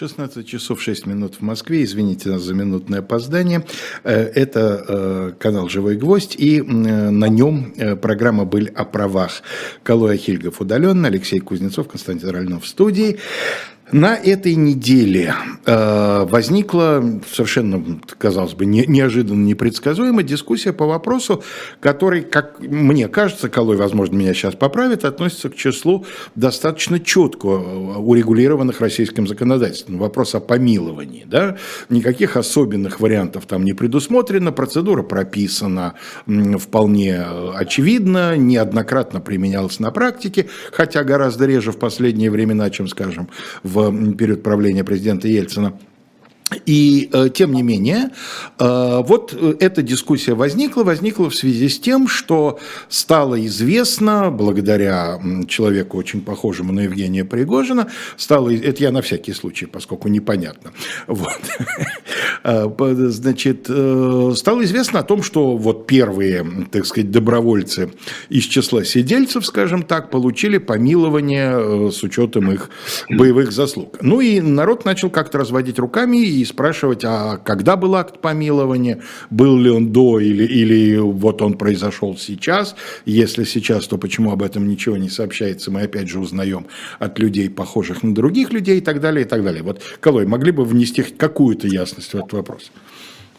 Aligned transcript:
16 0.00 0.48
часов 0.48 0.80
6 0.80 1.04
минут 1.06 1.34
в 1.34 1.42
Москве. 1.42 1.84
Извините 1.84 2.30
нас 2.30 2.40
за 2.40 2.54
минутное 2.54 3.00
опоздание. 3.00 3.66
Э, 4.02 4.14
это 4.34 4.82
э, 4.88 5.32
канал 5.38 5.68
«Живой 5.68 5.96
гвоздь», 5.96 6.36
и 6.38 6.62
на 6.62 7.28
нем 7.28 7.74
э, 7.76 7.96
программа 7.96 8.46
«Быль 8.46 8.70
о 8.70 8.86
правах». 8.86 9.42
Калой 9.82 10.14
Ахильгов 10.14 10.62
удаленно, 10.62 11.08
Алексей 11.08 11.38
Кузнецов, 11.38 11.88
Константин 11.88 12.30
Ральнов 12.30 12.64
в 12.64 12.66
студии. 12.66 13.18
На 13.92 14.16
этой 14.16 14.54
неделе 14.54 15.34
э, 15.66 16.24
возникла 16.28 17.04
совершенно, 17.30 18.00
казалось 18.18 18.54
бы, 18.54 18.64
не, 18.66 18.86
неожиданно 18.86 19.44
непредсказуемая 19.44 20.24
дискуссия 20.24 20.72
по 20.72 20.86
вопросу, 20.86 21.42
который, 21.80 22.22
как 22.22 22.60
мне 22.60 23.08
кажется, 23.08 23.48
Колой, 23.48 23.76
возможно, 23.76 24.14
меня 24.14 24.32
сейчас 24.32 24.54
поправит, 24.54 25.04
относится 25.04 25.48
к 25.50 25.56
числу 25.56 26.06
достаточно 26.36 27.00
четко 27.00 27.46
урегулированных 27.46 28.80
российским 28.80 29.26
законодательством. 29.26 29.98
Вопрос 29.98 30.34
о 30.36 30.40
помиловании. 30.40 31.24
Да? 31.26 31.56
Никаких 31.88 32.36
особенных 32.36 33.00
вариантов 33.00 33.46
там 33.46 33.64
не 33.64 33.72
предусмотрено, 33.72 34.52
процедура 34.52 35.02
прописана 35.02 35.94
вполне 36.58 37.20
очевидно, 37.54 38.36
неоднократно 38.36 39.20
применялась 39.20 39.80
на 39.80 39.90
практике, 39.90 40.48
хотя 40.72 41.02
гораздо 41.02 41.46
реже 41.46 41.72
в 41.72 41.78
последние 41.78 42.30
времена, 42.30 42.70
чем, 42.70 42.86
скажем, 42.86 43.28
в 43.64 43.79
период 44.16 44.42
правления 44.42 44.84
президента 44.84 45.28
Ельцина. 45.28 45.78
И 46.66 47.08
э, 47.12 47.28
тем 47.32 47.52
не 47.52 47.62
менее, 47.62 48.10
э, 48.58 49.02
вот 49.06 49.36
э, 49.38 49.54
эта 49.60 49.82
дискуссия 49.82 50.34
возникла, 50.34 50.82
возникла 50.82 51.30
в 51.30 51.34
связи 51.34 51.68
с 51.68 51.78
тем, 51.78 52.08
что 52.08 52.58
стало 52.88 53.44
известно, 53.46 54.30
благодаря 54.30 55.20
человеку 55.48 55.96
очень 55.96 56.22
похожему 56.22 56.72
на 56.72 56.80
Евгения 56.80 57.24
Пригожина, 57.24 57.88
стало, 58.16 58.52
это 58.52 58.82
я 58.82 58.90
на 58.90 59.00
всякий 59.02 59.32
случай, 59.32 59.66
поскольку 59.66 60.08
непонятно, 60.08 60.72
вот, 61.06 61.40
значит, 63.12 63.64
стало 63.64 64.64
известно 64.64 65.00
о 65.00 65.04
том, 65.04 65.22
что 65.22 65.56
вот 65.56 65.86
первые, 65.86 66.44
так 66.70 66.86
сказать, 66.86 67.10
добровольцы 67.10 67.92
из 68.28 68.44
числа 68.44 68.84
сидельцев, 68.84 69.46
скажем 69.46 69.82
так, 69.82 70.10
получили 70.10 70.58
помилование 70.58 71.90
с 71.90 72.02
учетом 72.02 72.50
их 72.50 72.70
боевых 73.08 73.52
заслуг. 73.52 73.98
Ну 74.00 74.20
и 74.20 74.40
народ 74.40 74.84
начал 74.84 75.10
как-то 75.10 75.38
разводить 75.38 75.78
руками 75.78 76.18
и 76.18 76.39
и 76.40 76.44
спрашивать, 76.44 77.04
а 77.04 77.36
когда 77.36 77.76
был 77.76 77.94
акт 77.94 78.20
помилования, 78.20 79.00
был 79.30 79.56
ли 79.58 79.70
он 79.70 79.92
до 79.92 80.20
или, 80.20 80.44
или 80.44 80.96
вот 80.98 81.42
он 81.42 81.54
произошел 81.54 82.16
сейчас. 82.16 82.74
Если 83.04 83.44
сейчас, 83.44 83.86
то 83.86 83.98
почему 83.98 84.32
об 84.32 84.42
этом 84.42 84.68
ничего 84.68 84.96
не 84.96 85.08
сообщается, 85.08 85.70
мы 85.70 85.82
опять 85.82 86.08
же 86.08 86.20
узнаем 86.20 86.66
от 86.98 87.18
людей, 87.18 87.50
похожих 87.50 88.02
на 88.02 88.14
других 88.14 88.52
людей 88.52 88.78
и 88.78 88.80
так 88.80 89.00
далее, 89.00 89.24
и 89.24 89.28
так 89.28 89.44
далее. 89.44 89.62
Вот, 89.62 89.82
Колой, 90.00 90.26
могли 90.26 90.52
бы 90.52 90.64
внести 90.64 91.02
какую-то 91.02 91.66
ясность 91.66 92.12
в 92.12 92.14
этот 92.16 92.32
вопрос? 92.32 92.70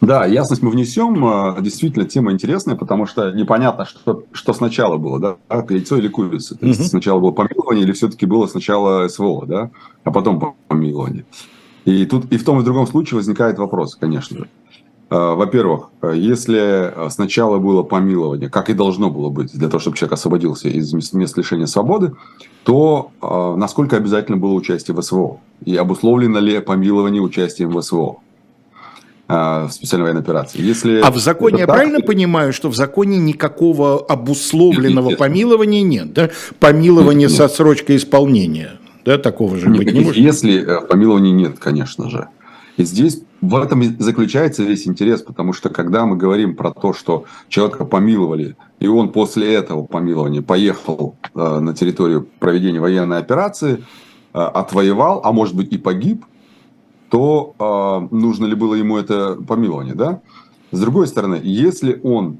Да, 0.01 0.25
ясность 0.25 0.63
мы 0.63 0.71
внесем. 0.71 1.23
А, 1.25 1.57
действительно, 1.61 2.05
тема 2.05 2.31
интересная, 2.31 2.75
потому 2.75 3.05
что 3.05 3.31
непонятно, 3.31 3.85
что, 3.85 4.23
что 4.31 4.53
сначала 4.53 4.97
было, 4.97 5.19
да, 5.19 5.37
яйцо 5.69 5.97
или 5.97 6.07
курица. 6.07 6.57
То 6.57 6.65
есть, 6.65 6.89
сначала 6.89 7.19
было 7.19 7.31
помилование 7.31 7.83
или 7.83 7.91
все-таки 7.91 8.25
было 8.25 8.47
сначала 8.47 9.07
СВО, 9.07 9.45
да, 9.45 9.69
а 10.03 10.11
потом 10.11 10.55
помилование. 10.67 11.25
И 11.85 12.05
тут 12.05 12.31
и 12.31 12.37
в 12.37 12.43
том 12.43 12.59
и 12.59 12.61
в 12.61 12.63
другом 12.63 12.87
случае 12.87 13.17
возникает 13.17 13.57
вопрос, 13.57 13.95
конечно 13.95 14.39
же. 14.39 14.47
А, 15.09 15.35
во-первых, 15.35 15.89
если 16.13 16.93
сначала 17.09 17.57
было 17.57 17.83
помилование, 17.83 18.49
как 18.49 18.69
и 18.69 18.73
должно 18.73 19.09
было 19.09 19.29
быть, 19.29 19.51
для 19.51 19.67
того, 19.67 19.79
чтобы 19.79 19.97
человек 19.97 20.13
освободился 20.13 20.69
из 20.69 20.93
мест 21.13 21.37
лишения 21.37 21.65
свободы, 21.65 22.13
то 22.63 23.11
а, 23.21 23.55
насколько 23.55 23.97
обязательно 23.97 24.37
было 24.37 24.53
участие 24.53 24.95
в 24.95 25.01
СВО? 25.01 25.39
И 25.65 25.75
обусловлено 25.75 26.39
ли 26.39 26.59
помилование 26.59 27.21
участием 27.21 27.69
в 27.71 27.81
СВО? 27.81 28.17
А, 29.33 29.67
в 29.67 29.71
специальной 29.71 30.07
военной 30.07 30.21
операции. 30.23 30.61
Если 30.61 30.99
а 30.99 31.09
в 31.09 31.17
законе, 31.17 31.59
я 31.59 31.65
так, 31.65 31.75
правильно 31.75 32.01
понимаю, 32.01 32.51
что 32.51 32.67
в 32.69 32.75
законе 32.75 33.17
никакого 33.17 33.97
обусловленного 33.97 35.11
нет, 35.11 35.17
помилования 35.17 35.83
нет, 35.83 36.11
да? 36.11 36.31
Помилование 36.59 37.29
нет, 37.29 37.31
нет. 37.31 37.37
со 37.37 37.47
срочкой 37.47 37.95
исполнения. 37.95 38.80
Да, 39.05 39.17
такого 39.17 39.57
же 39.57 39.69
быть 39.69 39.91
не 39.93 40.01
может. 40.01 40.17
Если 40.17 40.61
э, 40.61 40.87
помилования 40.87 41.31
нет, 41.31 41.59
конечно 41.59 42.09
же. 42.09 42.27
И 42.77 42.83
здесь 42.83 43.21
в 43.41 43.55
этом 43.55 43.81
и 43.81 43.89
заключается 43.97 44.63
весь 44.63 44.87
интерес, 44.87 45.21
потому 45.21 45.53
что 45.53 45.69
когда 45.69 46.05
мы 46.05 46.15
говорим 46.15 46.55
про 46.55 46.71
то, 46.71 46.93
что 46.93 47.25
человека 47.49 47.85
помиловали, 47.85 48.55
и 48.79 48.87
он 48.87 49.11
после 49.11 49.53
этого 49.53 49.83
помилования 49.83 50.41
поехал 50.41 51.15
э, 51.33 51.59
на 51.59 51.73
территорию 51.73 52.27
проведения 52.39 52.79
военной 52.79 53.17
операции, 53.17 53.83
э, 54.33 54.39
отвоевал, 54.39 55.21
а 55.23 55.31
может 55.31 55.55
быть 55.55 55.73
и 55.73 55.77
погиб, 55.77 56.25
то 57.09 57.55
э, 57.59 58.15
нужно 58.15 58.45
ли 58.45 58.55
было 58.55 58.75
ему 58.75 58.97
это 58.97 59.35
помилование, 59.35 59.95
да? 59.95 60.21
С 60.71 60.79
другой 60.79 61.07
стороны, 61.07 61.39
если 61.43 61.99
он 62.03 62.39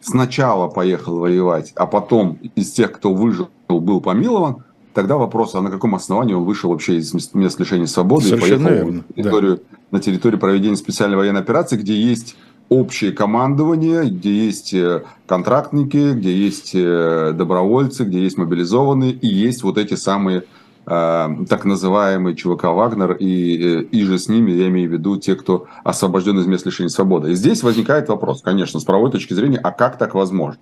сначала 0.00 0.68
поехал 0.68 1.18
воевать, 1.18 1.72
а 1.76 1.86
потом 1.86 2.38
из 2.54 2.72
тех, 2.72 2.92
кто 2.92 3.14
выжил, 3.14 3.48
был 3.68 4.00
помилован, 4.00 4.64
Тогда 4.94 5.16
вопрос, 5.16 5.54
а 5.54 5.62
на 5.62 5.70
каком 5.70 5.94
основании 5.94 6.34
он 6.34 6.44
вышел 6.44 6.70
вообще 6.70 6.96
из 6.96 7.14
мест 7.14 7.58
лишения 7.58 7.86
свободы 7.86 8.26
Совершенно 8.26 8.68
и 8.68 8.70
поехал 8.70 8.84
верно, 8.84 9.04
на, 9.08 9.14
территорию, 9.14 9.56
да. 9.56 9.78
на 9.90 10.00
территорию 10.00 10.40
проведения 10.40 10.76
специальной 10.76 11.16
военной 11.16 11.40
операции, 11.40 11.76
где 11.76 11.94
есть 11.94 12.36
общее 12.68 13.12
командование, 13.12 14.04
где 14.04 14.46
есть 14.46 14.74
э, 14.74 15.04
контрактники, 15.26 16.12
где 16.12 16.34
есть 16.34 16.72
э, 16.74 17.32
добровольцы, 17.34 18.04
где 18.04 18.22
есть 18.22 18.36
мобилизованные, 18.36 19.12
и 19.12 19.26
есть 19.26 19.62
вот 19.62 19.78
эти 19.78 19.94
самые 19.94 20.44
э, 20.86 21.28
так 21.48 21.64
называемые 21.64 22.36
ЧВК 22.36 22.64
«Вагнер», 22.64 23.12
и, 23.12 23.80
и 23.82 24.04
же 24.04 24.18
с 24.18 24.28
ними, 24.28 24.50
я 24.52 24.68
имею 24.68 24.90
в 24.90 24.92
виду, 24.92 25.16
те, 25.16 25.36
кто 25.36 25.66
освобожден 25.84 26.38
из 26.38 26.46
мест 26.46 26.66
лишения 26.66 26.90
свободы. 26.90 27.32
И 27.32 27.34
здесь 27.34 27.62
возникает 27.62 28.08
вопрос, 28.08 28.42
конечно, 28.42 28.78
с 28.78 28.84
правовой 28.84 29.10
точки 29.10 29.32
зрения, 29.32 29.58
а 29.58 29.70
как 29.70 29.96
так 29.96 30.14
возможно? 30.14 30.60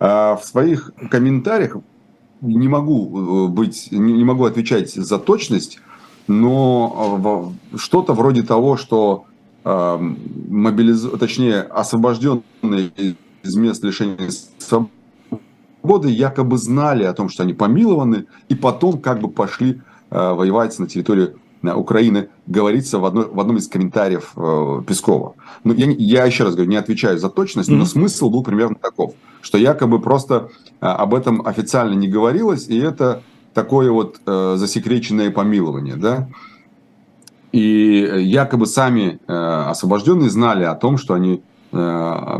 В 0.00 0.40
своих 0.44 0.92
комментариях 1.10 1.76
не 2.40 2.68
могу 2.68 3.46
э, 3.46 3.48
быть, 3.48 3.88
не 3.90 4.24
могу 4.24 4.44
отвечать 4.44 4.92
за 4.92 5.18
точность, 5.18 5.80
но 6.26 7.52
э, 7.72 7.78
что-то 7.78 8.14
вроде 8.14 8.42
того, 8.42 8.76
что 8.76 9.24
э, 9.64 9.98
мобилиз... 10.48 11.02
точнее 11.18 11.62
освобожденные 11.62 12.92
из 13.42 13.56
мест 13.56 13.82
лишения 13.82 14.30
свободы 14.58 16.10
якобы 16.10 16.58
знали 16.58 17.04
о 17.04 17.12
том, 17.12 17.28
что 17.28 17.42
они 17.42 17.54
помилованы, 17.54 18.26
и 18.48 18.54
потом 18.54 18.98
как 18.98 19.20
бы 19.20 19.28
пошли 19.28 19.80
воевать 20.10 20.78
на 20.78 20.86
территории 20.86 21.34
Украины, 21.62 22.30
говорится 22.46 22.98
в, 22.98 23.04
одной, 23.04 23.26
в 23.26 23.38
одном 23.38 23.58
из 23.58 23.68
комментариев 23.68 24.32
Пескова. 24.86 25.34
Но 25.64 25.74
я, 25.74 25.86
я 25.90 26.24
еще 26.24 26.44
раз 26.44 26.54
говорю, 26.54 26.70
не 26.70 26.76
отвечаю 26.76 27.18
за 27.18 27.28
точность, 27.28 27.68
но 27.68 27.84
смысл 27.84 28.30
был 28.30 28.42
примерно 28.42 28.76
таков– 28.76 29.12
что 29.48 29.56
якобы 29.56 29.98
просто 29.98 30.50
а, 30.78 30.96
об 30.96 31.14
этом 31.14 31.40
официально 31.46 31.94
не 31.94 32.06
говорилось, 32.06 32.68
и 32.68 32.78
это 32.78 33.22
такое 33.54 33.90
вот 33.90 34.20
э, 34.26 34.56
засекреченное 34.58 35.30
помилование, 35.30 35.96
да. 35.96 36.28
И 37.50 38.12
якобы 38.18 38.66
сами 38.66 39.18
э, 39.26 39.32
освобожденные 39.32 40.28
знали 40.28 40.64
о 40.64 40.74
том, 40.74 40.98
что 40.98 41.14
они 41.14 41.42
э, 41.72 42.38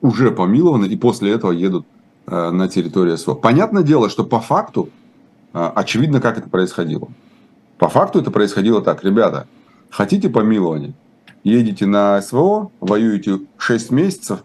уже 0.00 0.32
помилованы, 0.32 0.86
и 0.86 0.96
после 0.96 1.30
этого 1.30 1.52
едут 1.52 1.86
на 2.26 2.68
территорию 2.68 3.16
СВО. 3.16 3.34
Понятное 3.34 3.82
дело, 3.84 4.10
что 4.10 4.22
по 4.22 4.38
факту 4.38 4.90
очевидно, 5.52 6.20
как 6.20 6.36
это 6.36 6.48
происходило. 6.50 7.08
По 7.78 7.88
факту 7.88 8.18
это 8.20 8.30
происходило 8.30 8.82
так, 8.82 9.02
ребята, 9.02 9.46
хотите 9.88 10.28
помилования, 10.28 10.92
едете 11.42 11.86
на 11.86 12.20
СВО, 12.20 12.70
воюете 12.80 13.38
6 13.56 13.90
месяцев, 13.92 14.40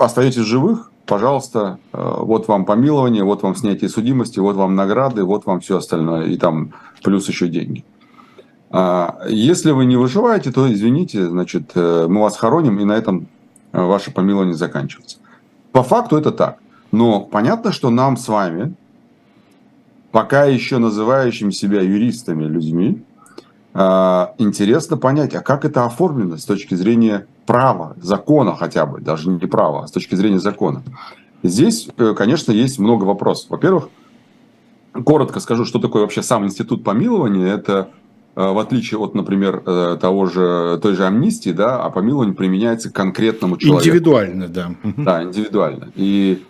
остаетесь 0.00 0.42
живых, 0.42 0.90
пожалуйста, 1.06 1.78
э, 1.92 2.14
вот 2.18 2.48
вам 2.48 2.64
помилование, 2.64 3.24
вот 3.24 3.42
вам 3.42 3.54
снятие 3.56 3.90
судимости, 3.90 4.38
вот 4.38 4.56
вам 4.56 4.76
награды, 4.76 5.24
вот 5.24 5.46
вам 5.46 5.60
все 5.60 5.76
остальное, 5.76 6.26
и 6.26 6.36
там 6.36 6.72
плюс 7.02 7.28
еще 7.28 7.48
деньги. 7.48 7.84
А 8.70 9.26
если 9.28 9.72
вы 9.72 9.84
не 9.84 9.96
выживаете, 9.96 10.52
то 10.52 10.72
извините, 10.72 11.28
значит, 11.28 11.72
э, 11.74 12.06
мы 12.08 12.22
вас 12.22 12.36
хороним, 12.36 12.78
и 12.78 12.84
на 12.84 12.92
этом 12.92 13.26
э, 13.72 13.82
ваше 13.82 14.12
помилование 14.12 14.54
заканчивается. 14.54 15.18
По 15.72 15.82
факту 15.82 16.16
это 16.16 16.30
так. 16.30 16.58
Но 16.92 17.20
понятно, 17.20 17.72
что 17.72 17.90
нам 17.90 18.16
с 18.16 18.28
вами, 18.28 18.74
пока 20.12 20.44
еще 20.44 20.78
называющим 20.78 21.52
себя 21.52 21.80
юристами 21.80 22.44
людьми, 22.44 23.02
интересно 23.72 24.96
понять, 24.96 25.34
а 25.34 25.42
как 25.42 25.64
это 25.64 25.84
оформлено 25.84 26.36
с 26.36 26.44
точки 26.44 26.74
зрения 26.74 27.26
права, 27.46 27.94
закона 28.00 28.56
хотя 28.56 28.84
бы, 28.84 29.00
даже 29.00 29.28
не 29.28 29.46
права, 29.46 29.84
а 29.84 29.86
с 29.86 29.92
точки 29.92 30.16
зрения 30.16 30.40
закона. 30.40 30.82
Здесь, 31.42 31.88
э, 31.96 32.14
конечно, 32.16 32.52
есть 32.52 32.78
много 32.78 33.04
вопросов. 33.04 33.50
Во-первых, 33.50 33.88
коротко 35.04 35.40
скажу, 35.40 35.64
что 35.64 35.78
такое 35.78 36.02
вообще 36.02 36.22
сам 36.22 36.44
институт 36.44 36.84
помилования. 36.84 37.46
Это 37.46 37.88
э, 38.36 38.52
в 38.52 38.58
отличие 38.58 39.00
от, 39.00 39.14
например, 39.14 39.62
э, 39.64 39.96
того 40.00 40.26
же, 40.26 40.78
той 40.82 40.94
же 40.94 41.06
амнистии, 41.06 41.50
да, 41.50 41.82
а 41.82 41.90
помилование 41.90 42.34
применяется 42.34 42.90
к 42.90 42.92
конкретному 42.92 43.56
человеку. 43.56 43.88
Индивидуально, 43.88 44.48
да. 44.48 44.70
Да, 44.96 45.22
индивидуально. 45.22 45.92
И 45.94 46.44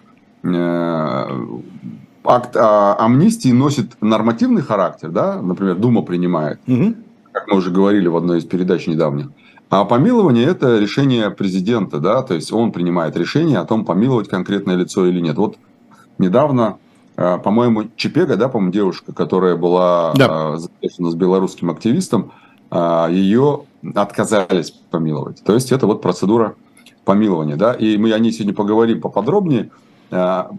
акт 2.24 2.56
а, 2.56 2.96
амнистии 2.98 3.50
носит 3.50 4.00
нормативный 4.00 4.62
характер, 4.62 5.10
да, 5.10 5.40
например, 5.40 5.76
Дума 5.76 6.02
принимает, 6.02 6.58
угу. 6.66 6.94
Как 7.32 7.48
мы 7.48 7.56
уже 7.56 7.70
говорили 7.70 8.08
в 8.08 8.16
одной 8.16 8.38
из 8.38 8.44
передач 8.44 8.86
недавних. 8.86 9.30
А 9.70 9.84
помилование– 9.84 10.44
это 10.46 10.78
решение 10.78 11.30
президента, 11.30 11.98
да, 11.98 12.22
то 12.22 12.34
есть 12.34 12.52
он 12.52 12.72
принимает 12.72 13.16
решение 13.16 13.58
о 13.58 13.64
том, 13.64 13.84
помиловать 13.84 14.28
конкретное 14.28 14.74
лицо 14.74 15.06
или 15.06 15.20
нет. 15.20 15.36
Вот 15.36 15.58
недавно, 16.18 16.78
а, 17.16 17.38
по-моему, 17.38 17.84
Чепега, 17.94 18.36
да, 18.36 18.48
по-моему, 18.48 18.72
девушка, 18.72 19.12
которая 19.12 19.54
была 19.54 20.12
да. 20.16 20.56
замешана 20.56 21.10
с 21.12 21.14
белорусским 21.14 21.70
активистом, 21.70 22.32
а, 22.68 23.08
ее 23.08 23.62
отказались 23.94 24.72
помиловать. 24.90 25.44
То 25.44 25.54
есть 25.54 25.70
это 25.70 25.86
вот 25.86 26.02
процедура 26.02 26.56
помилования, 27.04 27.54
да, 27.54 27.72
и 27.72 27.96
мы 27.96 28.12
о 28.12 28.18
ней 28.18 28.32
сегодня 28.32 28.54
поговорим 28.54 29.00
поподробнее. 29.00 29.70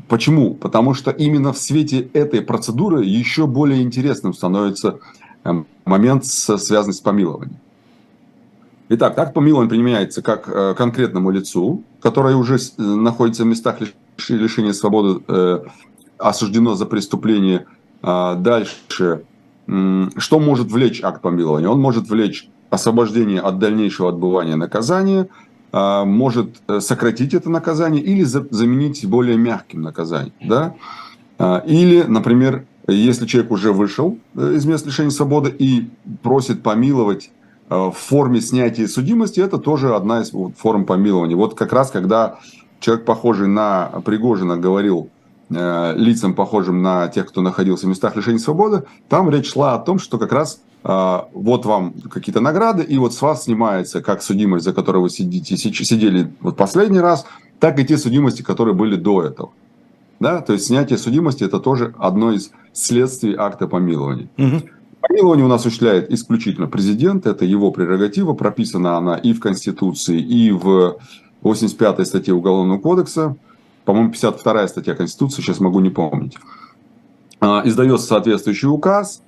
Почему? 0.07 0.53
Потому 0.53 0.93
что 0.93 1.11
именно 1.11 1.51
в 1.51 1.57
свете 1.57 2.07
этой 2.13 2.41
процедуры 2.41 3.03
еще 3.03 3.47
более 3.47 3.81
интересным 3.81 4.33
становится 4.33 4.99
момент, 5.85 6.25
связанный 6.25 6.93
с 6.93 6.99
помилованием. 6.99 7.59
Итак, 8.93 9.17
акт 9.17 9.33
помилования 9.33 9.69
применяется 9.69 10.21
как 10.21 10.49
э, 10.49 10.73
конкретному 10.77 11.31
лицу, 11.31 11.81
которое 12.01 12.35
уже 12.35 12.57
э, 12.57 12.81
находится 12.81 13.43
в 13.43 13.45
местах 13.45 13.77
лишения 14.27 14.73
свободы, 14.73 15.23
э, 15.29 15.59
осуждено 16.17 16.75
за 16.75 16.85
преступление. 16.85 17.67
А 18.03 18.35
дальше, 18.35 19.23
что 19.65 20.39
может 20.39 20.71
влечь 20.71 21.01
акт 21.03 21.21
помилования? 21.21 21.69
Он 21.69 21.79
может 21.79 22.09
влечь 22.09 22.49
освобождение 22.69 23.39
от 23.39 23.59
дальнейшего 23.59 24.09
отбывания 24.09 24.57
наказания, 24.57 25.29
а, 25.71 26.03
может 26.03 26.61
сократить 26.79 27.33
это 27.33 27.49
наказание 27.49 28.01
или 28.03 28.23
заменить 28.23 29.05
более 29.05 29.37
мягким 29.37 29.83
наказанием. 29.83 30.33
Да? 30.43 30.73
А, 31.37 31.63
или, 31.65 32.01
например, 32.01 32.65
если 32.87 33.25
человек 33.25 33.51
уже 33.51 33.71
вышел 33.71 34.17
из 34.35 34.65
мест 34.65 34.85
лишения 34.85 35.11
свободы 35.11 35.53
и 35.57 35.89
просит 36.23 36.63
помиловать 36.63 37.31
Э, 37.71 37.89
в 37.89 37.93
форме 37.93 38.41
снятия 38.41 38.85
судимости, 38.85 39.39
это 39.39 39.57
тоже 39.57 39.95
одна 39.95 40.21
из 40.21 40.31
форм 40.57 40.85
помилования. 40.85 41.37
Вот 41.37 41.55
как 41.55 41.71
раз, 41.71 41.89
когда 41.89 42.37
человек, 42.81 43.05
похожий 43.05 43.47
на 43.47 44.01
Пригожина, 44.03 44.57
говорил 44.57 45.09
э, 45.49 45.93
лицам, 45.95 46.33
похожим 46.33 46.81
на 46.81 47.07
тех, 47.07 47.29
кто 47.29 47.41
находился 47.41 47.85
в 47.85 47.89
местах 47.89 48.17
лишения 48.17 48.39
свободы, 48.39 48.83
там 49.07 49.29
речь 49.29 49.53
шла 49.53 49.75
о 49.75 49.79
том, 49.79 49.99
что 49.99 50.17
как 50.17 50.33
раз 50.33 50.59
э, 50.83 51.19
вот 51.33 51.65
вам 51.65 51.93
какие-то 52.11 52.41
награды, 52.41 52.83
и 52.83 52.97
вот 52.97 53.13
с 53.13 53.21
вас 53.21 53.45
снимается 53.45 54.01
как 54.01 54.21
судимость, 54.21 54.65
за 54.65 54.73
которую 54.73 55.03
вы 55.03 55.09
сидите, 55.09 55.55
сидели 55.55 56.29
вот 56.41 56.57
последний 56.57 56.99
раз, 56.99 57.25
так 57.61 57.79
и 57.79 57.85
те 57.85 57.97
судимости, 57.97 58.41
которые 58.41 58.75
были 58.75 58.97
до 58.97 59.23
этого. 59.23 59.51
Да? 60.21 60.41
То 60.41 60.53
есть 60.53 60.67
снятие 60.67 60.99
судимости– 60.99 61.43
это 61.45 61.59
тоже 61.59 61.95
одно 61.97 62.31
из 62.31 62.51
следствий 62.73 63.35
акта 63.35 63.67
помилования. 63.67 64.29
Угу. 64.37 64.61
Помилование 65.01 65.45
у 65.45 65.49
нас 65.49 65.61
осуществляет 65.61 66.11
исключительно 66.11 66.67
президент, 66.67 67.25
это 67.25 67.43
его 67.43 67.71
прерогатива, 67.71 68.33
прописана 68.33 68.97
она 68.97 69.15
и 69.17 69.33
в 69.33 69.39
Конституции, 69.39 70.21
и 70.21 70.51
в 70.51 70.97
85-й 71.43 72.05
статье 72.05 72.35
Уголовного 72.35 72.77
кодекса, 72.77 73.35
по-моему, 73.83 74.11
52-я 74.11 74.67
статья 74.67 74.93
Конституции, 74.93 75.41
сейчас 75.41 75.59
могу 75.59 75.79
не 75.79 75.89
помнить. 75.89 76.37
А, 77.39 77.63
издается 77.65 78.05
соответствующий 78.05 78.69
указ, 78.69 79.23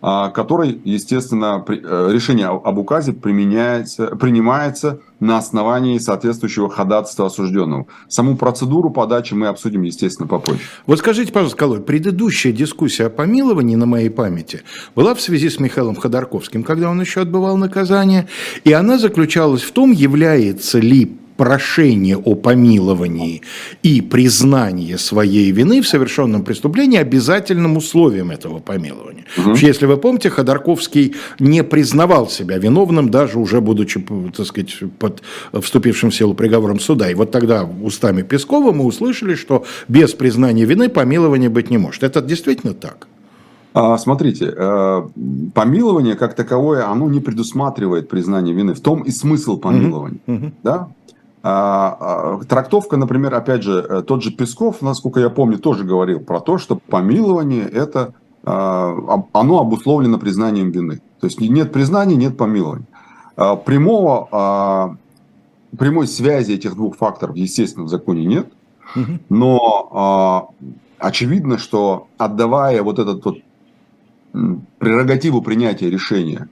который, 0.00 0.80
естественно, 0.84 1.64
э, 1.66 2.10
решение 2.12 2.46
об 2.46 2.78
указе 2.78 3.12
применяется, 3.12 4.08
принимается 4.08 5.00
на 5.20 5.38
основании 5.38 5.98
соответствующего 5.98 6.68
ходатайства 6.68 7.26
осужденного. 7.26 7.86
Саму 8.08 8.36
процедуру 8.36 8.90
подачи 8.90 9.34
мы 9.34 9.46
обсудим, 9.46 9.82
естественно, 9.82 10.28
попозже. 10.28 10.60
Вот 10.86 10.98
скажите, 10.98 11.32
пожалуйста, 11.32 11.58
Колой, 11.58 11.80
предыдущая 11.80 12.52
дискуссия 12.52 13.06
о 13.06 13.10
помиловании 13.10 13.76
на 13.76 13.86
моей 13.86 14.10
памяти 14.10 14.62
была 14.94 15.14
в 15.14 15.20
связи 15.20 15.48
с 15.48 15.58
Михаилом 15.58 15.96
Ходорковским, 15.96 16.62
когда 16.62 16.90
он 16.90 17.00
еще 17.00 17.22
отбывал 17.22 17.56
наказание, 17.56 18.28
и 18.64 18.72
она 18.72 18.98
заключалась 18.98 19.62
в 19.62 19.72
том, 19.72 19.92
является 19.92 20.78
ли 20.78 21.16
прошение 21.36 22.16
о 22.16 22.34
помиловании 22.34 23.42
и 23.82 24.00
признание 24.00 24.98
своей 24.98 25.50
вины 25.50 25.80
в 25.80 25.88
совершенном 25.88 26.44
преступлении 26.44 26.98
обязательным 26.98 27.76
условием 27.76 28.30
этого 28.30 28.58
помилования. 28.58 29.24
Угу. 29.38 29.54
Если 29.56 29.86
вы 29.86 29.96
помните, 29.96 30.30
Ходорковский 30.30 31.14
не 31.38 31.62
признавал 31.62 32.28
себя 32.28 32.58
виновным, 32.58 33.10
даже 33.10 33.38
уже 33.38 33.60
будучи, 33.60 34.04
так 34.36 34.46
сказать, 34.46 34.74
под 34.98 35.22
вступившим 35.52 36.10
в 36.10 36.14
силу 36.14 36.34
приговором 36.34 36.80
суда. 36.80 37.10
И 37.10 37.14
вот 37.14 37.30
тогда 37.30 37.64
устами 37.64 38.22
Пескова 38.22 38.72
мы 38.72 38.84
услышали, 38.84 39.34
что 39.34 39.64
без 39.88 40.12
признания 40.14 40.64
вины 40.64 40.88
помилования 40.88 41.50
быть 41.50 41.70
не 41.70 41.78
может. 41.78 42.02
Это 42.02 42.20
действительно 42.20 42.74
так? 42.74 43.08
А, 43.78 43.98
смотрите, 43.98 44.54
э, 44.56 45.02
помилование 45.52 46.14
как 46.14 46.34
таковое, 46.34 46.90
оно 46.90 47.08
не 47.10 47.20
предусматривает 47.20 48.08
признание 48.08 48.54
вины. 48.54 48.72
В 48.72 48.80
том 48.80 49.02
и 49.02 49.10
смысл 49.10 49.58
помилования. 49.58 50.20
Mm-hmm. 50.26 50.52
Да? 50.62 50.88
А, 51.48 51.96
а, 52.40 52.44
трактовка, 52.44 52.96
например, 52.96 53.32
опять 53.32 53.62
же, 53.62 53.86
э, 53.88 54.02
тот 54.02 54.20
же 54.24 54.32
Песков, 54.32 54.82
насколько 54.82 55.20
я 55.20 55.30
помню, 55.30 55.58
тоже 55.58 55.84
говорил 55.84 56.18
про 56.18 56.40
то, 56.40 56.58
что 56.58 56.74
помилование 56.74 57.68
это 57.68 58.14
а, 58.42 59.22
оно 59.32 59.60
обусловлено 59.60 60.18
признанием 60.18 60.72
вины. 60.72 61.00
То 61.20 61.28
есть 61.28 61.40
нет 61.40 61.72
признания, 61.72 62.16
нет 62.16 62.36
помилования. 62.36 62.86
Прямого, 63.36 64.98
прямой 65.78 66.08
связи 66.08 66.52
этих 66.52 66.74
двух 66.74 66.96
факторов, 66.96 67.36
естественно, 67.36 67.84
в 67.84 67.90
законе 67.90 68.24
нет. 68.24 68.52
Но 69.28 70.50
очевидно, 70.98 71.58
что 71.58 72.08
отдавая 72.16 72.82
вот 72.82 72.98
этот 72.98 73.24
вот 73.24 73.38
прерогативу 74.78 75.42
принятия 75.42 75.90
решения 75.90 76.48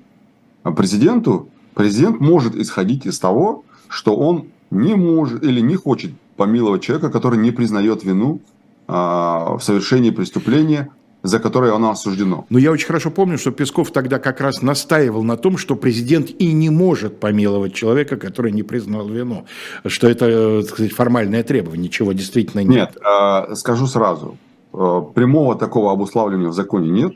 президенту, 0.77 1.49
президент 1.75 2.21
может 2.21 2.55
исходить 2.55 3.07
из 3.07 3.19
того, 3.19 3.65
что 3.89 4.15
он 4.17 4.49
не 4.75 4.95
может 4.95 5.43
или 5.43 5.61
не 5.61 5.77
хочет 5.77 6.13
помиловать 6.37 6.83
человека, 6.83 7.11
который 7.11 7.39
не 7.39 7.51
признает 7.51 8.05
вину 8.05 8.41
а, 8.87 9.57
в 9.57 9.63
совершении 9.63 10.11
преступления, 10.11 10.91
за 11.23 11.39
которое 11.39 11.75
оно 11.75 11.91
осуждено. 11.91 12.45
Но 12.51 12.59
я 12.59 12.71
очень 12.71 12.87
хорошо 12.87 13.11
помню, 13.11 13.39
что 13.39 13.51
Песков 13.51 13.91
тогда 13.93 14.19
как 14.19 14.41
раз 14.41 14.61
настаивал 14.61 15.23
на 15.23 15.37
том, 15.39 15.57
что 15.57 15.75
президент 15.75 16.31
и 16.31 16.53
не 16.53 16.69
может 16.69 17.19
помиловать 17.19 17.73
человека, 17.73 18.17
который 18.17 18.53
не 18.53 18.63
признал 18.63 19.09
вину. 19.09 19.47
Что 19.87 20.09
это, 20.09 20.61
так 20.61 20.71
сказать, 20.71 20.93
формальное 20.93 21.43
требование, 21.43 21.85
ничего 21.85 22.13
действительно 22.13 22.61
нет. 22.61 22.91
Нет, 22.95 22.99
а, 23.03 23.55
скажу 23.55 23.87
сразу. 23.87 24.37
А, 24.73 25.01
прямого 25.01 25.57
такого 25.57 25.93
обуславливания 25.93 26.49
в 26.49 26.55
законе 26.55 26.91
нет. 26.91 27.15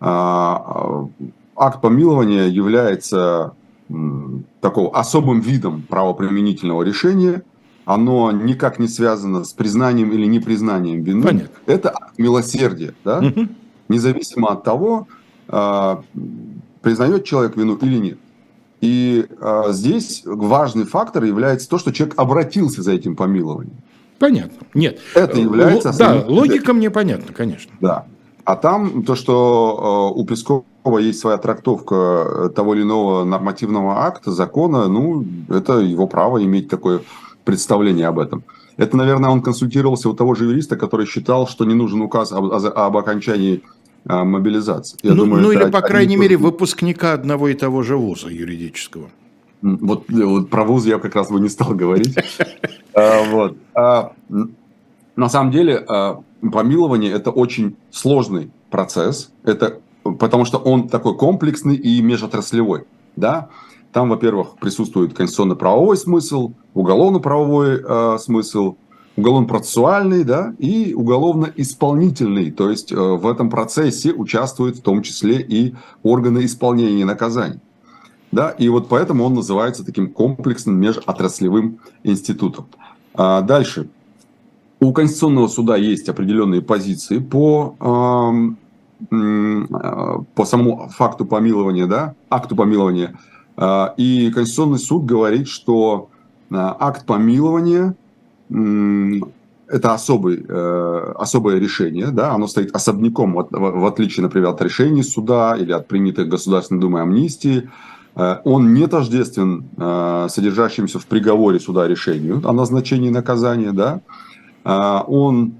Акт 0.00 1.80
помилования 1.80 2.46
является 2.46 3.54
такого 4.60 4.96
особым 4.96 5.40
видом 5.40 5.82
правоприменительного 5.82 6.82
решения, 6.82 7.42
оно 7.84 8.30
никак 8.32 8.78
не 8.78 8.88
связано 8.88 9.44
с 9.44 9.52
признанием 9.52 10.12
или 10.12 10.26
непризнанием 10.26 11.02
вины. 11.02 11.22
Понятно. 11.22 11.56
Это 11.66 11.90
акт 11.90 12.18
милосердия, 12.18 12.94
да? 13.04 13.18
угу. 13.20 13.48
независимо 13.88 14.52
от 14.52 14.64
того, 14.64 15.08
а, 15.48 16.02
признает 16.82 17.24
человек 17.24 17.56
вину 17.56 17.76
или 17.76 17.98
нет. 17.98 18.18
И 18.80 19.26
а, 19.40 19.72
здесь 19.72 20.22
важный 20.24 20.84
фактор 20.84 21.24
является 21.24 21.68
то, 21.68 21.78
что 21.78 21.92
человек 21.92 22.18
обратился 22.18 22.82
за 22.82 22.92
этим 22.92 23.16
помилованием. 23.16 23.78
Понятно. 24.18 24.66
Нет. 24.74 24.98
Это 25.14 25.38
является... 25.38 25.90
Л- 25.90 25.96
да, 25.96 26.24
логика 26.26 26.72
мне 26.72 26.90
понятна, 26.90 27.32
конечно. 27.32 27.72
Да. 27.80 28.06
А 28.44 28.56
там 28.56 29.04
то, 29.04 29.14
что 29.14 30.12
э, 30.14 30.18
у 30.18 30.24
Пескова 30.24 30.64
есть 30.98 31.20
своя 31.20 31.36
трактовка 31.36 31.94
э, 31.94 32.48
того 32.54 32.74
или 32.74 32.82
иного 32.82 33.24
нормативного 33.24 34.06
акта, 34.06 34.30
закона, 34.30 34.88
ну, 34.88 35.24
это 35.48 35.78
его 35.78 36.06
право 36.06 36.42
иметь 36.42 36.68
такое 36.68 37.02
представление 37.44 38.06
об 38.06 38.18
этом. 38.18 38.44
Это, 38.76 38.96
наверное, 38.96 39.30
он 39.30 39.42
консультировался 39.42 40.08
у 40.08 40.14
того 40.14 40.34
же 40.34 40.44
юриста, 40.44 40.76
который 40.76 41.06
считал, 41.06 41.48
что 41.48 41.64
не 41.64 41.74
нужен 41.74 42.00
указ 42.00 42.32
об, 42.32 42.46
об 42.52 42.96
окончании 42.96 43.62
э, 44.08 44.22
мобилизации. 44.24 44.98
Я 45.02 45.10
ну, 45.10 45.24
думаю, 45.24 45.42
ну 45.42 45.52
или, 45.52 45.70
по 45.70 45.82
крайней 45.82 46.16
мере, 46.16 46.36
выпускника 46.36 47.12
одного 47.12 47.48
и 47.48 47.54
того 47.54 47.82
же 47.82 47.96
вуза 47.96 48.28
юридического. 48.28 49.08
Вот, 49.60 50.04
вот 50.08 50.50
про 50.50 50.64
вуз 50.64 50.86
я 50.86 50.98
как 50.98 51.16
раз 51.16 51.30
бы 51.30 51.40
не 51.40 51.48
стал 51.48 51.74
говорить. 51.74 52.16
Вот. 53.30 53.56
А, 53.76 54.12
на 55.14 55.28
самом 55.28 55.52
деле, 55.52 55.86
помилование– 56.40 57.12
это 57.12 57.30
очень 57.30 57.76
сложный 57.92 58.50
процесс, 58.70 59.30
это, 59.44 59.78
потому 60.14 60.44
что 60.44 60.58
он 60.58 60.88
такой 60.88 61.16
комплексный 61.16 61.76
и 61.76 62.02
межотраслевой. 62.02 62.84
Да? 63.16 63.48
Там, 63.92 64.10
во-первых, 64.10 64.56
присутствует 64.60 65.14
конституционно-правовой 65.14 65.96
смысл, 65.96 66.52
уголовно-правовой 66.74 67.82
э, 67.82 68.18
смысл, 68.18 68.76
уголовно-процессуальный 69.16 70.24
да, 70.24 70.54
и 70.58 70.94
уголовно-исполнительный. 70.94 72.50
То 72.50 72.70
есть 72.70 72.92
э, 72.92 72.96
в 72.96 73.26
этом 73.26 73.50
процессе 73.50 74.12
участвуют 74.12 74.76
в 74.76 74.82
том 74.82 75.02
числе 75.02 75.40
и 75.40 75.74
органы 76.02 76.44
исполнения 76.44 77.04
наказаний. 77.04 77.60
Да, 78.30 78.50
и 78.50 78.68
вот 78.68 78.88
поэтому 78.88 79.24
он 79.24 79.34
называется 79.34 79.84
таким 79.84 80.12
комплексным 80.12 80.78
межотраслевым 80.78 81.78
институтом. 82.04 82.66
А 83.14 83.40
дальше. 83.40 83.88
у 84.80 84.92
Конституционного 84.92 85.48
суда 85.48 85.76
есть 85.76 86.08
определенные 86.08 86.62
позиции 86.62 87.18
по, 87.18 87.74
по 89.10 90.44
самому 90.44 90.88
факту 90.88 91.24
помилования, 91.24 91.86
да, 91.86 92.14
акту 92.30 92.56
помилования. 92.56 93.16
И 93.96 94.30
Конституционный 94.34 94.78
суд 94.78 95.04
говорит, 95.04 95.48
что 95.48 96.10
акт 96.50 97.06
помилования 97.06 97.94
это 99.68 99.92
особый, 99.92 100.44
э, 100.48 101.12
особое 101.16 101.58
решение, 101.58 102.10
да, 102.10 102.32
оно 102.32 102.46
стоит 102.46 102.74
особняком, 102.74 103.34
в, 103.34 103.48
в 103.50 103.86
отличие, 103.86 104.22
например, 104.22 104.48
от 104.48 104.62
решений 104.62 105.02
суда 105.02 105.56
или 105.58 105.72
от 105.72 105.86
принятых 105.86 106.28
Государственной 106.28 106.80
Думой 106.80 107.02
амнистии. 107.02 107.68
Э, 108.16 108.36
он 108.44 108.72
не 108.72 108.86
тождествен 108.86 109.68
э, 109.76 110.26
содержащимся 110.30 110.98
в 110.98 111.06
приговоре 111.06 111.60
суда 111.60 111.86
решению 111.86 112.40
о 112.44 112.52
назначении 112.52 113.10
наказания, 113.10 113.72
да. 113.72 114.00
Э, 114.64 115.02
он 115.06 115.52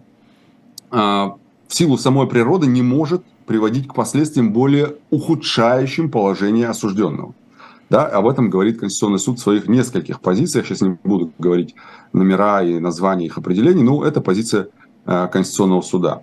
э, 0.91 1.27
в 1.69 1.75
силу 1.75 1.99
самой 1.99 2.27
природы 2.27 2.67
не 2.67 2.83
может 2.83 3.23
приводить 3.47 3.87
к 3.89 3.95
последствиям 3.95 4.53
более 4.53 4.97
ухудшающим 5.11 6.11
положение 6.11 6.69
осужденного. 6.69 7.35
Да, 7.91 8.07
об 8.07 8.27
этом 8.27 8.51
говорит 8.51 8.81
Конституционный 8.81 9.19
суд 9.19 9.39
в 9.39 9.43
своих 9.43 9.69
нескольких 9.69 10.21
позициях. 10.21 10.67
Сейчас 10.67 10.83
не 10.83 10.99
буду 11.05 11.33
говорить 11.39 11.75
номера 12.13 12.63
и 12.63 12.79
названия 12.79 13.27
их 13.27 13.39
определений, 13.39 13.83
но 13.83 14.05
это 14.05 14.21
позиция 14.21 14.69
э, 15.07 15.29
Конституционного 15.33 15.81
суда. 15.81 16.23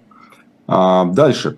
А, 0.68 1.06
дальше. 1.06 1.58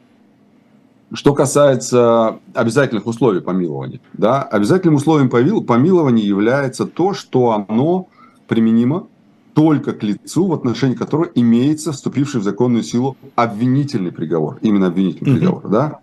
Что 1.13 1.33
касается 1.33 2.39
обязательных 2.53 3.05
условий 3.05 3.41
помилования. 3.41 4.01
Да, 4.13 4.43
обязательным 4.43 4.95
условием 4.95 5.29
помилования 5.29 6.23
является 6.23 6.85
то, 6.85 7.13
что 7.13 7.65
оно 7.67 8.07
применимо 8.47 9.07
только 9.57 9.93
к 9.93 10.03
лицу, 10.03 10.45
в 10.45 10.53
отношении 10.53 10.93
которого 10.93 11.31
имеется 11.33 11.91
вступивший 11.91 12.41
в 12.41 12.43
законную 12.43 12.83
силу 12.83 13.17
обвинительный 13.35 14.11
приговор. 14.11 14.59
Именно 14.61 14.85
обвинительный 14.85 15.31
mm-hmm. 15.31 15.39
приговор. 15.39 15.67
Да? 15.67 15.99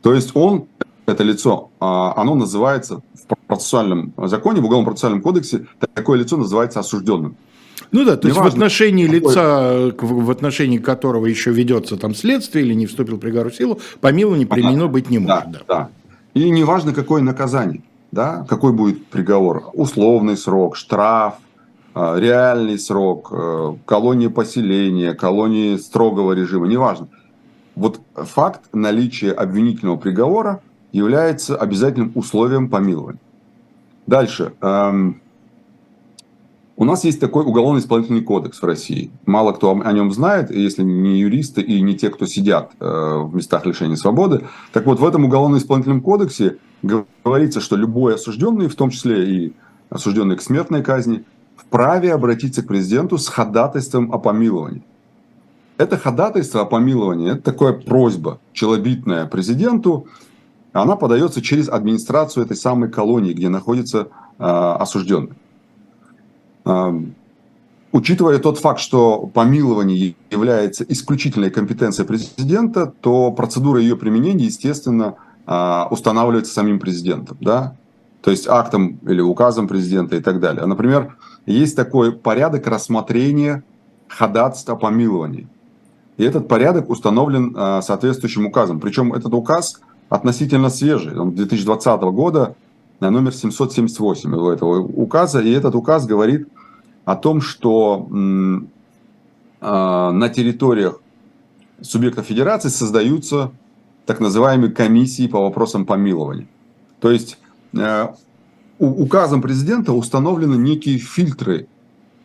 То 0.00 0.14
есть 0.14 0.30
он, 0.34 0.64
это 1.04 1.22
лицо, 1.22 1.68
а, 1.80 2.14
оно 2.16 2.34
называется 2.34 3.02
в 3.12 3.46
процессуальном 3.46 4.14
законе, 4.16 4.62
в 4.62 4.64
Уголовном 4.64 4.86
процессуальном 4.86 5.20
кодексе, 5.20 5.66
такое 5.92 6.18
лицо 6.18 6.38
называется 6.38 6.80
осужденным. 6.80 7.36
Ну 7.92 8.06
да, 8.06 8.16
то 8.16 8.26
есть 8.26 8.40
в 8.40 8.46
отношении 8.46 9.04
какой... 9.04 9.20
лица, 9.20 9.92
в 10.00 10.30
отношении 10.30 10.78
которого 10.78 11.26
еще 11.26 11.50
ведется 11.50 11.98
там 11.98 12.14
следствие 12.14 12.64
или 12.64 12.72
не 12.72 12.86
вступил 12.86 13.18
приговор 13.18 13.50
в 13.50 13.54
силу, 13.54 13.80
помилование 14.00 14.46
применено 14.46 14.88
быть 14.88 15.10
не 15.10 15.18
может. 15.18 15.50
Да, 15.50 15.58
да. 15.58 15.60
да. 15.68 15.88
И 16.32 16.48
неважно, 16.48 16.94
какое 16.94 17.20
наказание, 17.20 17.82
да, 18.12 18.46
какой 18.48 18.72
будет 18.72 19.04
приговор, 19.08 19.64
условный 19.74 20.38
срок, 20.38 20.74
штраф, 20.74 21.34
реальный 21.94 22.78
срок, 22.78 23.28
э, 23.32 23.74
колония 23.86 24.30
поселения, 24.30 25.14
колонии 25.14 25.76
строгого 25.76 26.32
режима, 26.32 26.66
неважно. 26.66 27.08
Вот 27.76 28.00
факт 28.14 28.62
наличия 28.72 29.32
обвинительного 29.32 29.96
приговора 29.96 30.60
является 30.92 31.56
обязательным 31.56 32.12
условием 32.14 32.68
помилования. 32.68 33.20
Дальше. 34.06 34.52
Эм, 34.60 35.20
у 36.76 36.84
нас 36.84 37.04
есть 37.04 37.20
такой 37.20 37.44
уголовно-исполнительный 37.44 38.22
кодекс 38.22 38.60
в 38.60 38.64
России. 38.64 39.10
Мало 39.26 39.52
кто 39.52 39.70
о 39.70 39.92
нем 39.92 40.12
знает, 40.12 40.50
если 40.50 40.82
не 40.82 41.20
юристы 41.20 41.62
и 41.62 41.80
не 41.80 41.96
те, 41.96 42.10
кто 42.10 42.26
сидят 42.26 42.72
э, 42.80 42.84
в 42.84 43.34
местах 43.34 43.64
лишения 43.66 43.96
свободы. 43.96 44.46
Так 44.72 44.86
вот, 44.86 44.98
в 44.98 45.06
этом 45.06 45.24
уголовно-исполнительном 45.24 46.00
кодексе 46.00 46.58
говорится, 46.82 47.60
что 47.60 47.76
любой 47.76 48.16
осужденный, 48.16 48.68
в 48.68 48.74
том 48.74 48.90
числе 48.90 49.28
и 49.28 49.52
осужденный 49.88 50.36
к 50.36 50.42
смертной 50.42 50.82
казни, 50.82 51.24
вправе 51.74 52.14
обратиться 52.14 52.62
к 52.62 52.68
президенту 52.68 53.18
с 53.18 53.26
ходатайством 53.26 54.12
о 54.12 54.18
помиловании. 54.18 54.84
Это 55.76 55.98
ходатайство 55.98 56.60
о 56.60 56.66
помиловании, 56.66 57.32
это 57.32 57.42
такая 57.42 57.72
просьба 57.72 58.38
челобитная 58.52 59.26
президенту 59.26 60.06
она 60.72 60.94
подается 60.94 61.42
через 61.42 61.68
администрацию 61.68 62.44
этой 62.44 62.56
самой 62.56 62.90
колонии, 62.90 63.32
где 63.32 63.48
находится 63.48 64.08
э, 64.38 64.44
осужденный. 64.44 65.34
Э, 66.64 66.92
учитывая 67.90 68.38
тот 68.38 68.58
факт, 68.58 68.78
что 68.78 69.30
помилование 69.34 70.14
является 70.30 70.84
исключительной 70.84 71.50
компетенцией 71.50 72.06
президента, 72.06 72.92
то 73.00 73.32
процедура 73.32 73.80
ее 73.80 73.96
применения, 73.96 74.44
естественно, 74.44 75.14
э, 75.46 75.82
устанавливается 75.90 76.52
самим 76.52 76.78
президентом. 76.78 77.36
Да? 77.40 77.76
То 78.24 78.30
есть 78.30 78.48
актом 78.48 78.98
или 79.06 79.20
указом 79.20 79.68
президента 79.68 80.16
и 80.16 80.20
так 80.20 80.40
далее. 80.40 80.66
Например, 80.66 81.16
есть 81.46 81.76
такой 81.76 82.10
порядок 82.10 82.66
рассмотрения 82.66 83.62
ходатайства 84.08 84.74
о 84.74 84.76
помиловании. 84.76 85.46
И 86.16 86.24
этот 86.24 86.48
порядок 86.48 86.90
установлен 86.90 87.54
э, 87.56 87.82
соответствующим 87.82 88.46
указом. 88.46 88.80
Причем 88.80 89.12
этот 89.12 89.32
указ– 89.34 89.80
относительно 90.08 90.70
свежий, 90.70 91.18
он 91.18 91.34
2020 91.34 92.00
года, 92.02 92.56
номер 93.00 93.34
778 93.34 94.32
его 94.32 94.52
этого 94.52 94.80
указа, 94.80 95.40
и 95.40 95.50
этот 95.50 95.74
указ 95.74 96.06
говорит 96.06 96.48
о 97.04 97.16
том, 97.16 97.40
что 97.40 98.08
а, 99.60 100.10
на 100.12 100.28
территориях 100.28 101.00
субъектов 101.82 102.26
федерации 102.26 102.68
создаются 102.68 103.50
так 104.06 104.20
называемые 104.20 104.72
комиссии 104.72 105.26
по 105.26 105.42
вопросам 105.42 105.84
помилования. 105.84 106.46
То 107.00 107.10
есть 107.10 107.38
указом 108.78 109.42
президента 109.42 109.92
установлены 109.92 110.56
некие 110.56 110.98
фильтры, 110.98 111.68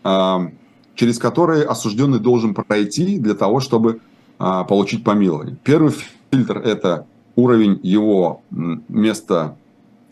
а, 0.03 0.49
через 0.95 1.17
которые 1.17 1.63
осужденный 1.63 2.19
должен 2.19 2.53
пройти 2.53 3.19
для 3.19 3.33
того, 3.33 3.59
чтобы 3.59 4.01
а, 4.37 4.63
получить 4.63 5.03
помилование. 5.03 5.57
Первый 5.63 5.93
фильтр– 6.31 6.57
это 6.65 7.05
уровень 7.35 7.79
его 7.83 8.41
места 8.49 9.55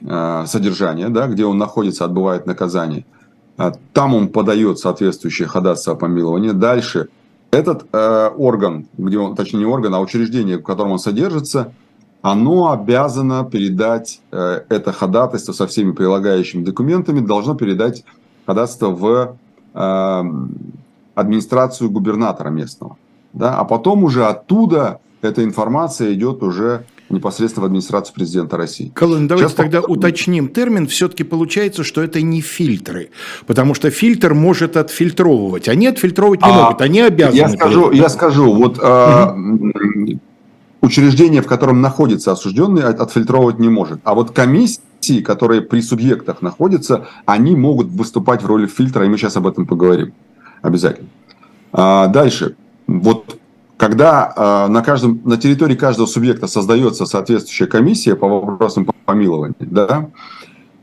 э, 0.01 0.45
содержания, 0.47 1.09
да, 1.09 1.27
где 1.27 1.45
он 1.45 1.57
находится, 1.57 2.05
отбывает 2.05 2.45
наказание. 2.45 3.05
А 3.57 3.73
там 3.93 4.13
он 4.13 4.29
подает 4.29 4.79
соответствующее 4.79 5.47
ходатайство 5.47 5.93
о 5.93 5.95
помиловании. 5.97 6.51
Дальше 6.51 7.09
этот 7.51 7.85
э, 7.91 8.29
орган, 8.37 8.87
где 8.97 9.17
он, 9.17 9.35
точнее 9.35 9.59
не 9.59 9.65
орган, 9.65 9.93
а 9.93 9.99
учреждение, 9.99 10.57
в 10.57 10.63
котором 10.63 10.91
он 10.91 10.99
содержится, 10.99 11.73
оно 12.21 12.71
обязано 12.71 13.45
передать 13.45 14.21
э, 14.31 14.61
это 14.69 14.91
ходатайство 14.91 15.53
со 15.53 15.67
всеми 15.67 15.91
прилагающими 15.91 16.63
документами, 16.63 17.19
должно 17.19 17.55
передать 17.55 18.03
ходатайство 18.45 18.89
в 18.89 19.37
э, 19.73 20.23
администрацию 21.15 21.89
губернатора 21.89 22.49
местного. 22.49 22.97
Да? 23.33 23.57
А 23.57 23.65
потом 23.65 24.03
уже 24.03 24.25
оттуда 24.25 24.99
эта 25.21 25.43
информация 25.43 26.13
идет 26.13 26.43
уже 26.43 26.85
непосредственно 27.09 27.63
в 27.63 27.65
администрацию 27.67 28.13
президента 28.13 28.57
России. 28.57 28.91
Колын, 28.93 29.27
давайте 29.27 29.49
Сейчас 29.49 29.55
тогда 29.55 29.81
по... 29.81 29.91
уточним 29.91 30.49
термин. 30.49 30.87
Все-таки 30.87 31.23
получается, 31.23 31.83
что 31.83 32.01
это 32.01 32.21
не 32.21 32.41
фильтры, 32.41 33.11
потому 33.45 33.73
что 33.73 33.89
фильтр 33.89 34.33
может 34.33 34.77
отфильтровывать. 34.77 35.69
Они 35.69 35.87
отфильтровывать 35.87 36.41
не 36.41 36.49
а, 36.49 36.63
могут, 36.63 36.81
они 36.81 36.99
обязаны. 36.99 37.37
Я 37.37 37.49
скажу, 37.49 37.91
я 37.91 38.09
скажу 38.09 38.53
вот 38.53 38.79
а, 38.81 39.35
учреждение, 40.87 41.41
в 41.41 41.47
котором 41.47 41.81
находится 41.81 42.31
осужденный, 42.31 42.83
отфильтровывать 42.83 43.59
не 43.59 43.69
может. 43.69 43.99
А 44.03 44.15
вот 44.15 44.31
комиссии, 44.31 45.21
которые 45.21 45.61
при 45.61 45.81
субъектах 45.81 46.41
находятся, 46.41 47.05
они 47.25 47.55
могут 47.55 47.87
выступать 47.87 48.41
в 48.41 48.47
роли 48.47 48.67
фильтра, 48.67 49.05
и 49.05 49.09
мы 49.09 49.17
сейчас 49.17 49.37
об 49.37 49.47
этом 49.47 49.65
поговорим 49.65 50.13
обязательно. 50.61 51.09
А, 51.71 52.07
дальше. 52.07 52.55
Вот 52.87 53.37
когда 53.77 54.33
э, 54.35 54.71
на, 54.71 54.81
каждом, 54.81 55.21
на 55.23 55.37
территории 55.37 55.75
каждого 55.75 56.07
субъекта 56.07 56.47
создается 56.47 57.05
соответствующая 57.05 57.67
комиссия 57.67 58.15
по 58.15 58.27
вопросам 58.27 58.87
помилования, 59.05 59.55
да, 59.59 60.09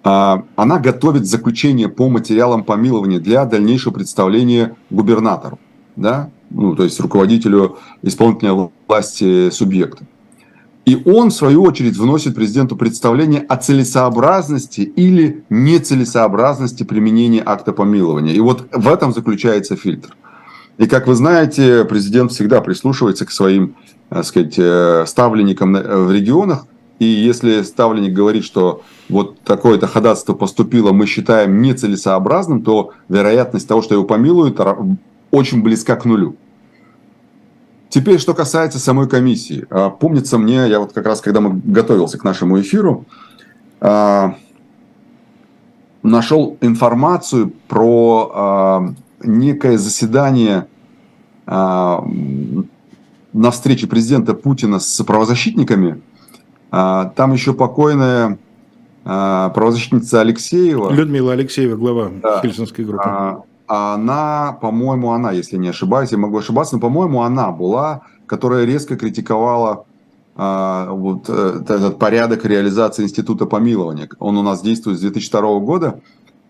э, 0.04 0.42
она 0.54 0.78
готовит 0.78 1.26
заключение 1.26 1.88
по 1.88 2.08
материалам 2.08 2.62
помилования 2.62 3.18
для 3.18 3.44
дальнейшего 3.46 3.92
представления 3.92 4.76
губернатору, 4.90 5.58
да, 5.96 6.30
ну, 6.54 6.76
то 6.76 6.84
есть 6.84 6.98
руководителю 7.00 7.78
исполнительной 8.02 8.70
власти 8.86 9.50
субъекта. 9.50 10.04
И 10.84 11.02
он, 11.06 11.30
в 11.30 11.34
свою 11.34 11.62
очередь, 11.62 11.96
вносит 11.96 12.34
президенту 12.34 12.76
представление 12.76 13.40
о 13.40 13.56
целесообразности 13.56 14.82
или 14.82 15.42
нецелесообразности 15.48 16.82
применения 16.82 17.42
акта 17.44 17.72
помилования. 17.72 18.34
И 18.34 18.40
вот 18.40 18.68
в 18.70 18.88
этом 18.88 19.12
заключается 19.14 19.76
фильтр. 19.76 20.14
И, 20.76 20.86
как 20.86 21.06
вы 21.06 21.14
знаете, 21.14 21.84
президент 21.84 22.32
всегда 22.32 22.60
прислушивается 22.60 23.24
к 23.24 23.30
своим, 23.30 23.76
так 24.10 24.24
сказать, 24.26 24.54
э, 24.58 25.04
ставленникам 25.06 25.72
в 25.72 26.12
регионах. 26.12 26.66
И 26.98 27.06
если 27.06 27.62
ставленник 27.62 28.12
говорит, 28.12 28.44
что 28.44 28.82
вот 29.08 29.40
такое-то 29.40 29.86
ходатайство 29.86 30.34
поступило, 30.34 30.92
мы 30.92 31.06
считаем 31.06 31.62
нецелесообразным, 31.62 32.62
то 32.62 32.92
вероятность 33.08 33.66
того, 33.66 33.82
что 33.82 33.94
его 33.94 34.04
помилуют, 34.04 34.56
очень 35.30 35.62
близка 35.62 35.96
к 35.96 36.04
нулю. 36.04 36.36
Теперь, 37.94 38.18
что 38.18 38.34
касается 38.34 38.80
самой 38.80 39.08
комиссии. 39.08 39.66
А, 39.70 39.88
помнится 39.88 40.36
мне, 40.36 40.68
я 40.68 40.80
вот 40.80 40.92
как 40.92 41.06
раз, 41.06 41.20
когда 41.20 41.40
мы 41.40 41.60
готовился 41.64 42.18
к 42.18 42.24
нашему 42.24 42.60
эфиру, 42.60 43.04
а, 43.80 44.34
нашел 46.02 46.58
информацию 46.60 47.52
про 47.68 48.32
а, 48.34 48.88
некое 49.22 49.78
заседание 49.78 50.66
на 51.46 52.00
встрече 53.52 53.86
президента 53.86 54.32
Путина 54.34 54.80
с 54.80 55.04
правозащитниками, 55.04 56.00
там 56.70 57.32
еще 57.34 57.52
покойная 57.52 58.38
правозащитница 59.04 60.22
Алексеева. 60.22 60.90
Людмила 60.90 61.34
Алексеева, 61.34 61.76
глава 61.76 62.10
да, 62.22 62.40
Хельсинской 62.40 62.86
группы. 62.86 63.44
Она, 63.66 64.58
по-моему, 64.60 65.12
она, 65.12 65.32
если 65.32 65.56
не 65.56 65.68
ошибаюсь, 65.68 66.12
я 66.12 66.18
могу 66.18 66.38
ошибаться, 66.38 66.76
но, 66.76 66.80
по-моему, 66.80 67.22
она 67.22 67.50
была, 67.50 68.02
которая 68.26 68.64
резко 68.64 68.96
критиковала 68.96 69.86
а, 70.36 70.90
вот 70.90 71.26
э, 71.28 71.62
этот 71.62 71.98
порядок 71.98 72.44
реализации 72.44 73.04
института 73.04 73.46
помилования. 73.46 74.08
Он 74.18 74.36
у 74.36 74.42
нас 74.42 74.62
действует 74.62 74.98
с 74.98 75.00
2002 75.00 75.60
года, 75.60 76.00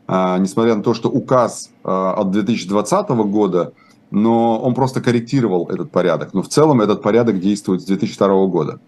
а, 0.06 0.38
несмотря 0.38 0.74
на 0.74 0.82
то, 0.82 0.94
что 0.94 1.08
указ 1.08 1.70
а, 1.84 2.14
от 2.14 2.30
2020 2.30 3.08
года, 3.10 3.72
но 4.10 4.58
он 4.58 4.74
просто 4.74 5.00
корректировал 5.00 5.68
этот 5.68 5.90
порядок. 5.90 6.34
Но 6.34 6.42
в 6.42 6.48
целом 6.48 6.80
этот 6.80 7.02
порядок 7.02 7.40
действует 7.40 7.82
с 7.82 7.84
2002 7.84 8.46
года. 8.46 8.80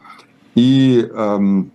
И 0.55 1.09
эм, 1.15 1.71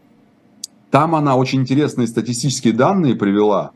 там 0.90 1.16
она 1.16 1.36
очень 1.36 1.62
интересные 1.62 2.08
статистические 2.08 2.74
данные 2.74 3.16
привела. 3.16 3.72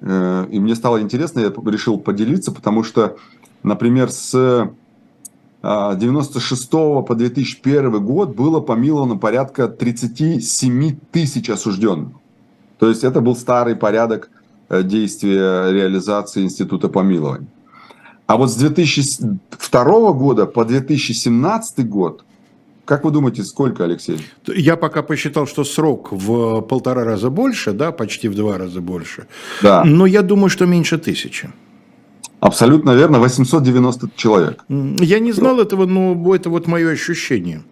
Э, 0.00 0.46
и 0.50 0.58
мне 0.58 0.74
стало 0.74 1.00
интересно, 1.00 1.40
я 1.40 1.52
решил 1.70 1.98
поделиться, 1.98 2.52
потому 2.52 2.82
что, 2.82 3.16
например, 3.62 4.10
с 4.10 4.70
96 5.62 6.68
а, 6.72 7.02
по 7.02 7.14
2001 7.14 8.04
год 8.04 8.36
было 8.36 8.60
помиловано 8.60 9.16
порядка 9.16 9.68
37 9.68 10.96
тысяч 11.10 11.50
осужденных. 11.50 12.12
То 12.78 12.88
есть 12.88 13.04
это 13.04 13.20
был 13.20 13.34
старый 13.34 13.74
порядок 13.74 14.30
э, 14.68 14.82
действия 14.82 15.72
реализации 15.72 16.42
института 16.42 16.88
помилования. 16.88 17.48
А 18.26 18.36
вот 18.36 18.50
с 18.50 18.56
2002 18.56 20.12
года 20.12 20.46
по 20.46 20.64
2017 20.64 21.88
год, 21.88 22.24
как 22.86 23.04
вы 23.04 23.10
думаете, 23.10 23.42
сколько, 23.42 23.84
Алексей? 23.84 24.18
Я 24.46 24.76
пока 24.76 25.02
посчитал, 25.02 25.46
что 25.46 25.64
срок 25.64 26.12
в 26.12 26.62
полтора 26.62 27.04
раза 27.04 27.30
больше, 27.30 27.72
да, 27.72 27.92
почти 27.92 28.28
в 28.28 28.34
два 28.34 28.56
раза 28.56 28.80
больше. 28.80 29.26
Да. 29.62 29.84
Но 29.84 30.06
я 30.06 30.22
думаю, 30.22 30.48
что 30.48 30.66
меньше 30.66 30.96
тысячи. 30.96 31.50
Абсолютно 32.40 32.94
верно, 32.94 33.18
890 33.18 34.10
человек. 34.16 34.64
Я 34.68 35.18
не 35.18 35.32
знал 35.32 35.58
этого, 35.60 35.86
но 35.86 36.34
это 36.34 36.48
вот 36.48 36.66
мое 36.68 36.90
ощущение. 36.92 37.62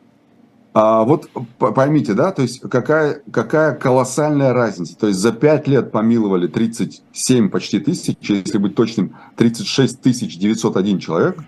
А 0.72 1.04
вот 1.04 1.30
поймите, 1.58 2.14
да, 2.14 2.32
то 2.32 2.42
есть 2.42 2.60
какая, 2.68 3.22
какая 3.30 3.76
колоссальная 3.76 4.52
разница. 4.52 4.96
То 4.98 5.06
есть 5.06 5.20
за 5.20 5.30
5 5.30 5.68
лет 5.68 5.92
помиловали 5.92 6.48
37 6.48 7.48
почти 7.48 7.78
тысяч, 7.78 8.16
если 8.22 8.58
быть 8.58 8.74
точным, 8.74 9.14
36 9.36 10.00
тысяч 10.00 10.36
901 10.36 10.98
человек, 10.98 11.38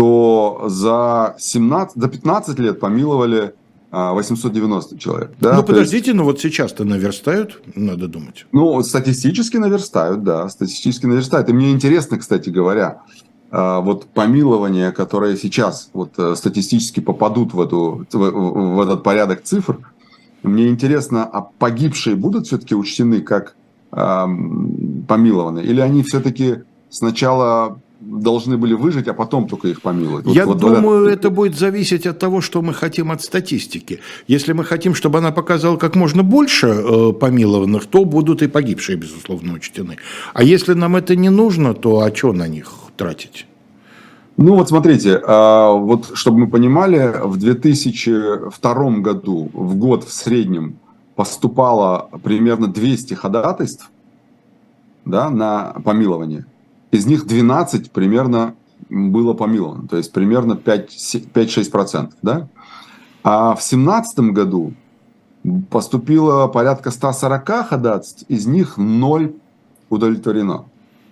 то 0.00 0.64
за, 0.68 1.36
17, 1.38 2.00
за 2.00 2.08
15 2.08 2.58
лет 2.58 2.80
помиловали 2.80 3.52
890 3.90 4.94
а, 4.94 4.98
человек. 4.98 5.32
Да? 5.38 5.56
Ну, 5.56 5.62
подождите, 5.62 6.06
есть... 6.06 6.16
ну 6.16 6.24
вот 6.24 6.40
сейчас-то 6.40 6.84
наверстают, 6.84 7.60
надо 7.74 8.08
думать. 8.08 8.46
Ну, 8.50 8.82
статистически 8.82 9.58
наверстают, 9.58 10.24
да, 10.24 10.48
статистически 10.48 11.04
наверстают. 11.04 11.50
И 11.50 11.52
мне 11.52 11.70
интересно, 11.72 12.16
кстати 12.16 12.48
говоря, 12.48 13.02
а, 13.50 13.80
вот 13.82 14.06
помилования, 14.06 14.90
которые 14.90 15.36
сейчас 15.36 15.90
вот 15.92 16.12
э, 16.16 16.34
статистически 16.34 17.00
попадут 17.00 17.52
в, 17.52 17.60
эту, 17.60 18.06
в, 18.10 18.80
этот 18.80 19.02
порядок 19.02 19.42
цифр, 19.42 19.80
мне 20.42 20.68
интересно, 20.68 21.24
а 21.24 21.42
погибшие 21.42 22.16
будут 22.16 22.46
все-таки 22.46 22.74
учтены 22.74 23.20
как 23.20 23.54
помилованы? 23.90 25.58
Или 25.58 25.80
они 25.80 26.04
все-таки 26.04 26.60
сначала 26.90 27.80
должны 28.00 28.56
были 28.56 28.74
выжить, 28.74 29.08
а 29.08 29.14
потом 29.14 29.46
только 29.46 29.68
их 29.68 29.82
помиловать. 29.82 30.26
Я 30.26 30.46
вот, 30.46 30.58
думаю, 30.58 31.00
вот 31.00 31.10
это... 31.10 31.30
будет 31.30 31.58
зависеть 31.58 32.06
от 32.06 32.18
того, 32.18 32.40
что 32.40 32.62
мы 32.62 32.72
хотим 32.72 33.10
от 33.10 33.22
статистики. 33.22 34.00
Если 34.26 34.52
мы 34.52 34.64
хотим, 34.64 34.94
чтобы 34.94 35.18
она 35.18 35.32
показала 35.32 35.76
как 35.76 35.96
можно 35.96 36.22
больше 36.22 36.66
э, 36.66 37.12
помилованных, 37.12 37.86
то 37.86 38.04
будут 38.04 38.42
и 38.42 38.48
погибшие, 38.48 38.96
безусловно, 38.96 39.52
учтены. 39.52 39.96
А 40.32 40.42
если 40.42 40.74
нам 40.74 40.96
это 40.96 41.14
не 41.14 41.30
нужно, 41.30 41.74
то 41.74 42.00
а 42.00 42.14
что 42.14 42.32
на 42.32 42.48
них 42.48 42.72
тратить? 42.96 43.46
Ну 44.36 44.54
вот 44.54 44.68
смотрите, 44.68 45.20
а, 45.26 45.72
вот 45.72 46.12
чтобы 46.14 46.38
мы 46.38 46.46
понимали, 46.48 47.12
в 47.24 47.36
2002 47.36 48.90
году 49.00 49.50
в 49.52 49.74
год 49.76 50.04
в 50.04 50.12
среднем 50.12 50.78
поступало 51.14 52.08
примерно 52.22 52.66
200 52.66 53.14
ходатайств 53.14 53.90
да, 55.04 55.28
на 55.28 55.74
помилование 55.84 56.46
из 56.90 57.06
них 57.06 57.26
12 57.26 57.90
примерно 57.90 58.54
было 58.88 59.34
помиловано, 59.34 59.88
то 59.88 59.96
есть 59.96 60.12
примерно 60.12 60.54
5-6%. 60.54 62.12
Да? 62.22 62.48
А 63.22 63.50
в 63.54 63.60
2017 63.60 64.18
году 64.32 64.74
поступило 65.70 66.46
порядка 66.48 66.90
140 66.90 67.48
ходатайств, 67.68 68.24
из 68.28 68.46
них 68.46 68.76
0 68.76 69.34
удовлетворено. 69.88 70.64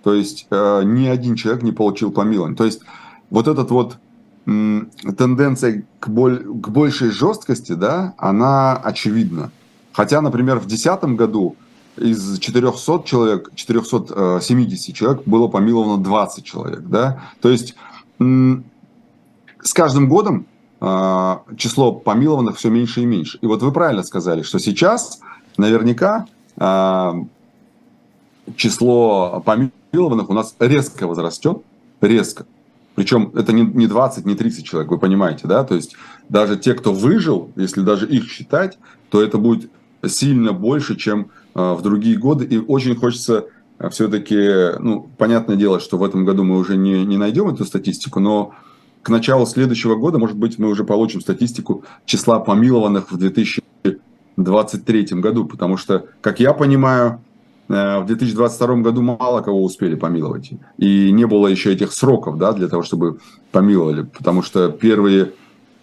То 0.03 0.13
есть 0.13 0.47
э, 0.49 0.83
ни 0.85 1.07
один 1.07 1.35
человек 1.35 1.63
не 1.63 1.71
получил 1.71 2.11
помилование. 2.11 2.55
То 2.55 2.65
есть 2.65 2.81
вот 3.29 3.47
этот 3.47 3.69
вот 3.71 3.97
тенденция 4.45 5.83
к, 5.99 6.09
боль, 6.09 6.39
к 6.43 6.69
большей 6.69 7.11
жесткости, 7.11 7.73
да, 7.73 8.13
она 8.17 8.75
очевидна. 8.75 9.51
Хотя, 9.91 10.21
например, 10.21 10.57
в 10.57 10.67
2010 10.67 11.15
году 11.15 11.55
из 11.99 12.39
400 12.39 13.03
человек, 13.05 13.51
470 13.55 14.95
человек 14.95 15.23
было 15.25 15.47
помиловано 15.47 16.03
20 16.03 16.43
человек. 16.43 16.81
Да? 16.81 17.23
То 17.41 17.49
есть 17.49 17.75
с 18.19 19.73
каждым 19.73 20.09
годом 20.09 20.45
а, 20.81 21.43
число 21.57 21.91
помилованных 21.91 22.57
все 22.57 22.69
меньше 22.69 23.01
и 23.01 23.05
меньше. 23.05 23.37
И 23.41 23.47
вот 23.47 23.61
вы 23.61 23.71
правильно 23.71 24.03
сказали, 24.03 24.43
что 24.43 24.59
сейчас 24.59 25.19
наверняка 25.57 26.25
а, 26.57 27.15
число 28.55 29.43
помилованных 29.45 30.29
у 30.29 30.33
нас 30.33 30.55
резко 30.59 31.07
возрастет, 31.07 31.61
резко. 32.01 32.45
Причем 32.95 33.31
это 33.35 33.53
не 33.53 33.87
20, 33.87 34.25
не 34.25 34.35
30 34.35 34.65
человек, 34.65 34.91
вы 34.91 34.97
понимаете, 34.97 35.47
да? 35.47 35.63
То 35.63 35.75
есть 35.75 35.95
даже 36.27 36.57
те, 36.57 36.73
кто 36.73 36.93
выжил, 36.93 37.51
если 37.55 37.81
даже 37.81 38.07
их 38.07 38.29
считать, 38.29 38.77
то 39.09 39.21
это 39.21 39.37
будет 39.37 39.69
сильно 40.05 40.53
больше, 40.53 40.95
чем 40.95 41.29
в 41.53 41.81
другие 41.81 42.17
годы. 42.17 42.45
И 42.45 42.57
очень 42.57 42.95
хочется 42.95 43.45
а, 43.79 43.89
все-таки, 43.89 44.77
ну, 44.79 45.09
понятное 45.17 45.55
дело, 45.55 45.79
что 45.79 45.97
в 45.97 46.03
этом 46.03 46.25
году 46.25 46.43
мы 46.43 46.57
уже 46.57 46.75
не, 46.75 47.05
не 47.05 47.17
найдем 47.17 47.49
эту 47.49 47.63
статистику, 47.65 48.19
но 48.19 48.53
к 49.01 49.09
началу 49.09 49.45
следующего 49.45 49.95
года, 49.95 50.17
может 50.19 50.35
быть, 50.35 50.59
мы 50.59 50.67
уже 50.67 50.83
получим 50.83 51.21
статистику 51.21 51.85
числа 52.05 52.39
помилованных 52.39 53.09
в 53.11 53.17
2023 53.17 55.05
году, 55.13 55.45
потому 55.45 55.77
что, 55.77 56.07
как 56.19 56.41
я 56.41 56.53
понимаю, 56.53 57.21
э, 57.69 57.99
в 57.99 58.05
2022 58.05 58.75
году 58.81 59.01
мало 59.01 59.39
кого 59.41 59.63
успели 59.63 59.95
помиловать. 59.95 60.51
И 60.77 61.11
не 61.11 61.25
было 61.25 61.47
еще 61.47 61.71
этих 61.71 61.93
сроков 61.93 62.37
да, 62.37 62.51
для 62.51 62.67
того, 62.67 62.83
чтобы 62.83 63.19
помиловали, 63.53 64.01
потому 64.03 64.43
что 64.43 64.69
первые 64.69 65.31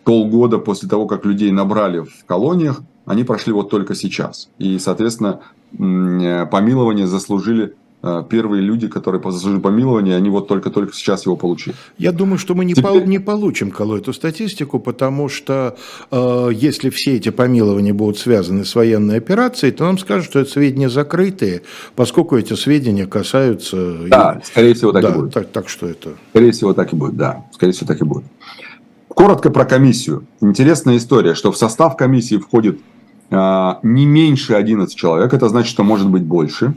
полгода 0.05 0.59
после 0.59 0.87
того, 0.89 1.07
как 1.07 1.25
людей 1.25 1.51
набрали 1.51 2.01
в 2.01 2.27
колониях, 2.27 2.83
они 3.07 3.25
прошли 3.25 3.53
вот 3.53 3.71
только 3.71 3.95
сейчас. 3.95 4.51
И, 4.59 4.79
соответственно, 4.79 5.41
э, 5.73 6.47
помилование 6.47 7.07
заслужили 7.07 7.75
э, 8.03 8.25
первые 8.29 8.63
люди, 8.63 8.89
которые 8.89 9.23
заслужили 9.31 9.61
помилование, 9.61 10.17
они 10.17 10.29
вот 10.29 10.49
только-только 10.49 10.93
сейчас 10.93 11.25
его 11.25 11.37
получили. 11.37 11.77
Я 11.99 12.11
думаю, 12.11 12.37
что 12.39 12.57
мы 12.57 12.65
не, 12.65 12.75
Теперь... 12.75 12.91
пол, 12.91 13.01
не 13.03 13.21
получим, 13.21 13.71
Коло, 13.71 13.97
эту 13.97 14.13
статистику, 14.13 14.81
потому 14.81 15.29
что 15.29 15.77
э, 16.11 16.51
если 16.53 16.91
все 16.91 17.15
эти 17.15 17.29
помилования 17.29 17.95
будут 17.95 18.19
связаны 18.19 18.65
с 18.65 18.75
военной 18.75 19.19
операцией, 19.19 19.71
то 19.71 19.85
нам 19.85 19.99
скажут, 19.99 20.27
что 20.29 20.41
это 20.41 20.51
сведения 20.51 20.91
закрытые, 20.91 21.63
поскольку 21.95 22.37
эти 22.37 22.55
сведения 22.55 23.07
касаются... 23.07 23.99
Да, 24.09 24.41
скорее 24.45 24.75
всего 24.75 24.91
так 24.91 25.03
да, 25.03 25.11
и 25.11 25.15
будет. 25.15 25.33
Так, 25.33 25.47
так 25.53 25.69
что 25.69 25.87
это... 25.87 26.15
Скорее 26.31 26.51
всего 26.51 26.73
так 26.75 26.93
и 26.93 26.97
будет, 26.97 27.17
да. 27.17 27.47
Скорее 27.53 27.73
всего 27.73 27.87
так 27.87 28.01
и 28.01 28.05
будет. 28.05 28.25
Коротко 29.09 29.51
про 29.51 29.65
комиссию. 29.65 30.27
Интересная 30.41 30.97
история, 30.97 31.35
что 31.35 31.53
в 31.53 31.57
состав 31.57 31.97
комиссии 31.97 32.37
входит 32.37 32.81
не 33.31 34.07
меньше 34.07 34.55
11 34.55 34.95
человек, 34.97 35.35
это 35.35 35.49
значит, 35.49 35.71
что 35.71 35.83
может 35.83 36.09
быть 36.09 36.23
больше. 36.23 36.75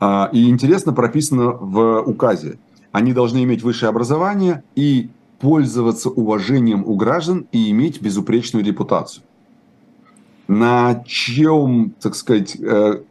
А, 0.00 0.28
и 0.32 0.48
интересно 0.48 0.92
прописано 0.92 1.50
в 1.50 2.02
указе. 2.02 2.58
Они 2.92 3.12
должны 3.12 3.42
иметь 3.44 3.62
высшее 3.62 3.90
образование 3.90 4.62
и 4.74 5.10
пользоваться 5.40 6.08
уважением 6.08 6.84
у 6.86 6.96
граждан 6.96 7.46
и 7.52 7.70
иметь 7.70 8.00
безупречную 8.00 8.64
репутацию. 8.64 9.24
На 10.46 11.04
чем, 11.06 11.92
так 12.00 12.14
сказать, 12.14 12.56
э, 12.58 13.02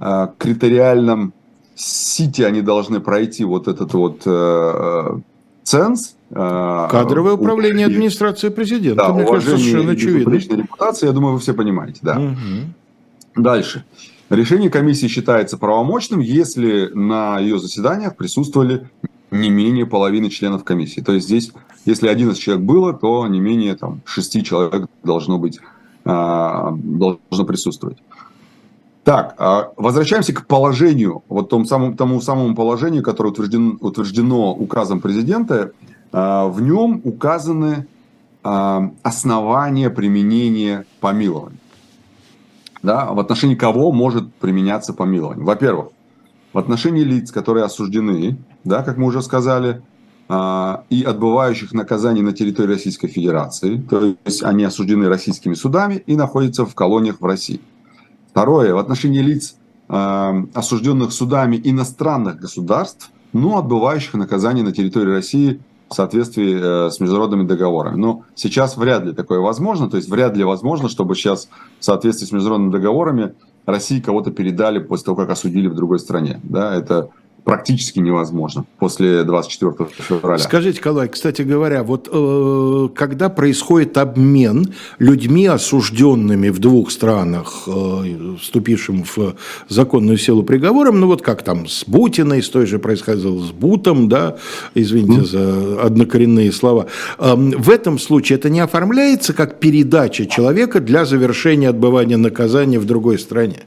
э, 0.00 0.28
критериальном 0.38 1.32
сите 1.74 2.46
они 2.46 2.62
должны 2.62 3.00
пройти 3.00 3.44
вот 3.44 3.68
этот 3.68 3.94
вот 3.94 4.22
э, 4.26 5.18
ценз, 5.62 6.10
а, 6.10 6.15
Кадровое 6.30 7.34
управление 7.34 7.86
администрации 7.86 8.48
президента, 8.48 9.06
да, 9.06 9.12
мне 9.12 9.24
кажется, 9.24 9.56
совершенно 9.56 9.92
очевидно. 9.92 10.34
репутация, 10.34 11.08
я 11.08 11.12
думаю, 11.12 11.34
вы 11.34 11.38
все 11.38 11.54
понимаете, 11.54 12.00
да. 12.02 12.18
Угу. 12.18 13.42
Дальше. 13.42 13.84
Решение 14.28 14.70
комиссии 14.70 15.06
считается 15.06 15.56
правомочным, 15.56 16.18
если 16.20 16.90
на 16.94 17.38
ее 17.38 17.58
заседаниях 17.60 18.16
присутствовали 18.16 18.88
не 19.30 19.50
менее 19.50 19.86
половины 19.86 20.30
членов 20.30 20.64
комиссии. 20.64 21.00
То 21.00 21.12
есть 21.12 21.26
здесь, 21.26 21.52
если 21.84 22.08
11 22.08 22.40
человек 22.40 22.64
было, 22.64 22.92
то 22.92 23.26
не 23.28 23.38
менее 23.38 23.76
там, 23.76 24.00
6 24.04 24.44
человек 24.44 24.88
должно 25.04 25.38
быть, 25.38 25.60
а, 26.04 26.72
должно 26.72 27.44
присутствовать. 27.46 27.98
Так, 29.04 29.36
а, 29.38 29.70
возвращаемся 29.76 30.32
к 30.32 30.46
положению, 30.46 31.22
вот 31.28 31.48
тому 31.48 31.64
самому, 31.64 31.94
тому 31.94 32.20
самому 32.20 32.56
положению, 32.56 33.04
которое 33.04 33.28
утверждено, 33.28 33.76
утверждено 33.80 34.52
указом 34.52 35.00
президента. 35.00 35.70
А, 36.12 36.46
в 36.46 36.60
нем 36.60 37.00
указаны 37.04 37.86
основания 39.02 39.90
применения 39.90 40.86
помилования. 41.00 41.58
Да, 42.80 43.06
в 43.06 43.18
отношении 43.18 43.56
кого 43.56 43.90
может 43.90 44.32
применяться 44.34 44.92
помилование? 44.92 45.44
Во-первых, 45.44 45.88
в 46.52 46.58
отношении 46.58 47.02
лиц, 47.02 47.32
которые 47.32 47.64
осуждены, 47.64 48.38
да, 48.62 48.84
как 48.84 48.98
мы 48.98 49.06
уже 49.06 49.20
сказали, 49.20 49.82
а, 50.28 50.84
и 50.90 51.02
отбывающих 51.02 51.72
наказаний 51.72 52.22
на 52.22 52.32
территории 52.32 52.72
Российской 52.72 53.08
Федерации, 53.08 53.78
то 53.78 54.16
есть 54.24 54.42
они 54.42 54.64
осуждены 54.64 55.08
российскими 55.08 55.54
судами 55.54 56.02
и 56.06 56.16
находятся 56.16 56.64
в 56.66 56.74
колониях 56.74 57.20
в 57.20 57.24
России. 57.24 57.60
Второе, 58.30 58.74
в 58.74 58.78
отношении 58.78 59.20
лиц, 59.20 59.56
а, 59.88 60.34
осужденных 60.52 61.12
судами 61.12 61.60
иностранных 61.62 62.40
государств, 62.40 63.10
но 63.32 63.58
отбывающих 63.58 64.14
наказания 64.14 64.62
на 64.62 64.72
территории 64.72 65.12
России 65.12 65.60
в 65.88 65.94
соответствии 65.94 66.58
э, 66.60 66.90
с 66.90 67.00
международными 67.00 67.46
договорами. 67.46 67.96
Но 67.96 68.24
сейчас 68.34 68.76
вряд 68.76 69.04
ли 69.04 69.12
такое 69.12 69.38
возможно, 69.38 69.88
то 69.88 69.96
есть 69.96 70.08
вряд 70.08 70.36
ли 70.36 70.44
возможно, 70.44 70.88
чтобы 70.88 71.14
сейчас 71.14 71.48
в 71.78 71.84
соответствии 71.84 72.26
с 72.26 72.32
международными 72.32 72.72
договорами 72.72 73.34
России 73.66 74.00
кого-то 74.00 74.30
передали 74.30 74.78
после 74.78 75.06
того, 75.06 75.16
как 75.16 75.30
осудили 75.30 75.68
в 75.68 75.74
другой 75.74 75.98
стране. 75.98 76.40
Да, 76.42 76.74
это 76.74 77.10
практически 77.46 78.00
невозможно 78.00 78.66
после 78.80 79.22
24 79.22 79.88
февраля. 79.96 80.38
Скажите, 80.38 80.80
Калай, 80.80 81.08
кстати 81.08 81.42
говоря, 81.42 81.84
вот 81.84 82.08
э, 82.12 82.88
когда 82.92 83.28
происходит 83.28 83.96
обмен 83.98 84.74
людьми, 84.98 85.46
осужденными 85.46 86.48
в 86.48 86.58
двух 86.58 86.90
странах, 86.90 87.68
э, 87.68 88.34
вступившим 88.42 89.04
в 89.04 89.36
законную 89.68 90.18
силу 90.18 90.42
приговором, 90.42 90.98
ну 90.98 91.06
вот 91.06 91.22
как 91.22 91.42
там 91.42 91.68
с 91.68 91.84
Бутиной, 91.86 92.42
с 92.42 92.48
той 92.48 92.66
же 92.66 92.80
происходило 92.80 93.40
с 93.40 93.52
Бутом, 93.52 94.08
да, 94.08 94.38
извините 94.74 95.20
mm. 95.20 95.24
за 95.24 95.82
однокоренные 95.82 96.50
слова, 96.50 96.86
э, 97.20 97.32
в 97.36 97.70
этом 97.70 98.00
случае 98.00 98.38
это 98.38 98.50
не 98.50 98.58
оформляется 98.58 99.32
как 99.32 99.60
передача 99.60 100.26
человека 100.26 100.80
для 100.80 101.04
завершения 101.04 101.68
отбывания 101.68 102.16
наказания 102.16 102.80
в 102.80 102.86
другой 102.86 103.20
стране? 103.20 103.62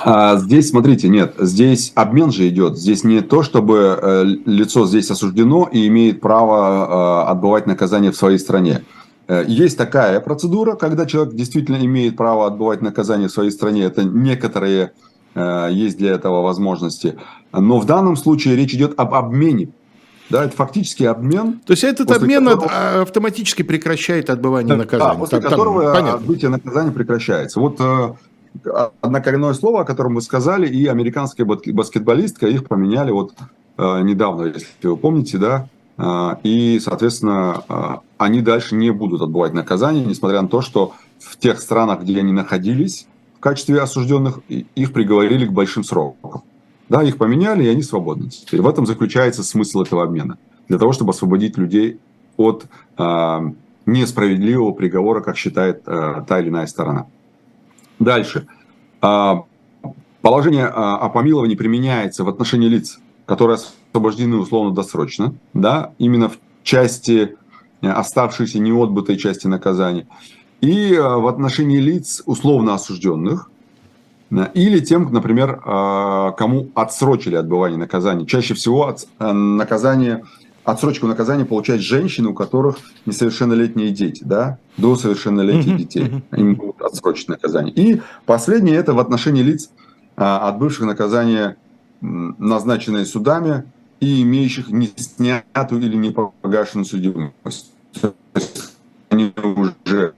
А 0.00 0.36
здесь, 0.36 0.70
смотрите, 0.70 1.08
нет, 1.08 1.34
здесь 1.38 1.92
обмен 1.94 2.30
же 2.30 2.48
идет. 2.48 2.76
Здесь 2.76 3.04
не 3.04 3.20
то, 3.20 3.42
чтобы 3.42 3.98
э, 4.00 4.24
лицо 4.46 4.86
здесь 4.86 5.10
осуждено 5.10 5.68
и 5.70 5.86
имеет 5.88 6.20
право 6.20 7.24
э, 7.26 7.30
отбывать 7.30 7.66
наказание 7.66 8.12
в 8.12 8.16
своей 8.16 8.38
стране. 8.38 8.82
Э, 9.26 9.44
есть 9.46 9.76
такая 9.76 10.20
процедура, 10.20 10.76
когда 10.76 11.06
человек 11.06 11.34
действительно 11.34 11.76
имеет 11.84 12.16
право 12.16 12.46
отбывать 12.46 12.82
наказание 12.82 13.28
в 13.28 13.32
своей 13.32 13.50
стране. 13.50 13.84
Это 13.84 14.04
некоторые 14.04 14.92
есть 15.70 15.98
для 15.98 16.12
этого 16.12 16.42
возможности. 16.42 17.16
Но 17.52 17.78
в 17.78 17.84
данном 17.84 18.16
случае 18.16 18.56
речь 18.56 18.74
идет 18.74 18.94
об 18.98 19.14
обмене 19.14 19.68
да, 20.30 20.44
это 20.44 20.54
фактически 20.54 21.04
обмен. 21.04 21.60
То 21.64 21.72
есть 21.72 21.84
этот 21.84 22.10
обмен 22.10 22.44
которого... 22.44 23.02
автоматически 23.02 23.62
прекращает 23.62 24.30
отбывание 24.30 24.74
да, 24.74 24.76
наказания. 24.76 25.12
Да, 25.12 25.18
после 25.18 25.40
там, 25.40 25.50
которого 25.50 25.94
там, 25.94 26.14
отбытие 26.16 26.50
наказания 26.50 26.90
прекращается. 26.90 27.60
Вот 27.60 27.80
однокоренное 29.00 29.54
слово, 29.54 29.82
о 29.82 29.84
котором 29.84 30.14
вы 30.14 30.22
сказали, 30.22 30.66
и 30.68 30.86
американская 30.86 31.46
баскетболистка, 31.46 32.46
их 32.46 32.66
поменяли 32.66 33.10
вот 33.10 33.32
э, 33.76 34.00
недавно, 34.02 34.44
если 34.44 34.66
вы 34.82 34.96
помните, 34.96 35.38
да, 35.38 35.68
э, 35.96 36.36
и, 36.42 36.80
соответственно, 36.80 37.62
э, 37.68 37.94
они 38.18 38.40
дальше 38.40 38.74
не 38.74 38.90
будут 38.90 39.22
отбывать 39.22 39.52
наказание, 39.52 40.04
несмотря 40.04 40.42
на 40.42 40.48
то, 40.48 40.60
что 40.60 40.92
в 41.18 41.36
тех 41.36 41.60
странах, 41.60 42.02
где 42.02 42.18
они 42.18 42.32
находились 42.32 43.06
в 43.36 43.40
качестве 43.40 43.80
осужденных, 43.80 44.40
их 44.48 44.92
приговорили 44.92 45.46
к 45.46 45.52
большим 45.52 45.84
срокам. 45.84 46.42
Да, 46.88 47.02
их 47.02 47.18
поменяли, 47.18 47.64
и 47.64 47.68
они 47.68 47.82
свободны. 47.82 48.30
Теперь 48.30 48.62
в 48.62 48.68
этом 48.68 48.86
заключается 48.86 49.42
смысл 49.42 49.82
этого 49.82 50.02
обмена. 50.02 50.38
Для 50.68 50.78
того, 50.78 50.92
чтобы 50.92 51.10
освободить 51.10 51.58
людей 51.58 52.00
от 52.36 52.64
э, 52.96 53.40
несправедливого 53.86 54.72
приговора, 54.72 55.20
как 55.20 55.36
считает 55.36 55.82
э, 55.86 56.22
та 56.26 56.40
или 56.40 56.48
иная 56.48 56.66
сторона. 56.66 57.06
Дальше. 57.98 58.46
А, 59.00 59.44
положение 60.22 60.66
о 60.66 61.08
помиловании 61.08 61.56
применяется 61.56 62.24
в 62.24 62.28
отношении 62.28 62.68
лиц, 62.68 62.98
которые 63.26 63.58
освобождены 63.92 64.36
условно-досрочно, 64.36 65.34
да, 65.54 65.92
именно 65.98 66.28
в 66.28 66.38
части 66.62 67.36
э, 67.80 67.88
оставшейся 67.88 68.58
неотбытой 68.58 69.16
части 69.16 69.46
наказания, 69.46 70.06
и 70.60 70.94
э, 70.94 71.00
в 71.00 71.26
отношении 71.26 71.78
лиц 71.78 72.22
условно 72.26 72.74
осужденных, 72.74 73.50
или 74.52 74.80
тем, 74.80 75.10
например, 75.12 75.62
э, 75.64 76.32
кому 76.36 76.68
отсрочили 76.74 77.36
отбывание 77.36 77.78
наказания. 77.78 78.26
Чаще 78.26 78.54
всего 78.54 78.94
наказание 79.18 80.24
отсрочку 80.70 81.06
наказания 81.06 81.46
получают 81.46 81.82
женщины, 81.82 82.28
у 82.28 82.34
которых 82.34 82.76
несовершеннолетние 83.06 83.90
дети, 83.90 84.22
да, 84.24 84.58
до 84.76 84.96
совершеннолетия 84.96 85.74
детей. 85.76 86.22
Им 86.32 86.56
будут 86.56 86.82
отсрочить 86.82 87.28
наказание. 87.28 87.72
И 87.72 88.02
последнее 88.26 88.76
это 88.76 88.92
в 88.92 88.98
отношении 88.98 89.42
лиц, 89.42 89.70
а, 90.16 90.48
отбывших 90.48 90.84
наказание, 90.84 91.56
назначенное 92.00 93.04
судами 93.06 93.64
и 94.00 94.22
имеющих 94.22 94.68
не 94.68 94.90
снятую 94.94 95.82
или 95.82 95.96
не 95.96 96.10
погашенную 96.10 96.84
судимость. 96.84 97.72
Они 99.08 99.32
уже 99.42 100.12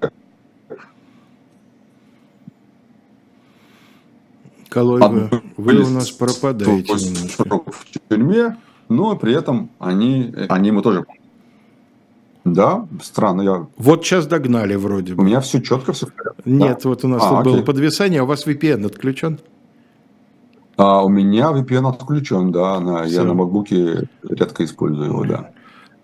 вы, 4.73 5.43
вы 5.57 5.77
у 5.83 5.89
нас 5.89 6.11
пропадаете 6.11 6.93
немножко. 6.93 7.45
В 7.73 8.09
тюрьме, 8.09 8.57
но 8.91 9.17
при 9.17 9.35
этом 9.35 9.71
они, 9.79 10.35
они 10.49 10.69
ему 10.69 10.83
тоже 10.83 11.07
да, 12.45 12.87
странно. 13.03 13.43
Я... 13.43 13.67
Вот 13.77 14.05
сейчас 14.05 14.27
догнали 14.27 14.75
вроде 14.75 15.15
бы. 15.15 15.23
У 15.23 15.27
меня 15.27 15.41
все 15.41 15.61
четко, 15.61 15.93
все 15.93 16.07
в 16.07 16.15
порядке. 16.15 16.43
Нет, 16.45 16.81
да. 16.83 16.89
вот 16.89 17.05
у 17.05 17.09
нас 17.09 17.23
а, 17.23 17.29
тут 17.29 17.41
окей. 17.41 17.53
было 17.53 17.63
подвисание, 17.63 18.21
а 18.21 18.25
у 18.25 18.27
вас 18.27 18.47
VPN 18.47 18.87
отключен? 18.87 19.39
А, 20.77 21.05
у 21.05 21.09
меня 21.09 21.51
VPN 21.51 21.89
отключен, 21.89 22.51
да. 22.51 22.81
На, 22.81 23.05
я 23.05 23.25
на 23.25 23.33
MacBook 23.33 24.09
редко 24.29 24.65
использую 24.65 25.09
его, 25.09 25.25
да. 25.25 25.51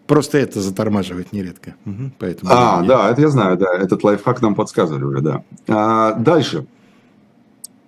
Просто 0.06 0.38
это 0.38 0.60
затормаживает 0.60 1.32
нередко. 1.32 1.74
Угу, 1.84 2.12
поэтому 2.18 2.52
а, 2.54 2.82
да, 2.82 3.10
это 3.10 3.22
я 3.22 3.28
знаю, 3.28 3.56
да. 3.56 3.74
Этот 3.74 4.04
лайфхак 4.04 4.42
нам 4.42 4.54
подсказывали 4.54 5.04
уже, 5.04 5.20
да. 5.20 5.42
А, 5.68 6.12
дальше. 6.12 6.66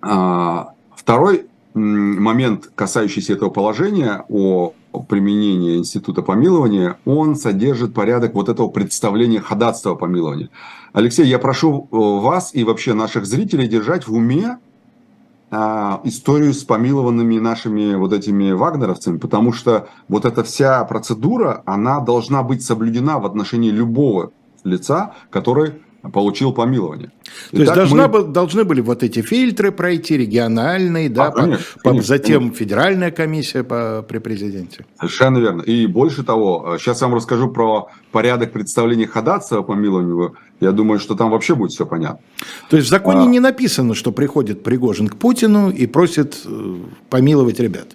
А, 0.01 0.73
второй 0.95 1.45
момент, 1.75 2.71
касающийся 2.75 3.33
этого 3.33 3.51
положения 3.51 4.25
о 4.27 4.73
применении 5.07 5.77
института 5.77 6.21
помилования, 6.21 6.97
он 7.05 7.35
содержит 7.35 7.93
порядок 7.93 8.33
вот 8.33 8.49
этого 8.49 8.69
представления 8.69 9.39
ходатства 9.39 9.95
помилования. 9.95 10.49
Алексей, 10.93 11.27
я 11.27 11.39
прошу 11.39 11.87
э, 11.91 11.95
вас 11.95 12.53
и 12.53 12.63
вообще 12.63 12.93
наших 12.93 13.25
зрителей 13.25 13.67
держать 13.67 14.07
в 14.07 14.13
уме 14.13 14.57
а, 15.51 16.01
историю 16.03 16.53
с 16.53 16.63
помилованными 16.63 17.39
нашими 17.39 17.95
вот 17.95 18.13
этими 18.13 18.51
вагнеровцами, 18.51 19.17
потому 19.17 19.51
что 19.51 19.89
вот 20.07 20.25
эта 20.25 20.43
вся 20.43 20.83
процедура, 20.83 21.63
она 21.65 22.01
должна 22.01 22.43
быть 22.43 22.63
соблюдена 22.63 23.17
в 23.17 23.25
отношении 23.25 23.71
любого 23.71 24.31
лица, 24.63 25.15
который 25.31 25.81
получил 26.01 26.53
помилование. 26.53 27.07
То 27.07 27.31
Итак, 27.51 27.59
есть 27.59 27.73
должна, 27.73 28.07
мы... 28.07 28.23
должны 28.23 28.63
были 28.63 28.81
вот 28.81 29.03
эти 29.03 29.21
фильтры 29.21 29.71
пройти, 29.71 30.17
региональные, 30.17 31.09
да, 31.09 31.27
а, 31.27 31.31
конечно, 31.31 31.65
по, 31.83 31.89
конечно, 31.89 32.07
затем 32.07 32.39
конечно. 32.39 32.57
федеральная 32.57 33.11
комиссия 33.11 33.63
по, 33.63 34.05
при 34.07 34.19
президенте. 34.19 34.85
Совершенно 34.97 35.37
верно. 35.39 35.61
И 35.61 35.85
больше 35.87 36.23
того, 36.23 36.77
сейчас 36.79 37.01
я 37.01 37.07
вам 37.07 37.17
расскажу 37.17 37.49
про 37.49 37.89
порядок 38.11 38.51
представления 38.51 39.07
ходатайства 39.07 39.57
по 39.57 39.73
помилованию. 39.73 40.35
Я 40.59 40.71
думаю, 40.71 40.99
что 40.99 41.15
там 41.15 41.29
вообще 41.29 41.55
будет 41.55 41.71
все 41.71 41.85
понятно. 41.85 42.19
То 42.69 42.77
есть 42.77 42.87
в 42.87 42.89
законе 42.89 43.23
а... 43.23 43.25
не 43.25 43.39
написано, 43.39 43.93
что 43.93 44.11
приходит 44.11 44.63
Пригожин 44.63 45.07
к 45.07 45.17
Путину 45.17 45.69
и 45.69 45.85
просит 45.85 46.37
э, 46.45 46.75
помиловать 47.09 47.59
ребят. 47.59 47.87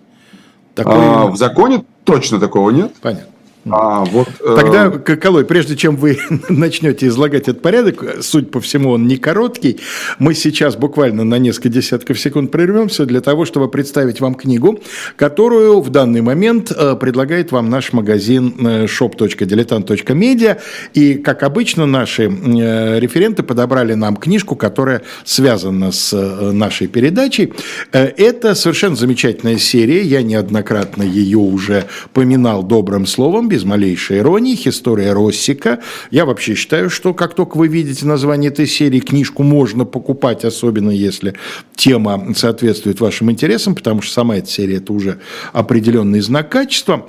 Такое... 0.75 0.95
А, 0.95 1.27
в 1.27 1.37
законе 1.37 1.85
точно 2.05 2.41
такого 2.41 2.71
нет. 2.71 2.93
Понятно. 3.01 3.34
А, 3.71 4.05
вот, 4.05 4.29
э... 4.41 4.57
Тогда, 4.57 4.91
Коколой, 4.91 5.45
прежде 5.45 5.77
чем 5.77 5.97
вы 5.97 6.19
начнете 6.49 7.07
излагать 7.09 7.43
этот 7.43 7.63
порядок, 7.63 8.23
суть 8.23 8.51
по 8.51 8.61
всему 8.61 8.91
он 8.91 9.07
не 9.07 9.17
короткий, 9.17 9.81
мы 10.19 10.35
сейчас 10.35 10.77
буквально 10.77 11.25
на 11.25 11.39
несколько 11.39 11.71
десятков 11.71 12.19
секунд 12.21 12.51
прервемся 12.51 13.07
для 13.07 13.21
того, 13.21 13.45
чтобы 13.45 13.69
представить 13.69 14.21
вам 14.21 14.35
книгу, 14.35 14.81
которую 15.17 15.81
в 15.81 15.91
данный 15.91 16.21
момент 16.21 16.71
э, 16.71 16.97
предлагает 16.97 17.53
вам 17.53 17.71
наш 17.71 17.93
магазин 17.93 18.55
э, 18.59 18.85
shop.diletant.media. 18.85 20.59
И, 20.93 21.15
как 21.15 21.43
обычно, 21.43 21.87
наши 21.87 22.25
э, 22.25 23.01
референты 23.01 23.43
подобрали 23.43 23.95
нам 23.95 24.17
книжку, 24.17 24.57
которая 24.57 25.03
связана 25.25 25.93
с 25.93 26.13
нашей 26.53 26.87
передачей. 26.87 27.53
Это 27.93 28.55
совершенно 28.55 28.97
замечательная 28.97 29.59
серия, 29.59 30.03
я 30.03 30.23
неоднократно 30.23 31.03
ее 31.03 31.39
уже 31.39 31.85
поминал 32.13 32.63
добрым 32.63 33.07
словом, 33.07 33.49
без 33.55 33.63
малейшей 33.63 34.19
иронии, 34.19 34.59
история 34.65 35.13
Россика. 35.13 35.79
Я 36.11 36.25
вообще 36.25 36.57
считаю, 36.57 36.91
что 36.91 37.15
как 37.15 37.35
только 37.35 37.57
вы 37.57 37.69
видите 37.69 38.05
название 38.05 38.51
этой 38.51 38.67
серии, 38.67 38.99
книжку 38.99 39.45
можно 39.45 39.85
покупать, 39.85 40.45
особенно 40.45 40.91
если 40.91 41.35
тема 41.77 42.35
соответствует 42.35 42.99
вашим 42.99 43.31
интересам, 43.31 43.77
потому 43.77 44.03
что 44.03 44.13
сама 44.13 44.39
эта 44.39 44.49
серия– 44.49 44.77
это 44.79 44.93
уже 44.93 45.21
определенный 45.53 46.19
знак 46.19 46.49
качества. 46.49 47.07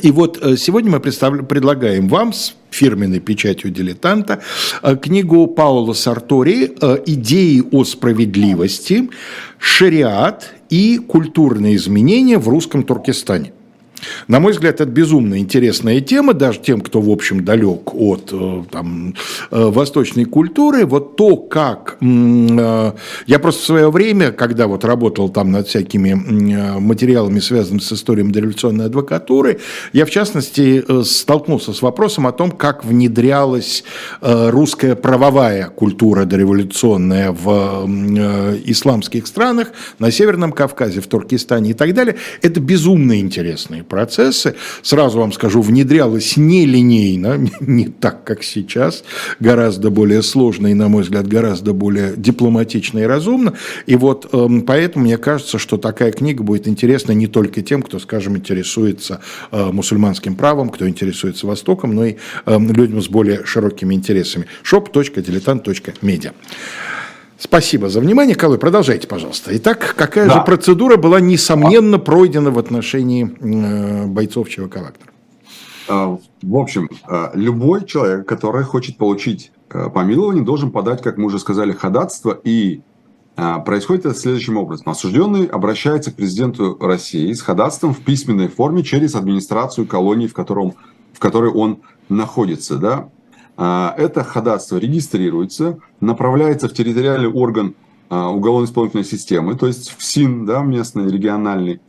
И 0.00 0.10
вот 0.10 0.38
э, 0.40 0.56
сегодня 0.56 0.90
мы 0.90 1.00
предлагаем 1.00 2.08
вам 2.08 2.32
с 2.32 2.54
фирменной 2.70 3.20
печатью 3.20 3.70
дилетанта 3.70 4.40
э, 4.82 4.96
книгу 4.96 5.46
Паула 5.48 5.92
Сартори 5.92 6.72
э, 6.80 7.02
«Идеи 7.04 7.62
о 7.72 7.84
справедливости, 7.84 9.10
шариат 9.58 10.54
и 10.70 10.96
культурные 10.96 11.76
изменения 11.76 12.38
в 12.38 12.48
русском 12.48 12.84
Туркестане». 12.84 13.52
На 14.26 14.40
мой 14.40 14.52
взгляд, 14.52 14.80
это 14.80 14.90
безумно 14.90 15.38
интересная 15.38 16.00
тема, 16.00 16.34
даже 16.34 16.60
тем, 16.60 16.80
кто, 16.80 17.00
в 17.00 17.10
общем, 17.10 17.44
далек 17.44 17.94
от 17.94 18.30
э, 18.32 18.64
там, 18.70 19.14
э, 19.50 19.64
восточной 19.64 20.24
культуры. 20.24 20.86
Вот 20.86 21.16
то, 21.16 21.36
как... 21.36 21.96
Э, 22.00 22.92
я 23.26 23.38
просто 23.38 23.62
в 23.62 23.66
свое 23.66 23.90
время, 23.90 24.32
когда 24.32 24.66
вот 24.66 24.84
работал 24.84 25.28
там 25.28 25.50
над 25.52 25.68
всякими 25.68 26.14
материалами, 26.78 27.40
связанными 27.40 27.80
с 27.80 27.92
историей 27.92 28.28
дореволюционной 28.30 28.86
адвокатуры, 28.86 29.60
я, 29.92 30.04
в 30.06 30.10
частности, 30.10 30.84
столкнулся 31.04 31.72
с 31.72 31.82
вопросом 31.82 32.26
о 32.26 32.32
том, 32.32 32.50
как 32.50 32.84
внедрялась 32.84 33.84
русская 34.20 34.94
правовая 34.94 35.68
культура 35.68 36.24
дореволюционная 36.24 37.32
в 37.32 37.86
исламских 38.64 39.26
странах, 39.26 39.68
на 39.98 40.10
Северном 40.10 40.52
Кавказе, 40.52 41.00
в 41.00 41.06
Туркестане 41.06 41.70
и 41.70 41.74
так 41.74 41.94
далее. 41.94 42.16
Это 42.42 42.60
безумно 42.60 43.18
интересные 43.20 43.82
процессы, 43.88 44.54
сразу 44.82 45.18
вам 45.18 45.32
скажу, 45.32 45.60
внедрялось 45.62 46.36
нелинейно, 46.36 47.48
не 47.60 47.86
так, 47.86 48.24
как 48.24 48.42
сейчас, 48.42 49.04
гораздо 49.40 49.90
более 49.90 50.22
сложно 50.22 50.68
и, 50.68 50.74
на 50.74 50.88
мой 50.88 51.02
взгляд, 51.02 51.26
гораздо 51.26 51.72
более 51.72 52.14
дипломатично 52.16 53.00
и 53.00 53.04
разумно. 53.04 53.54
И 53.86 53.96
вот 53.96 54.28
эм, 54.32 54.62
поэтому 54.62 55.04
мне 55.04 55.18
кажется, 55.18 55.58
что 55.58 55.76
такая 55.76 56.12
книга 56.12 56.42
будет 56.42 56.68
интересна 56.68 57.12
не 57.12 57.26
только 57.26 57.62
тем, 57.62 57.82
кто, 57.82 57.98
скажем, 57.98 58.36
интересуется 58.36 59.20
э, 59.50 59.70
мусульманским 59.72 60.36
правом, 60.36 60.70
кто 60.70 60.88
интересуется 60.88 61.46
Востоком, 61.46 61.94
но 61.94 62.04
и 62.04 62.16
эм, 62.46 62.72
людям 62.72 63.02
с 63.02 63.08
более 63.08 63.44
широкими 63.44 63.94
интересами. 63.94 64.46
shop.diletant.media. 64.62 66.32
Спасибо 67.38 67.88
за 67.88 68.00
внимание, 68.00 68.34
Калой. 68.34 68.58
Продолжайте, 68.58 69.06
пожалуйста. 69.06 69.56
Итак, 69.56 69.94
какая 69.96 70.26
да. 70.26 70.34
же 70.34 70.40
процедура 70.44 70.96
была, 70.96 71.20
несомненно, 71.20 72.00
пройдена 72.00 72.50
в 72.50 72.58
отношении 72.58 73.30
э, 73.40 74.06
бойцов 74.06 74.48
ЧВК 74.48 74.76
«Вагнер»? 74.76 75.12
А, 75.88 76.18
в 76.42 76.56
общем, 76.56 76.90
э, 77.08 77.30
любой 77.34 77.84
человек, 77.86 78.26
который 78.26 78.64
хочет 78.64 78.96
получить 78.96 79.52
э, 79.70 79.88
помилование, 79.88 80.42
должен 80.42 80.72
подать, 80.72 81.00
как 81.00 81.16
мы 81.16 81.26
уже 81.26 81.38
сказали, 81.38 81.72
ходатайство. 81.72 82.38
И 82.42 82.80
происходит 83.64 84.04
это 84.04 84.18
следующим 84.18 84.56
образом. 84.56 84.88
Осужденный 84.88 85.46
обращается 85.46 86.10
к 86.10 86.16
президенту 86.16 86.76
России 86.80 87.32
с 87.32 87.40
ходатайством 87.40 87.94
в 87.94 88.00
письменной 88.00 88.48
форме 88.48 88.82
через 88.82 89.14
администрацию 89.14 89.86
колонии, 89.86 90.26
в, 90.26 90.34
котором, 90.34 90.74
в 91.12 91.20
которой 91.20 91.52
он 91.52 91.78
находится. 92.08 92.78
Да? 92.78 93.10
А, 93.60 93.92
это 93.98 94.22
ходатайство 94.22 94.76
регистрируется, 94.76 95.78
направляется 96.00 96.68
в 96.68 96.72
территориальный 96.72 97.28
орган 97.28 97.74
а, 98.08 98.30
уголовно-исполнительной 98.30 99.04
системы, 99.04 99.56
то 99.56 99.66
есть 99.66 99.96
в 99.98 100.02
СИН, 100.02 100.46
да, 100.46 100.62
местный, 100.62 101.10
региональный, 101.10 101.80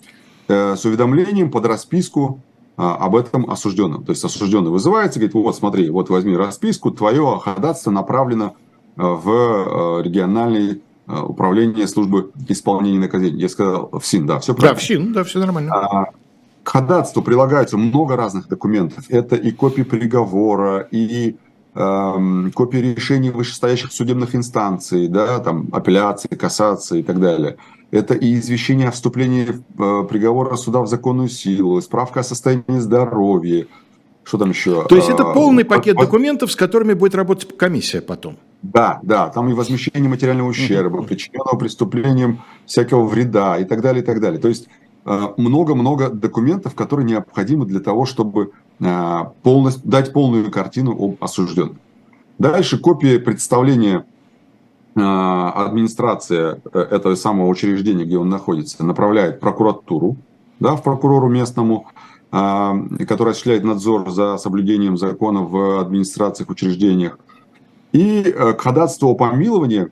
э, 0.47 0.75
с 0.75 0.83
уведомлением 0.83 1.51
под 1.51 1.67
расписку 1.67 2.41
а, 2.75 2.95
об 2.95 3.15
этом 3.15 3.51
осужденном. 3.51 4.03
То 4.03 4.13
есть 4.13 4.23
осужденный 4.23 4.71
вызывается, 4.71 5.19
говорит, 5.19 5.35
вот 5.35 5.55
смотри, 5.55 5.91
вот 5.91 6.09
возьми 6.09 6.35
расписку, 6.35 6.89
твое 6.89 7.39
ходатайство 7.39 7.91
направлено 7.91 8.55
в 8.95 10.01
региональный 10.03 10.81
управление 11.07 11.87
службы 11.87 12.31
исполнения 12.49 12.99
наказания. 12.99 13.37
Я 13.37 13.47
сказал 13.47 13.91
в 13.91 14.03
СИН, 14.03 14.25
да, 14.25 14.39
все 14.39 14.55
правильно. 14.55 14.75
Да, 14.75 14.81
в 14.81 14.83
СИН, 14.83 15.13
да, 15.13 15.23
все 15.23 15.39
нормально. 15.39 15.71
К 16.63 16.69
ходатайству 16.69 17.21
прилагается 17.21 17.77
много 17.77 18.15
разных 18.15 18.47
документов. 18.47 19.05
Это 19.07 19.35
и 19.35 19.51
копии 19.51 19.83
приговора, 19.83 20.87
и 20.91 21.37
копии 21.79 22.77
решений 22.77 23.29
вышестоящих 23.29 23.91
судебных 23.91 24.35
инстанций, 24.35 25.07
да, 25.07 25.39
там, 25.39 25.69
апелляции, 25.71 26.27
кассации 26.27 26.99
и 26.99 27.03
так 27.03 27.19
далее. 27.19 27.55
Это 27.91 28.13
и 28.13 28.35
извещение 28.35 28.89
о 28.89 28.91
вступлении 28.91 29.47
э, 29.49 30.07
приговора 30.07 30.55
суда 30.57 30.81
в 30.81 30.87
законную 30.87 31.29
силу, 31.29 31.81
справка 31.81 32.19
о 32.19 32.23
состоянии 32.23 32.79
здоровья, 32.79 33.65
что 34.23 34.37
там 34.37 34.51
еще? 34.51 34.85
То 34.87 34.95
есть 34.95 35.09
это 35.09 35.23
э, 35.23 35.33
полный 35.33 35.65
пакет 35.65 35.95
документов, 35.95 36.51
с 36.51 36.55
которыми 36.55 36.93
будет 36.93 37.15
работать 37.15 37.57
комиссия 37.57 38.01
потом? 38.01 38.37
Да, 38.61 38.99
да, 39.01 39.29
там 39.29 39.49
и 39.49 39.53
возмещение 39.53 40.07
материального 40.07 40.49
ущерба, 40.49 41.01
причиненного 41.01 41.57
преступлением 41.57 42.41
всякого 42.65 43.05
вреда 43.07 43.57
и 43.57 43.63
так 43.63 43.81
далее, 43.81 44.03
и 44.03 44.05
так 44.05 44.19
далее. 44.19 44.39
То 44.39 44.49
есть 44.49 44.67
много-много 45.37 46.09
документов, 46.09 46.75
которые 46.75 47.05
необходимы 47.05 47.65
для 47.65 47.79
того, 47.79 48.05
чтобы 48.05 48.51
Э, 48.81 49.25
полностью, 49.43 49.89
дать 49.89 50.13
полную 50.13 50.49
картину 50.51 50.95
об 50.97 51.21
осужденном. 51.21 51.79
Дальше 52.37 52.77
копия 52.77 53.19
представления 53.19 54.05
э, 54.95 55.01
администрация 55.01 56.61
э, 56.73 56.79
этого 56.79 57.15
самого 57.15 57.49
учреждения, 57.49 58.05
где 58.05 58.17
он 58.17 58.29
находится, 58.29 58.85
направляет 58.85 59.41
прокуратуру, 59.41 60.15
да, 60.59 60.75
в 60.75 60.83
прокурору 60.83 61.29
местному, 61.29 61.87
который 62.31 63.31
осуществляет 63.31 63.63
надзор 63.63 64.11
за 64.11 64.37
соблюдением 64.37 64.97
закона 64.97 65.41
в 65.41 65.79
администрациях, 65.79 66.49
учреждениях. 66.49 67.17
И 67.91 68.21
к 68.21 68.61
ходатайству 68.61 69.09
о 69.09 69.15
помиловании 69.15 69.87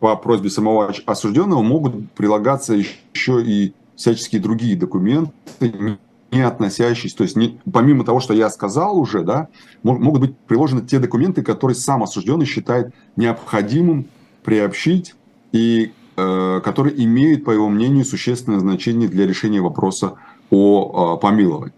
по 0.00 0.16
просьбе 0.16 0.50
самого 0.50 0.92
осужденного 1.06 1.62
могут 1.62 2.10
прилагаться 2.12 2.74
еще 2.74 3.44
и 3.44 3.74
всяческие 3.98 4.40
другие 4.40 4.76
документы, 4.76 5.98
не 6.30 6.40
относящиеся, 6.40 7.16
то 7.16 7.24
есть 7.24 7.36
не, 7.36 7.58
помимо 7.72 8.04
того, 8.04 8.20
что 8.20 8.32
я 8.32 8.48
сказал 8.48 8.98
уже, 8.98 9.22
да, 9.22 9.48
могут 9.82 10.20
быть 10.20 10.36
приложены 10.46 10.82
те 10.82 10.98
документы, 10.98 11.42
которые 11.42 11.74
сам 11.74 12.02
осужденный 12.02 12.46
считает 12.46 12.94
необходимым 13.16 14.06
приобщить 14.44 15.14
и 15.52 15.92
э, 16.16 16.60
которые 16.62 17.02
имеют, 17.04 17.44
по 17.44 17.50
его 17.50 17.68
мнению, 17.68 18.04
существенное 18.04 18.60
значение 18.60 19.08
для 19.08 19.26
решения 19.26 19.60
вопроса 19.60 20.14
о 20.50 21.16
э, 21.16 21.20
помиловании. 21.20 21.74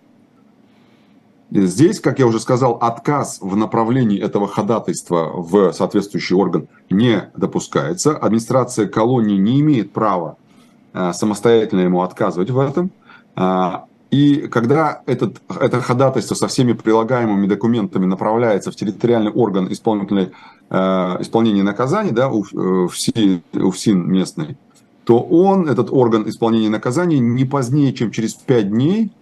Здесь, 1.52 1.98
как 2.00 2.18
я 2.18 2.26
уже 2.26 2.38
сказал, 2.38 2.74
отказ 2.74 3.38
в 3.40 3.56
направлении 3.56 4.20
этого 4.20 4.46
ходатайства 4.46 5.32
в 5.34 5.72
соответствующий 5.72 6.36
орган 6.36 6.68
не 6.90 7.30
допускается. 7.36 8.16
Администрация 8.16 8.86
колонии 8.86 9.36
не 9.36 9.60
имеет 9.60 9.92
права 9.92 10.36
самостоятельно 10.92 11.80
ему 11.80 12.02
отказывать 12.02 12.50
в 12.50 12.58
этом. 12.58 12.90
А, 13.36 13.84
и 14.10 14.48
когда 14.48 15.02
этот, 15.06 15.40
это 15.48 15.80
ходатайство 15.80 16.34
со 16.34 16.48
всеми 16.48 16.72
прилагаемыми 16.72 17.46
документами 17.46 18.06
направляется 18.06 18.72
в 18.72 18.76
территориальный 18.76 19.30
орган 19.30 19.72
исполнительной, 19.72 20.32
э, 20.68 20.76
исполнения 21.20 21.62
наказаний, 21.62 22.10
да, 22.10 22.28
у, 22.28 22.44
э, 22.44 22.88
ФСИ, 22.88 23.42
у 23.54 23.70
ФСИН 23.70 24.10
местный, 24.10 24.56
то 25.04 25.20
он, 25.20 25.68
этот 25.68 25.92
орган 25.92 26.28
исполнения 26.28 26.70
наказаний, 26.70 27.20
не 27.20 27.44
позднее, 27.44 27.92
чем 27.92 28.10
через 28.10 28.34
5 28.34 28.70
дней 28.70 29.12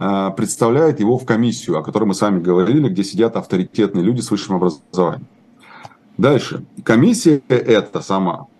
э, 0.00 0.30
представляет 0.36 0.98
его 0.98 1.16
в 1.16 1.24
комиссию, 1.24 1.78
о 1.78 1.82
которой 1.84 2.04
мы 2.04 2.14
с 2.14 2.20
вами 2.20 2.40
говорили, 2.40 2.88
где 2.88 3.04
сидят 3.04 3.36
авторитетные 3.36 4.04
люди 4.04 4.20
с 4.20 4.32
высшим 4.32 4.56
образованием. 4.56 5.26
Дальше. 6.16 6.64
Комиссия 6.82 7.40
эта 7.48 8.00
сама 8.00 8.48
э, 8.50 8.57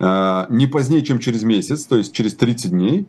не 0.00 0.66
позднее, 0.68 1.02
чем 1.02 1.18
через 1.18 1.42
месяц, 1.42 1.84
то 1.84 1.96
есть 1.96 2.12
через 2.12 2.34
30 2.36 2.70
дней, 2.70 3.08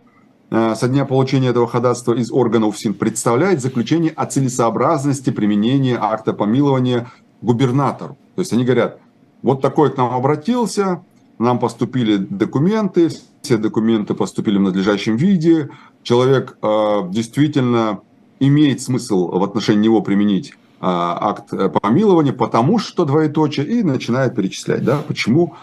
Э, 0.52 0.74
со 0.76 0.88
дня 0.88 1.06
получения 1.06 1.50
этого 1.50 1.68
ходатайства 1.68 2.14
из 2.14 2.32
органов 2.32 2.78
СИН 2.78 2.96
представляет 2.96 3.62
заключение 3.62 4.12
о 4.12 4.26
целесообразности 4.26 5.30
применения 5.30 5.98
акта 6.00 6.34
помилования 6.34 7.12
губернатору. 7.42 8.18
То 8.36 8.42
есть 8.42 8.54
они 8.54 8.64
говорят, 8.64 9.00
вот 9.42 9.62
такой 9.62 9.92
к 9.92 9.98
нам 9.98 10.14
обратился, 10.14 11.04
нам 11.38 11.60
поступили 11.60 12.18
документы, 12.18 13.10
все 13.42 13.58
документы 13.58 14.14
поступили 14.14 14.58
в 14.58 14.62
надлежащем 14.62 15.16
виде, 15.18 15.70
человек 16.04 16.58
э, 16.62 17.02
действительно 17.10 18.02
имеет 18.40 18.82
смысл 18.82 19.28
в 19.28 19.44
отношении 19.44 19.84
него 19.84 20.02
применить 20.02 20.54
акт 20.82 21.50
помилования, 21.82 22.32
потому 22.32 22.80
что 22.80 23.04
двоеточие, 23.04 23.66
и 23.66 23.84
начинает 23.84 24.34
перечислять, 24.34 24.82
да, 24.82 25.00
почему 25.06 25.58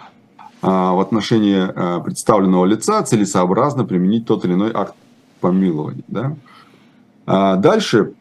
в 0.62 1.00
отношении 1.00 2.00
представленного 2.02 2.64
лица 2.64 3.02
целесообразно 3.02 3.84
применить 3.84 4.26
тот 4.26 4.44
или 4.44 4.54
иной 4.54 4.72
акт 4.74 4.94
помилования. 5.40 6.04
Да. 6.08 7.56
Дальше, 7.56 8.12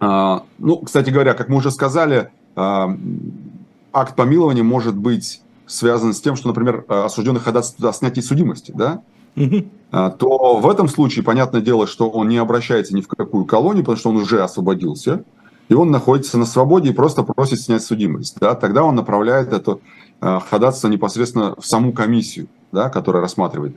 ну, 0.00 0.76
кстати 0.84 1.10
говоря, 1.10 1.34
как 1.34 1.48
мы 1.48 1.56
уже 1.56 1.70
сказали, 1.70 2.30
акт 2.56 4.16
помилования 4.16 4.62
может 4.62 4.96
быть 4.96 5.40
связан 5.66 6.12
с 6.12 6.20
тем, 6.20 6.36
что, 6.36 6.48
например, 6.48 6.84
осужденный 6.88 7.40
ходатайствует 7.40 7.90
о 7.90 7.96
снятии 7.96 8.20
судимости, 8.20 8.72
да, 8.74 9.00
то 10.18 10.60
в 10.60 10.68
этом 10.68 10.88
случае, 10.88 11.24
понятное 11.24 11.62
дело, 11.62 11.86
что 11.86 12.10
он 12.10 12.28
не 12.28 12.36
обращается 12.36 12.94
ни 12.94 13.00
в 13.00 13.08
какую 13.08 13.46
колонию, 13.46 13.84
потому 13.84 13.98
что 13.98 14.10
он 14.10 14.16
уже 14.16 14.42
освободился, 14.42 15.24
и 15.68 15.74
он 15.74 15.90
находится 15.90 16.36
на 16.36 16.44
свободе 16.44 16.90
и 16.90 16.92
просто 16.92 17.22
просит 17.22 17.60
снять 17.60 17.82
судимость. 17.82 18.36
Да, 18.38 18.54
тогда 18.54 18.82
он 18.84 18.94
направляет 18.94 19.52
это 19.54 19.78
ходатайство 20.22 20.88
непосредственно 20.88 21.54
в 21.58 21.66
саму 21.66 21.92
комиссию, 21.92 22.46
да, 22.70 22.88
которая 22.88 23.22
рассматривает 23.22 23.74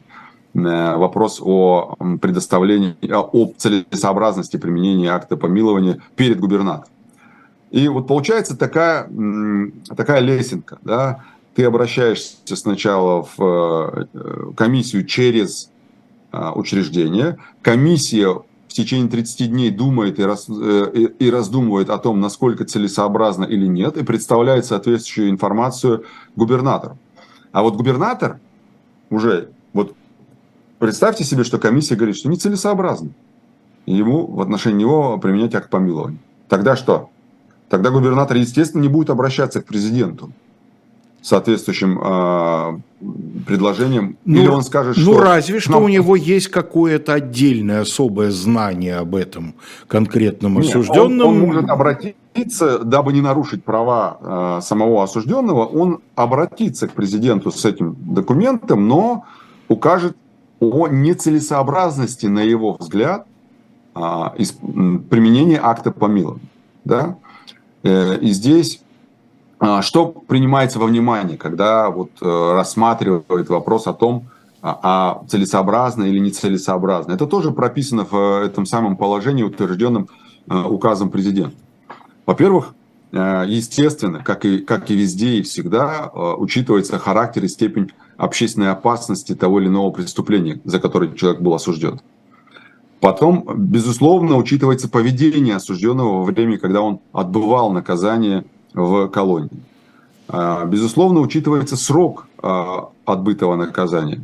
э, 0.53 0.95
вопрос 0.95 1.41
о 1.43 1.95
предоставлении, 2.21 2.95
о 3.11 3.51
целесообразности 3.57 4.57
применения 4.57 5.09
акта 5.11 5.37
помилования 5.37 5.99
перед 6.15 6.39
губернатором. 6.39 6.89
И 7.71 7.87
вот 7.87 8.07
получается 8.07 8.55
такая, 8.55 9.09
такая 9.97 10.21
лесенка. 10.21 10.77
Да? 10.83 11.23
Ты 11.55 11.65
обращаешься 11.65 12.55
сначала 12.55 13.27
в 13.35 14.07
э, 14.13 14.51
комиссию 14.55 15.05
через 15.05 15.71
учреждение. 16.31 17.37
Комиссия 17.61 18.41
течение 18.75 19.09
30 19.09 19.49
дней 19.49 19.71
думает 19.71 20.19
и, 20.19 20.23
раз, 20.23 20.47
э, 20.49 21.07
и 21.19 21.29
раздумывает 21.29 21.89
о 21.89 21.97
том, 21.97 22.19
насколько 22.19 22.65
целесообразно 22.65 23.45
или 23.45 23.67
нет, 23.67 23.97
и 23.97 24.03
представляет 24.03 24.65
соответствующую 24.65 25.29
информацию 25.29 26.05
губернатору. 26.35 26.97
А 27.51 27.63
вот 27.63 27.75
губернатор 27.75 28.39
уже, 29.09 29.49
вот 29.73 29.95
представьте 30.79 31.23
себе, 31.23 31.43
что 31.43 31.57
комиссия 31.57 31.95
говорит, 31.95 32.17
что 32.17 32.29
нецелесообразно 32.29 33.11
ему 33.85 34.27
в 34.27 34.41
отношении 34.41 34.79
него 34.79 35.17
применять 35.17 35.55
акт 35.55 35.69
помилования. 35.69 36.19
Тогда 36.49 36.75
что? 36.75 37.09
тогда 37.69 37.89
губернатор, 37.89 38.37
естественно, 38.37 38.81
не 38.81 38.87
будет 38.87 39.09
обращаться 39.09 39.61
к 39.61 39.65
президенту 39.65 40.31
соответствующим 41.25 41.99
э, 41.99 42.79
предложением, 43.47 44.15
ну, 44.25 44.41
или 44.41 44.47
он 44.47 44.61
скажет, 44.61 44.95
ну, 44.95 45.01
что... 45.01 45.11
Ну, 45.13 45.19
разве 45.19 45.59
что 45.59 45.79
у 45.79 45.87
него 45.87 46.15
есть 46.15 46.49
какое-то 46.49 47.13
отдельное 47.13 47.81
особое 47.81 48.29
знание 48.29 48.97
об 48.97 49.15
этом 49.15 49.55
конкретном 49.87 50.59
осужденном. 50.59 51.19
Он, 51.19 51.21
он 51.21 51.39
может 51.39 51.67
обратиться, 51.67 52.77
дабы 52.77 53.11
не 53.11 53.21
нарушить 53.21 53.63
права 53.63 54.59
э, 54.59 54.61
самого 54.61 55.03
осужденного, 55.03 55.65
он 55.65 56.01
обратится 56.13 56.87
к 56.87 56.91
президенту 56.91 57.49
с 57.49 57.65
этим 57.65 57.95
документом, 57.99 58.87
но 58.87 59.25
укажет 59.67 60.15
о 60.59 60.87
нецелесообразности, 60.87 62.27
на 62.27 62.41
его 62.41 62.77
взгляд, 62.79 63.25
э, 63.95 63.99
из, 64.37 64.51
применения 64.51 65.59
акта 65.59 65.89
помилования. 65.89 66.49
Да? 66.83 67.17
Э, 67.81 68.15
и 68.19 68.29
здесь 68.29 68.81
что 69.81 70.07
принимается 70.07 70.79
во 70.79 70.87
внимание, 70.87 71.37
когда 71.37 71.89
вот 71.89 72.11
э, 72.21 72.53
рассматривает 72.53 73.49
вопрос 73.49 73.87
о 73.87 73.93
том, 73.93 74.27
а, 74.61 74.79
а 74.81 75.27
целесообразно 75.27 76.03
или 76.03 76.19
нецелесообразно. 76.19 77.13
Это 77.13 77.27
тоже 77.27 77.51
прописано 77.51 78.05
в 78.09 78.43
этом 78.43 78.65
самом 78.65 78.97
положении, 78.97 79.43
утвержденном 79.43 80.09
э, 80.49 80.61
указом 80.61 81.09
президента. 81.09 81.55
Во-первых, 82.25 82.73
естественно, 83.11 84.19
как 84.19 84.43
и, 84.43 84.57
как 84.57 84.91
и 84.91 84.95
везде 84.95 85.35
и 85.35 85.41
всегда, 85.43 86.09
учитывается 86.09 86.99
характер 86.99 87.45
и 87.45 87.47
степень 87.47 87.91
общественной 88.17 88.71
опасности 88.71 89.35
того 89.35 89.61
или 89.61 89.67
иного 89.67 89.91
преступления, 89.91 90.59
за 90.65 90.79
которое 90.79 91.13
человек 91.13 91.39
был 91.39 91.53
осужден. 91.53 92.01
Потом, 92.99 93.45
безусловно, 93.55 94.35
учитывается 94.35 94.89
поведение 94.89 95.55
осужденного 95.57 96.17
во 96.17 96.23
время, 96.23 96.57
когда 96.57 96.81
он 96.81 96.99
отбывал 97.13 97.71
наказание 97.71 98.45
в 98.75 99.07
колонии. 99.07 99.63
А, 100.27 100.65
безусловно, 100.65 101.21
учитывается 101.21 101.77
срок 101.77 102.27
а, 102.41 102.89
отбытого 103.05 103.55
наказания, 103.55 104.21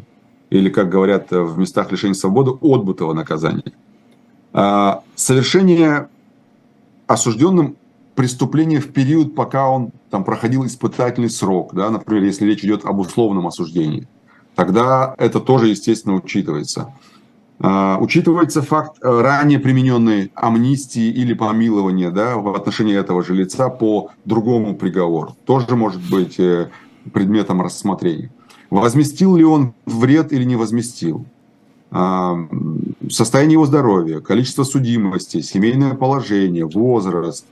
или, 0.50 0.70
как 0.70 0.90
говорят 0.90 1.32
в 1.32 1.58
местах 1.58 1.92
лишения 1.92 2.14
свободы, 2.14 2.52
отбытого 2.62 3.14
наказания. 3.14 3.72
А, 4.54 5.04
совершение 5.16 6.10
осужденным 7.08 7.78
преступления 8.16 8.80
в 8.80 8.92
период, 8.92 9.36
пока 9.36 9.70
он 9.70 9.92
там 10.10 10.24
проходил 10.24 10.66
испытательный 10.66 11.30
срок, 11.30 11.74
да, 11.74 11.90
например, 11.90 12.24
если 12.24 12.46
речь 12.46 12.64
идет 12.64 12.86
об 12.86 13.00
условном 13.00 13.48
осуждении, 13.48 14.08
тогда 14.56 15.16
это 15.18 15.40
тоже, 15.40 15.68
естественно, 15.68 16.16
учитывается. 16.16 16.94
А, 17.64 18.00
учитывается 18.00 18.64
факт 18.64 18.98
э, 19.04 19.22
ранее 19.22 19.60
примененной 19.60 20.32
амнистии 20.34 21.10
или 21.10 21.34
помилования 21.34 22.10
да, 22.10 22.38
в 22.38 22.56
отношении 22.56 22.98
этого 22.98 23.24
же 23.24 23.36
лица 23.36 23.70
по 23.70 24.10
другому 24.26 24.76
приговору. 24.76 25.36
Тоже 25.46 25.76
может 25.76 26.02
быть 26.10 26.40
э, 26.40 26.72
предметом 27.14 27.62
рассмотрения. 27.62 28.32
Возместил 28.72 29.36
ли 29.36 29.44
он 29.44 29.76
вред 29.86 30.34
или 30.34 30.44
не 30.44 30.56
возместил? 30.56 31.26
А, 31.92 32.36
состояние 33.12 33.54
его 33.54 33.68
здоровья, 33.68 34.22
количество 34.22 34.64
судимости, 34.64 35.42
семейное 35.42 35.94
положение, 35.94 36.66
возраст, 36.66 37.46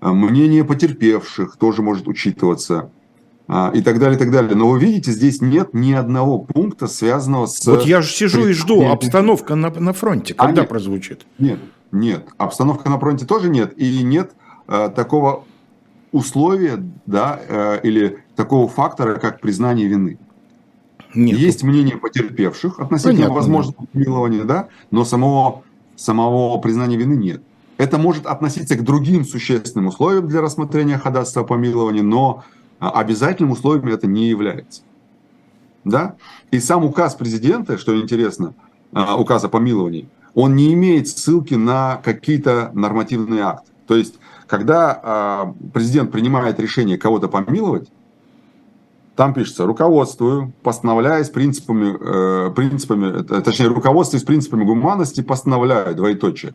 а, 0.00 0.12
мнение 0.12 0.64
потерпевших 0.64 1.56
тоже 1.56 1.82
может 1.82 2.08
учитываться– 2.08 2.90
и 3.48 3.82
так 3.82 3.98
далее, 3.98 4.16
и 4.16 4.18
так 4.18 4.30
далее. 4.30 4.54
Но 4.54 4.68
вы 4.68 4.78
видите, 4.78 5.12
здесь 5.12 5.40
нет 5.40 5.74
ни 5.74 5.92
одного 5.92 6.38
пункта, 6.38 6.86
связанного 6.86 7.46
с... 7.46 7.66
Вот 7.66 7.84
я 7.84 8.00
же 8.00 8.10
сижу 8.10 8.46
и 8.46 8.52
жду, 8.52 8.88
обстановка 8.88 9.54
на, 9.54 9.70
на 9.70 9.92
фронте, 9.92 10.34
а 10.38 10.46
когда 10.46 10.62
а 10.62 10.64
нет, 10.64 10.68
прозвучит? 10.70 11.26
Нет, 11.38 11.58
нет, 11.90 12.28
обстановка 12.38 12.88
на 12.88 12.98
фронте 12.98 13.26
тоже 13.26 13.48
нет, 13.50 13.74
и 13.76 14.02
нет 14.02 14.32
э, 14.68 14.90
такого 14.94 15.44
условия, 16.12 16.82
да, 17.06 17.40
э, 17.46 17.80
или 17.82 18.18
такого 18.36 18.68
фактора, 18.68 19.16
как 19.18 19.40
признание 19.40 19.88
вины. 19.88 20.18
Нет. 21.14 21.38
Есть 21.38 21.62
мнение 21.62 21.96
потерпевших 21.96 22.80
относительно 22.80 23.14
Понятно, 23.14 23.34
возможного 23.34 23.86
помилования, 23.92 24.44
да, 24.44 24.68
но 24.90 25.04
самого, 25.04 25.62
самого 25.96 26.56
признания 26.58 26.96
вины 26.96 27.14
нет. 27.14 27.42
Это 27.76 27.98
может 27.98 28.26
относиться 28.26 28.76
к 28.76 28.84
другим 28.84 29.24
существенным 29.24 29.88
условиям 29.88 30.28
для 30.28 30.40
рассмотрения 30.40 30.98
ходатайства 30.98 31.42
о 31.42 31.44
помиловании, 31.44 32.00
но 32.00 32.44
а 32.46 32.52
обязательным 32.90 33.52
условием 33.52 33.88
это 33.88 34.06
не 34.06 34.28
является. 34.28 34.82
Да? 35.84 36.16
И 36.50 36.60
сам 36.60 36.84
указ 36.84 37.14
президента, 37.14 37.78
что 37.78 37.98
интересно, 38.00 38.54
а, 38.92 39.16
указ 39.16 39.44
о 39.44 39.48
помиловании, 39.48 40.08
он 40.34 40.54
не 40.56 40.72
имеет 40.74 41.08
ссылки 41.08 41.54
на 41.54 41.96
какие-то 42.02 42.70
нормативные 42.74 43.42
акты. 43.42 43.70
То 43.86 43.96
есть, 43.96 44.14
когда 44.46 45.00
а, 45.02 45.54
президент 45.72 46.12
принимает 46.12 46.60
решение 46.60 46.98
кого-то 46.98 47.28
помиловать, 47.28 47.88
там 49.16 49.34
пишется, 49.34 49.66
руководствую, 49.66 50.52
постановляясь 50.62 51.28
принципами, 51.28 51.96
э, 52.00 52.50
принципами, 52.52 53.20
э, 53.20 53.42
точнее, 53.42 53.66
руководствуясь 53.66 54.24
принципами 54.24 54.64
гуманности, 54.64 55.20
постановляю, 55.20 55.94
двоеточие, 55.94 56.54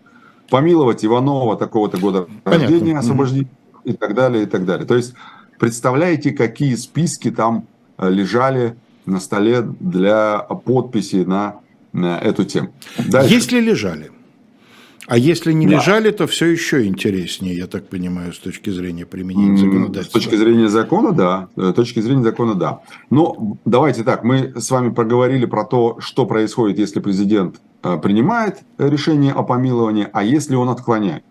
помиловать 0.50 1.06
Иванова 1.06 1.56
такого-то 1.56 2.00
года 2.00 2.28
Понятно. 2.44 2.68
рождения, 2.68 2.98
освобождить 2.98 3.48
и 3.84 3.94
так 3.94 4.16
далее, 4.16 4.44
и 4.44 4.46
так 4.48 4.66
далее. 4.66 4.88
То 4.88 4.96
есть 4.96 5.14
Представляете, 5.60 6.32
какие 6.32 6.76
списки 6.76 7.32
там 7.32 7.68
э, 7.98 8.10
лежали 8.10 8.76
на 9.06 9.20
столе 9.20 9.62
для 9.62 10.40
подписи 10.40 11.18
на, 11.18 11.60
на 11.94 12.20
эту 12.20 12.46
тему? 12.46 12.70
Дальше. 12.98 13.34
Если 13.34 13.60
лежали. 13.60 14.12
А 15.08 15.18
если 15.18 15.54
не 15.54 15.66
да. 15.66 15.76
лежали, 15.76 16.12
то 16.12 16.28
все 16.28 16.48
еще 16.48 16.86
интереснее, 16.86 17.56
я 17.56 17.68
так 17.68 17.88
понимаю, 17.88 18.34
с 18.34 18.40
точки 18.40 18.70
зрения 18.70 19.06
применения 19.06 19.58
законодательства. 19.58 20.20
С 20.20 20.24
точки 20.24 20.36
зрения 20.36 20.68
закона, 20.68 21.14
да. 21.14 21.48
С 21.56 21.74
точки 21.74 22.02
зрения 22.02 22.24
закона, 22.24 22.56
да. 22.56 22.82
Но 23.10 23.58
давайте 23.64 24.04
так, 24.04 24.26
мы 24.26 24.54
с 24.60 24.70
вами 24.70 24.90
проговорили 24.90 25.46
про 25.46 25.64
то, 25.64 25.98
что 26.02 26.26
происходит, 26.26 26.78
если 26.78 27.00
президент 27.00 27.62
э, 27.84 27.98
принимает 27.98 28.60
решение 28.78 29.32
о 29.32 29.44
помиловании, 29.44 30.10
а 30.12 30.26
если 30.26 30.56
он 30.56 30.68
отклоняет 30.68 31.24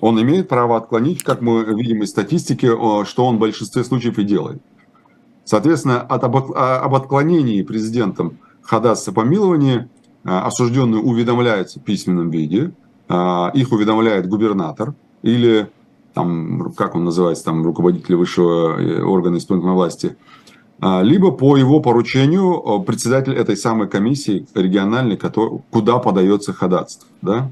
он 0.00 0.20
имеет 0.22 0.48
право 0.48 0.76
отклонить, 0.76 1.22
как 1.22 1.40
мы 1.40 1.64
видим 1.64 2.02
из 2.02 2.10
статистики, 2.10 2.66
что 3.04 3.26
он 3.26 3.36
в 3.36 3.40
большинстве 3.40 3.82
случаев 3.84 4.18
и 4.18 4.24
делает. 4.24 4.62
Соответственно, 5.44 6.02
от 6.02 6.24
об, 6.24 6.36
а, 6.54 6.80
об 6.80 6.94
отклонении 6.94 7.62
президентом 7.62 8.38
ходатайства 8.60 9.12
помилования 9.12 9.88
а, 10.22 10.46
осужденные 10.46 11.00
уведомляются 11.00 11.80
в 11.80 11.84
письменном 11.84 12.30
виде, 12.30 12.72
их 13.54 13.72
уведомляет 13.72 14.28
губернатор 14.28 14.92
или 15.22 15.70
там, 16.12 16.74
как 16.76 16.94
он 16.94 17.06
называется, 17.06 17.46
там, 17.46 17.64
руководитель 17.64 18.16
высшего 18.16 18.78
э, 18.78 19.00
органа 19.00 19.38
исполнительной 19.38 19.74
власти, 19.74 20.18
либо 20.82 21.30
по 21.30 21.56
его 21.56 21.80
поручению 21.80 22.80
председатель 22.80 23.32
этой 23.32 23.56
самой 23.56 23.88
комиссии 23.88 24.46
региональной, 24.54 25.18
куда 25.70 25.96
подается 25.96 26.52
ходатайство. 26.52 27.08
Да? 27.22 27.50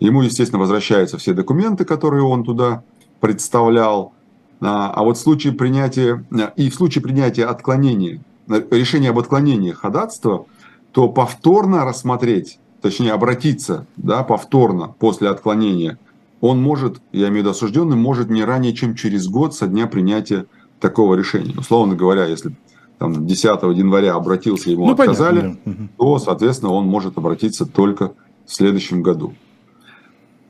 Ему, 0.00 0.22
естественно, 0.22 0.58
возвращаются 0.58 1.18
все 1.18 1.32
документы, 1.32 1.84
которые 1.84 2.24
он 2.24 2.44
туда 2.44 2.82
представлял. 3.20 4.12
А, 4.60 4.90
а 4.90 5.04
вот 5.04 5.16
в 5.16 5.20
случае 5.20 5.52
принятия, 5.52 6.24
и 6.56 6.70
в 6.70 6.74
случае 6.74 7.02
принятия 7.02 7.44
отклонения, 7.44 8.22
решения 8.48 9.10
об 9.10 9.18
отклонении 9.18 9.72
ходатайства, 9.72 10.46
то 10.92 11.08
повторно 11.08 11.84
рассмотреть, 11.84 12.58
точнее 12.80 13.12
обратиться 13.12 13.86
да, 13.96 14.22
повторно 14.24 14.88
после 14.98 15.28
отклонения, 15.28 15.98
он 16.40 16.60
может, 16.60 17.00
я 17.12 17.28
имею 17.28 17.34
в 17.34 17.38
виду 17.38 17.50
осужденный, 17.50 17.96
может 17.96 18.30
не 18.30 18.42
ранее, 18.44 18.72
чем 18.72 18.94
через 18.94 19.28
год 19.28 19.54
со 19.54 19.66
дня 19.66 19.86
принятия 19.86 20.46
такого 20.80 21.14
решения. 21.14 21.54
Условно 21.56 21.94
говоря, 21.94 22.24
если 22.24 22.56
там, 22.98 23.26
10 23.26 23.44
января 23.44 24.14
обратился, 24.14 24.70
ему 24.70 24.86
ну, 24.86 24.92
отказали, 24.92 25.40
понятно. 25.40 25.88
то, 25.98 26.18
соответственно, 26.18 26.72
он 26.72 26.86
может 26.86 27.18
обратиться 27.18 27.66
только 27.66 28.12
в 28.46 28.54
следующем 28.54 29.02
году. 29.02 29.34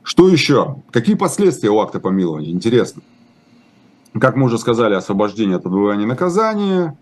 Что 0.03 0.29
еще? 0.29 0.77
Какие 0.91 1.15
последствия 1.15 1.69
у 1.69 1.79
акта 1.79 1.99
помилования? 1.99 2.51
Интересно. 2.51 3.01
Как 4.19 4.35
мы 4.35 4.45
уже 4.45 4.57
сказали, 4.57 4.95
освобождение 4.95 5.57
от 5.57 5.65
отбывания 5.65 6.05
наказания. 6.05 6.97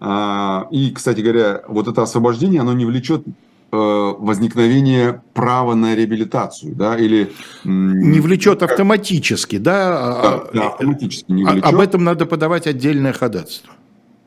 А, 0.00 0.66
и, 0.70 0.90
кстати 0.90 1.20
говоря, 1.20 1.62
вот 1.68 1.88
это 1.88 2.02
освобождение, 2.02 2.60
оно 2.60 2.72
не 2.72 2.84
влечет 2.84 3.24
э, 3.26 3.32
возникновение 3.72 5.22
права 5.32 5.74
на 5.74 5.94
реабилитацию, 5.94 6.74
да, 6.74 6.96
или... 6.96 7.32
Не 7.64 8.20
влечет 8.20 8.62
автоматически, 8.62 9.58
да? 9.58 9.98
А, 9.98 10.22
да, 10.22 10.50
да 10.52 10.66
автоматически 10.68 11.32
не 11.32 11.44
а, 11.44 11.52
влечет. 11.52 11.72
Об 11.72 11.80
этом 11.80 12.04
надо 12.04 12.26
подавать 12.26 12.66
отдельное 12.66 13.12
ходатайство. 13.12 13.70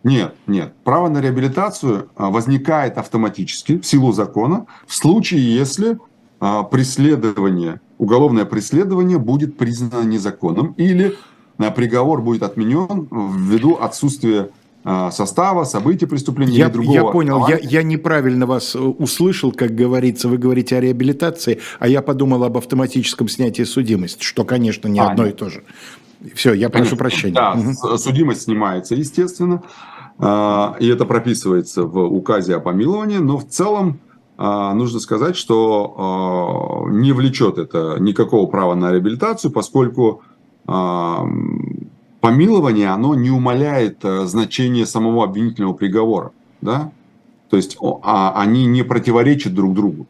Нет, 0.03 0.35
нет. 0.45 0.73
Право 0.83 1.09
на 1.09 1.19
реабилитацию 1.19 2.09
возникает 2.15 2.97
автоматически 2.97 3.79
в 3.79 3.85
силу 3.85 4.11
закона 4.11 4.67
в 4.87 4.93
случае, 4.93 5.55
если 5.55 5.97
преследование 6.39 7.79
уголовное 7.97 8.45
преследование 8.45 9.17
будет 9.17 9.57
признано 9.57 10.03
незаконным 10.03 10.73
или 10.77 11.15
э, 11.57 11.71
приговор 11.71 12.21
будет 12.21 12.43
отменен 12.43 13.07
ввиду 13.11 13.75
отсутствия 13.75 14.49
э, 14.83 15.09
состава, 15.11 15.63
событий 15.63 16.05
преступления 16.05 16.53
я, 16.53 16.65
или 16.65 16.73
другого. 16.73 16.95
Я 16.95 17.03
понял, 17.03 17.47
я, 17.47 17.57
я 17.57 17.83
неправильно 17.83 18.45
вас 18.45 18.75
э, 18.75 18.79
услышал, 18.79 19.51
как 19.51 19.73
говорится, 19.75 20.27
вы 20.27 20.37
говорите 20.37 20.77
о 20.77 20.81
реабилитации, 20.81 21.59
а 21.79 21.87
я 21.87 22.01
подумал 22.01 22.43
об 22.43 22.57
автоматическом 22.57 23.27
снятии 23.27 23.63
судимости, 23.63 24.23
что, 24.23 24.43
конечно, 24.43 24.87
не 24.87 24.99
а, 24.99 25.11
одно 25.11 25.25
нет. 25.25 25.35
и 25.35 25.37
то 25.37 25.49
же. 25.49 25.63
Все, 26.33 26.53
я 26.53 26.69
прошу 26.69 26.97
прощения. 26.97 27.35
Да, 27.35 27.53
угу. 27.53 27.97
судимость 27.97 28.43
снимается, 28.43 28.95
естественно, 28.95 29.61
и 30.17 30.87
это 30.87 31.05
прописывается 31.05 31.83
в 31.83 31.99
указе 31.99 32.55
о 32.55 32.59
помиловании, 32.61 33.17
но 33.17 33.37
в 33.37 33.47
целом 33.47 33.99
а, 33.99 34.14
нужно 34.37 34.99
сказать, 34.99 35.35
что 35.35 36.85
а, 36.87 36.89
не 36.89 37.13
влечет 37.13 37.57
это 37.57 37.97
никакого 37.99 38.47
права 38.47 38.75
на 38.75 38.91
реабилитацию, 38.91 39.51
поскольку 39.51 40.23
а, 40.67 41.25
помилование, 42.19 42.89
оно 42.89 43.15
не 43.15 43.29
умаляет 43.29 43.99
значение 44.03 44.85
самого 44.85 45.23
обвинительного 45.23 45.73
приговора. 45.73 46.31
Да? 46.61 46.91
То 47.49 47.57
есть 47.57 47.77
они 48.03 48.65
не 48.65 48.83
противоречат 48.83 49.53
друг 49.53 49.73
другу. 49.73 50.07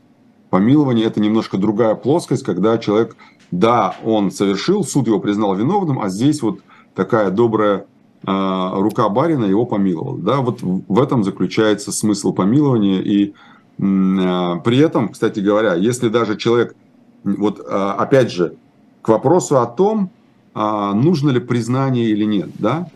Помилование– 0.50 1.06
это 1.08 1.20
немножко 1.20 1.58
другая 1.58 1.96
плоскость, 1.96 2.44
когда 2.44 2.78
человек, 2.78 3.18
да, 3.52 3.96
он 4.06 4.32
совершил, 4.32 4.86
суд 4.86 5.08
его 5.08 5.20
признал 5.20 5.54
виновным, 5.56 6.00
а 6.00 6.08
здесь 6.08 6.42
вот 6.42 6.62
такая 6.96 7.30
добрая 7.30 7.86
рука 8.24 9.10
барина 9.10 9.46
его 9.46 9.66
помиловала. 9.66 10.18
Да? 10.18 10.38
Вот 10.38 10.62
в 10.62 11.00
этом 11.00 11.24
заключается 11.24 11.92
смысл 11.92 12.34
помилования 12.34 13.02
и 13.02 13.34
а, 13.34 13.55
при 13.78 14.78
этом, 14.78 15.10
кстати 15.10 15.40
говоря, 15.40 15.74
если 15.76 16.10
даже 16.10 16.38
человек, 16.38 16.76
вот 17.24 17.62
а, 17.68 17.94
опять 17.94 18.32
же, 18.32 18.56
к 19.02 19.10
вопросу 19.10 19.60
о 19.60 19.66
том, 19.66 20.12
а, 20.54 20.94
нужно 20.94 21.32
ли 21.32 21.40
признание 21.40 22.10
или 22.10 22.24
нет, 22.24 22.50
да, 22.60 22.90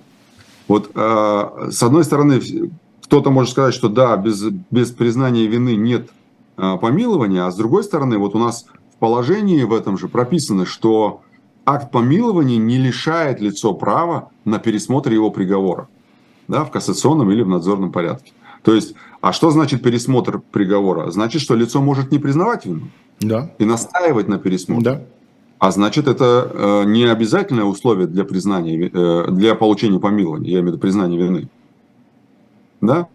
вот 0.67 0.91
с 0.93 1.81
одной 1.81 2.03
стороны, 2.03 2.39
кто-то 3.03 3.31
может 3.31 3.53
сказать, 3.53 3.73
что 3.73 3.89
да, 3.89 4.15
без, 4.17 4.43
без 4.69 4.91
признания 4.91 5.47
вины 5.47 5.75
нет 5.75 6.11
помилования, 6.55 7.47
а 7.47 7.51
с 7.51 7.55
другой 7.55 7.83
стороны, 7.83 8.19
вот 8.19 8.35
у 8.35 8.37
нас 8.37 8.65
в 8.93 8.99
положении 8.99 9.63
в 9.63 9.73
этом 9.73 9.97
же 9.97 10.07
прописано, 10.07 10.67
что 10.67 11.21
акт 11.65 11.91
помилования 11.91 12.57
не 12.57 12.77
лишает 12.77 13.41
лицо 13.41 13.73
права 13.73 14.29
на 14.45 14.59
пересмотр 14.59 15.11
его 15.11 15.31
приговора 15.31 15.87
да, 16.47 16.65
в 16.65 16.71
кассационном 16.71 17.31
или 17.31 17.43
в 17.43 17.47
надзорном 17.47 17.91
порядке. 17.91 18.33
То 18.63 18.73
есть, 18.73 18.95
а 19.21 19.33
что 19.33 19.51
значит 19.51 19.83
пересмотр 19.83 20.39
приговора? 20.39 21.11
Значит, 21.11 21.41
что 21.41 21.55
лицо 21.55 21.81
может 21.81 22.11
не 22.11 22.19
признавать 22.19 22.65
вину 22.65 22.87
да. 23.19 23.51
и 23.59 23.65
настаивать 23.65 24.27
на 24.27 24.37
пересмотре. 24.37 24.83
Да. 24.83 25.01
А 25.59 25.71
значит, 25.71 26.07
это 26.07 26.49
э, 26.53 26.83
не 26.85 27.03
обязательное 27.03 27.65
условие 27.65 28.07
для 28.07 28.23
признания, 28.23 28.89
э, 28.91 29.31
для 29.31 29.55
получения 29.55 29.99
помилования, 29.99 30.51
я 30.51 30.59
имею 30.59 30.63
в 30.63 30.67
виду 30.67 30.77
признания 30.79 31.17
вины. 31.17 31.49
Да? 32.79 33.07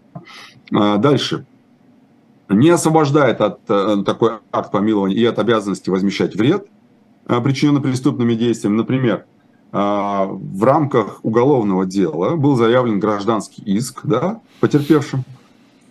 А 0.72 0.98
дальше. 0.98 1.46
Не 2.50 2.68
освобождает 2.68 3.40
от 3.40 3.61
э, 3.68 4.02
такой 4.05 4.32
акт 4.52 4.70
помилования 4.70 5.16
и 5.16 5.24
от 5.24 5.38
обязанности 5.38 5.88
возмещать 5.88 6.36
вред, 6.36 6.66
э, 7.26 7.40
причиненный 7.40 7.80
преступными 7.80 8.34
действиями. 8.34 8.76
Например, 8.76 9.24
а, 9.76 10.26
в 10.26 10.62
рамках 10.62 11.18
уголовного 11.24 11.84
дела 11.84 12.36
был 12.36 12.55
заявлен 12.55 13.00
гражданский 13.00 13.61
иск 13.62 14.02
да, 14.05 14.40
потерпевшим. 14.61 15.24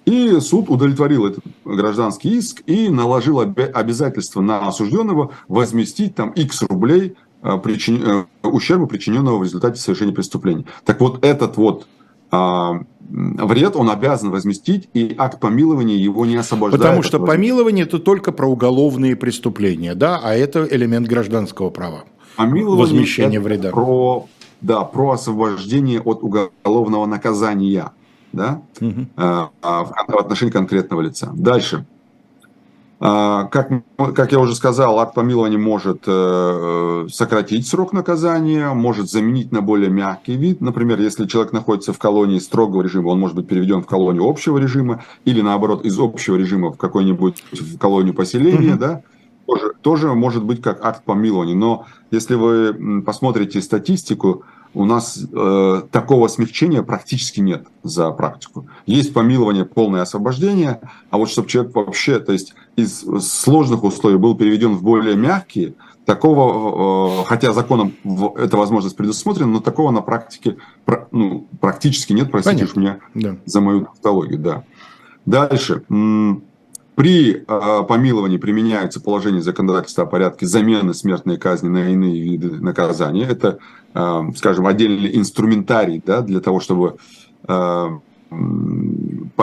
И 0.06 0.40
суд 0.40 0.70
удовлетворил 0.70 1.26
этот 1.26 1.44
гражданский 1.64 2.38
иск 2.38 2.62
и 2.66 2.90
наложил 2.90 3.40
обязательство 3.40 4.42
на 4.42 4.68
осужденного 4.68 5.32
возместить 5.48 6.16
там 6.16 6.32
X 6.32 6.64
рублей 6.64 7.16
а, 7.42 7.58
причин... 7.58 8.04
Э, 8.06 8.24
ущерба, 8.44 8.86
причиненного 8.86 9.38
в 9.38 9.44
результате 9.44 9.80
совершения 9.80 10.14
преступления. 10.14 10.66
Так 10.86 11.00
вот, 11.00 11.24
этот 11.24 11.58
вот 11.58 11.88
а, 12.32 12.82
вред 13.10 13.76
он 13.76 13.90
обязан 13.90 14.32
возместить, 14.32 14.90
и 14.94 15.14
акт 15.18 15.40
помилования 15.40 15.98
его 15.98 16.26
не 16.26 16.36
освобождает. 16.36 16.82
Потому 16.82 17.04
что 17.04 17.20
помилование 17.20 17.86
это 17.86 18.00
только 18.00 18.32
про 18.32 18.48
уголовные 18.48 19.16
преступления, 19.16 19.94
да, 19.94 20.20
а 20.24 20.34
это 20.34 20.68
элемент 20.70 21.08
гражданского 21.08 21.70
права. 21.70 22.06
Помилование 22.36 22.80
возмещение 22.80 23.40
вреда. 23.40 23.70
Про, 23.70 24.28
да, 24.62 24.82
про 24.82 25.12
освобождение 25.12 26.02
от 26.02 26.24
уголовного 26.24 27.06
наказания 27.06 27.92
да, 28.34 28.62
угу. 28.82 29.08
в, 29.16 29.52
в 29.62 30.18
отношении 30.18 30.52
конкретного 30.52 31.02
лица. 31.02 31.32
Дальше. 31.34 31.86
А, 33.06 33.48
как, 33.48 33.70
как 34.16 34.32
я 34.32 34.40
уже 34.40 34.56
сказал, 34.56 34.98
акт 34.98 35.14
помилования 35.14 35.58
может 35.58 36.04
э, 36.08 37.08
сократить 37.12 37.68
срок 37.68 37.92
наказания, 37.92 38.74
может 38.74 39.10
заменить 39.10 39.52
на 39.52 39.62
более 39.62 39.90
мягкий 39.90 40.38
вид. 40.38 40.62
Например, 40.62 40.98
если 41.02 41.26
человек 41.28 41.52
находится 41.52 41.92
в 41.92 42.00
колонии 42.00 42.40
строгого 42.40 42.82
режима, 42.82 43.10
он 43.10 43.20
может 43.20 43.36
быть 43.36 43.46
переведен 43.46 43.82
в 43.82 43.88
колонию 43.88 44.24
общего 44.24 44.58
режима, 44.58 45.04
или 45.26 45.42
наоборот, 45.42 45.84
из 45.84 46.00
общего 46.00 46.38
режима 46.38 46.72
в 46.72 46.78
какой-нибудь 46.78 47.44
в 47.52 47.78
колонию 47.78 48.14
поселения, 48.14 48.76
mm-hmm. 48.76 48.78
да, 48.78 49.02
тоже, 49.48 49.74
тоже 49.82 50.14
может 50.14 50.46
быть 50.46 50.62
как 50.62 50.86
акт 50.86 51.04
помилования. 51.04 51.56
Но 51.56 51.86
если 52.10 52.36
вы 52.36 53.02
посмотрите 53.02 53.62
статистику, 53.62 54.44
у 54.74 54.86
нас 54.86 55.20
э, 55.32 55.82
такого 55.92 56.28
смягчения 56.28 56.82
практически 56.82 57.40
нет 57.40 57.68
за 57.84 58.10
практику. 58.12 58.68
Есть 58.86 59.14
помилование, 59.14 59.66
полное 59.66 60.02
освобождение, 60.02 60.80
а 61.10 61.18
вот 61.18 61.30
чтобы 61.30 61.48
человек 61.48 61.76
вообще, 61.76 62.20
то 62.20 62.34
есть 62.34 62.56
из 62.76 63.06
сложных 63.22 63.84
условий 63.84 64.18
был 64.18 64.36
переведен 64.36 64.74
в 64.74 64.84
более 64.84 65.16
мягкие, 65.16 65.76
такого, 66.06 67.22
э, 67.22 67.26
хотя 67.26 67.54
законом 67.54 67.94
эта 68.38 68.58
возможность 68.58 68.96
предусмотрена, 68.96 69.52
но 69.52 69.60
такого 69.60 69.92
на 69.92 70.02
практике 70.02 70.58
ну, 71.12 71.48
практически 71.60 72.14
нет, 72.14 72.32
простите 72.32 72.68
меня 72.76 73.00
да. 73.14 73.38
за 73.46 73.62
мою 73.62 73.86
тавтологию. 73.86 74.40
Да. 74.40 74.64
Дальше. 75.26 75.84
При 76.96 77.38
э, 77.38 77.84
помиловании 77.88 78.38
применяются 78.38 79.02
положения 79.02 79.42
законодательства 79.42 80.04
о 80.04 80.08
порядке 80.08 80.46
замены 80.46 80.94
смертной 80.94 81.38
казни 81.38 81.68
на 81.68 81.92
иные 81.92 82.22
виды 82.22 82.52
наказания. 82.52 83.26
Это, 83.26 83.58
скажем, 84.36 84.68
отдельный 84.68 85.16
инструментарий 85.16 86.02
да, 86.06 86.22
для 86.22 86.40
того, 86.40 86.60
чтобы 86.60 86.98
э, 87.48 87.88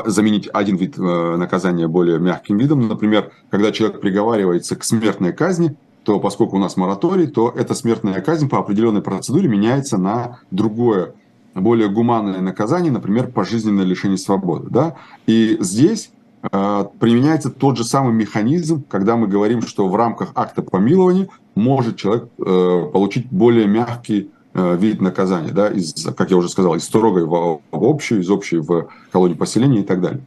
заменить 0.06 0.48
один 0.52 0.76
вид 0.76 0.98
э, 0.98 1.36
наказания 1.36 1.86
более 1.86 2.18
мягким 2.18 2.58
видом. 2.58 2.88
Например, 2.88 3.30
когда 3.50 3.72
человек 3.72 4.00
приговаривается 4.00 4.76
к 4.76 4.84
смертной 4.84 5.32
казни, 5.32 5.76
то 6.04 6.18
поскольку 6.18 6.56
у 6.56 6.58
нас 6.58 6.76
мораторий, 6.76 7.26
то 7.26 7.52
эта 7.54 7.74
смертная 7.74 8.20
казнь 8.20 8.48
по 8.48 8.58
определенной 8.58 9.02
процедуре 9.02 9.48
меняется 9.48 9.98
на 9.98 10.40
другое, 10.50 11.14
более 11.54 11.88
гуманное 11.88 12.40
наказание, 12.40 12.90
например, 12.90 13.28
пожизненное 13.28 13.84
лишение 13.84 14.18
свободы. 14.18 14.68
Да? 14.70 14.96
И 15.26 15.58
здесь 15.60 16.10
Э, 16.52 16.84
применяется 16.98 17.50
тот 17.50 17.76
же 17.76 17.84
самый 17.84 18.14
механизм, 18.14 18.82
когда 18.88 19.16
мы 19.16 19.26
говорим, 19.26 19.60
что 19.62 19.88
в 19.88 19.96
рамках 19.96 20.32
акта 20.34 20.62
помилования 20.62 21.28
может 21.54 21.96
человек 21.96 22.28
э, 22.38 22.90
получить 22.92 23.26
более 23.30 23.66
мягкий 23.66 24.30
вид 24.54 25.00
наказания, 25.00 25.52
да, 25.52 25.68
из, 25.68 25.94
как 26.16 26.30
я 26.30 26.36
уже 26.36 26.48
сказал, 26.48 26.74
из 26.74 26.84
строгой 26.84 27.24
в, 27.24 27.60
в 27.70 27.84
общую, 27.84 28.20
из 28.20 28.30
общей 28.30 28.58
в 28.58 28.88
колонию 29.12 29.38
поселения 29.38 29.80
и 29.80 29.84
так 29.84 30.00
далее. 30.00 30.22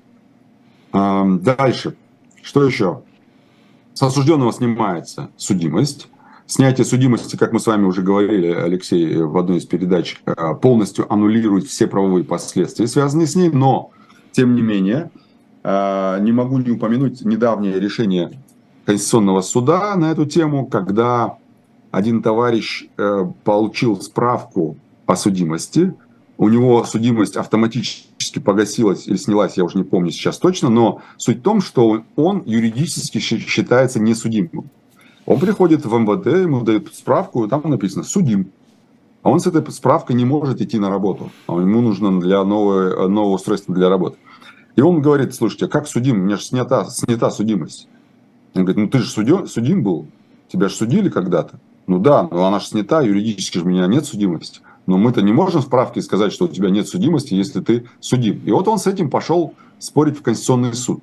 Дальше. 1.41 1.95
Что 2.41 2.63
еще? 2.63 3.01
с 3.93 4.01
осужденного 4.01 4.51
снимается 4.51 5.30
судимость. 5.38 6.07
Снятие 6.45 6.86
судимости, 6.86 7.38
как 7.38 7.53
мы 7.53 7.59
с 7.59 7.67
вами 7.67 7.86
уже 7.86 8.01
говорили, 8.01 8.47
Алексей, 8.47 9.15
в 9.15 9.38
одной 9.38 9.57
из 9.57 9.65
передач, 9.65 10.21
э, 10.26 10.34
полностью 10.61 11.11
аннулирует 11.11 11.65
все 11.65 11.88
правовые 11.88 12.26
последствия, 12.26 12.88
связанные 12.88 13.28
с 13.28 13.36
ней, 13.36 13.49
но, 13.49 13.91
тем 14.34 14.53
не 14.55 14.61
менее, 14.61 15.09
э, 15.63 16.17
не 16.19 16.32
могу 16.34 16.57
не 16.57 16.71
упомянуть 16.71 17.24
недавнее 17.24 17.80
решение 17.80 18.32
Конституционного 18.86 19.41
суда 19.41 19.95
на 19.95 20.11
эту 20.11 20.26
тему, 20.26 20.65
когда 20.65 21.38
один 21.93 22.23
товарищ 22.23 22.87
э, 22.97 23.25
получил 23.43 24.01
справку 24.01 24.77
о 25.05 25.15
судимости, 25.15 25.93
у 26.39 26.49
него 26.49 26.83
судимость 26.85 27.37
автоматически 27.37 28.39
погасилась 28.39 29.07
или 29.07 29.15
снялась, 29.15 29.57
я 29.57 29.63
уже 29.63 29.77
не 29.77 29.83
помню 29.83 30.09
сейчас 30.09 30.39
точно, 30.39 30.69
но 30.69 31.03
суть 31.17 31.37
в 31.37 31.41
том, 31.43 31.61
что 31.61 32.03
он 32.15 32.41
юридически 32.47 33.19
считается 33.19 33.99
несудимым. 33.99 34.71
Он 35.27 35.39
приходит 35.39 35.85
в 35.85 35.93
МВД, 35.95 36.41
ему 36.41 36.61
дают 36.61 36.91
справку, 36.95 37.47
там 37.47 37.61
написано 37.65 38.03
«судим». 38.03 38.47
А 39.21 39.29
он 39.29 39.39
с 39.39 39.45
этой 39.45 39.71
справкой 39.71 40.15
не 40.15 40.25
может 40.25 40.61
идти 40.61 40.79
на 40.79 40.89
работу. 40.89 41.31
А 41.45 41.53
ему 41.53 41.79
нужно 41.81 42.19
для 42.19 42.43
нового, 42.43 43.07
нового 43.07 43.35
устройства 43.35 43.75
для 43.75 43.87
работы. 43.87 44.17
И 44.75 44.81
он 44.81 44.99
говорит, 44.99 45.35
слушайте, 45.35 45.67
как 45.67 45.87
судим? 45.87 46.21
У 46.21 46.23
меня 46.23 46.37
же 46.37 46.43
снята, 46.43 46.85
снята 46.85 47.29
судимость. 47.29 47.87
Он 48.55 48.65
говорит, 48.65 48.77
ну 48.77 48.89
ты 48.89 48.97
же 48.97 49.09
судим 49.09 49.83
был, 49.83 50.07
тебя 50.51 50.69
же 50.69 50.73
судили 50.73 51.09
когда-то. 51.09 51.59
Ну 51.88 51.99
да, 51.99 52.27
но 52.29 52.45
она 52.45 52.59
же 52.59 52.67
снята, 52.67 53.01
юридически 53.01 53.57
же 53.57 53.65
у 53.65 53.67
меня 53.67 53.88
нет 53.88 54.05
судимости. 54.05 54.61
Но 54.86 54.97
мы-то 54.97 55.21
не 55.21 55.31
можем 55.31 55.61
в 55.61 55.65
справке 55.65 56.01
сказать, 56.01 56.34
что 56.34 56.45
у 56.45 56.47
тебя 56.47 56.69
нет 56.69 56.88
судимости, 56.88 57.34
если 57.34 57.61
ты 57.61 57.86
судим. 57.99 58.41
И 58.45 58.51
вот 58.51 58.67
он 58.67 58.79
с 58.79 58.88
этим 58.88 59.09
пошел 59.09 59.53
спорить 59.79 60.17
в 60.17 60.21
Конституционный 60.21 60.73
суд. 60.73 61.01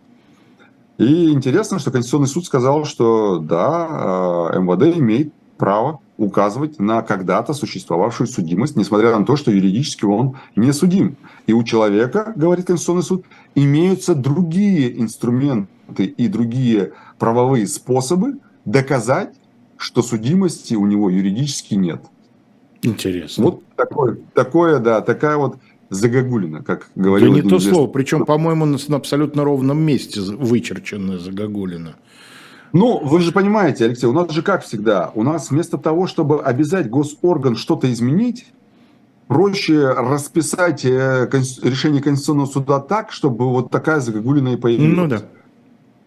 И 0.99 1.31
интересно, 1.31 1.79
что 1.79 1.91
Конституционный 1.91 2.29
суд 2.29 2.45
сказал, 2.45 2.85
что 2.85 3.39
да, 3.39 4.51
э, 4.53 4.61
МВД 4.61 4.99
имеет 4.99 5.33
право 5.57 6.01
указывать 6.19 6.79
на 6.79 7.01
когда-то 7.01 7.55
существовавшую 7.55 8.27
судимость, 8.27 8.77
несмотря 8.77 9.19
на 9.19 9.25
то, 9.25 9.37
что 9.37 9.51
юридически 9.51 10.05
он 10.05 10.37
не 10.57 10.73
судим. 10.73 11.17
И 11.47 11.55
у 11.55 11.63
человека, 11.65 12.35
говорит 12.37 12.67
Конституционный 12.67 13.03
суд, 13.03 13.25
имеются 13.55 14.15
другие 14.15 15.01
инструменты 15.01 16.05
и 16.05 16.29
другие 16.29 16.93
правовые 17.19 17.67
способы 17.67 18.39
доказать, 18.67 19.35
что 19.81 20.03
судимости 20.03 20.75
у 20.75 20.87
него 20.87 21.09
юридически 21.09 21.75
нет. 21.75 22.03
Интересно. 22.83 23.45
Вот 23.45 23.63
такое, 23.77 24.19
такое, 24.35 24.79
да, 24.79 25.01
такая 25.01 25.37
вот 25.37 25.57
загогулина, 25.89 26.63
как 26.63 26.91
говорил. 26.95 27.33
Да 27.33 27.35
не 27.35 27.43
то 27.43 27.57
известный... 27.57 27.73
слово, 27.73 27.89
причем, 27.89 28.25
по-моему, 28.27 28.67
на, 28.67 28.79
на 28.89 28.97
абсолютно 28.97 29.43
ровном 29.43 29.81
месте 29.81 30.21
вычерченная 30.21 31.19
загогулина. 31.19 31.97
Ну, 32.73 33.01
вы 33.03 33.21
же 33.21 33.33
понимаете, 33.33 33.87
Алексей, 33.87 34.07
у 34.07 34.13
нас 34.13 34.31
же 34.31 34.43
как 34.43 34.63
всегда, 34.63 35.11
у 35.15 35.23
нас 35.23 35.51
вместо 35.51 35.79
того, 35.79 36.07
чтобы 36.07 36.43
обязать 36.43 36.89
госорган 36.89 37.57
что-то 37.57 37.91
изменить, 37.91 38.47
проще 39.29 39.89
расписать 39.89 40.85
э, 40.85 41.29
решение 41.63 42.03
Конституционного 42.03 42.47
суда 42.47 42.81
так, 42.81 43.13
чтобы 43.13 43.49
вот 43.51 43.71
такая 43.71 44.01
загогулина 44.01 44.51
и 44.51 44.57
появилась. 44.57 44.97
Ну 44.97 45.07
да. 45.09 45.23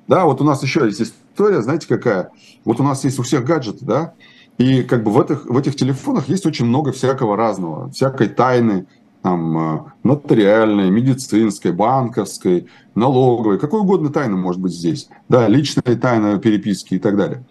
Да, 0.08 0.26
вот 0.26 0.42
у 0.42 0.44
нас 0.44 0.62
еще 0.64 0.86
есть 0.86 1.02
история, 1.02 1.62
знаете, 1.62 1.88
какая? 1.88 2.30
Вот 2.66 2.80
у 2.80 2.84
нас 2.84 3.04
есть 3.04 3.20
у 3.20 3.24
всех 3.24 3.46
гаджеты, 3.46 3.86
да, 3.86 4.14
и 4.58 4.84
как 4.84 5.04
бы 5.04 5.12
в 5.12 5.20
этих, 5.20 5.46
в 5.46 5.58
этих 5.58 5.76
телефонах 5.76 6.30
есть 6.30 6.46
очень 6.46 6.66
много 6.66 6.92
всякого 6.92 7.36
разного, 7.36 7.90
всякой 7.90 8.30
тайны, 8.30 8.86
там, 9.22 9.58
э, 9.58 9.80
нотариальной, 10.04 10.92
медицинской, 10.92 11.72
банковской, 11.72 12.68
налоговой, 12.94 13.58
какой 13.58 13.80
угодно 13.80 14.10
тайна 14.10 14.36
может 14.36 14.62
быть 14.62 14.74
здесь. 14.74 15.08
Да, 15.30 15.48
личная 15.48 15.96
тайна 15.96 16.38
переписки 16.38 16.96
и 16.96 17.00
так 17.00 17.16
далее. 17.16 17.44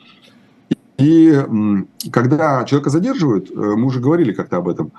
И 0.98 1.36
когда 2.12 2.64
человека 2.64 2.90
задерживают, 2.90 3.50
э, 3.50 3.54
мы 3.54 3.86
уже 3.86 3.98
говорили 4.00 4.32
как-то 4.32 4.58
об 4.58 4.68
этом, 4.68 4.92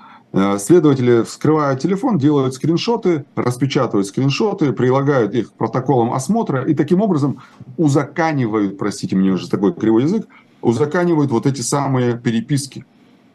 следователи 0.58 1.22
вскрывают 1.22 1.80
телефон, 1.80 2.18
делают 2.18 2.54
скриншоты, 2.54 3.24
распечатывают 3.36 4.06
скриншоты, 4.06 4.72
прилагают 4.72 5.34
их 5.34 5.50
к 5.50 5.52
протоколам 5.54 6.12
осмотра 6.12 6.64
и 6.64 6.74
таким 6.74 7.00
образом 7.00 7.40
узаканивают, 7.76 8.76
простите 8.78 9.14
меня 9.14 9.34
уже 9.34 9.48
такой 9.48 9.72
кривой 9.74 10.02
язык, 10.02 10.26
узаканивают 10.60 11.30
вот 11.30 11.46
эти 11.46 11.60
самые 11.60 12.18
переписки. 12.18 12.84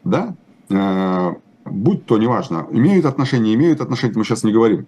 Да? 0.04 0.34
будь 1.64 2.06
то 2.06 2.18
неважно, 2.18 2.66
имеют 2.70 3.06
отношение, 3.06 3.54
имеют 3.54 3.80
отношение, 3.80 4.16
мы 4.16 4.24
сейчас 4.24 4.44
не 4.44 4.52
говорим. 4.52 4.86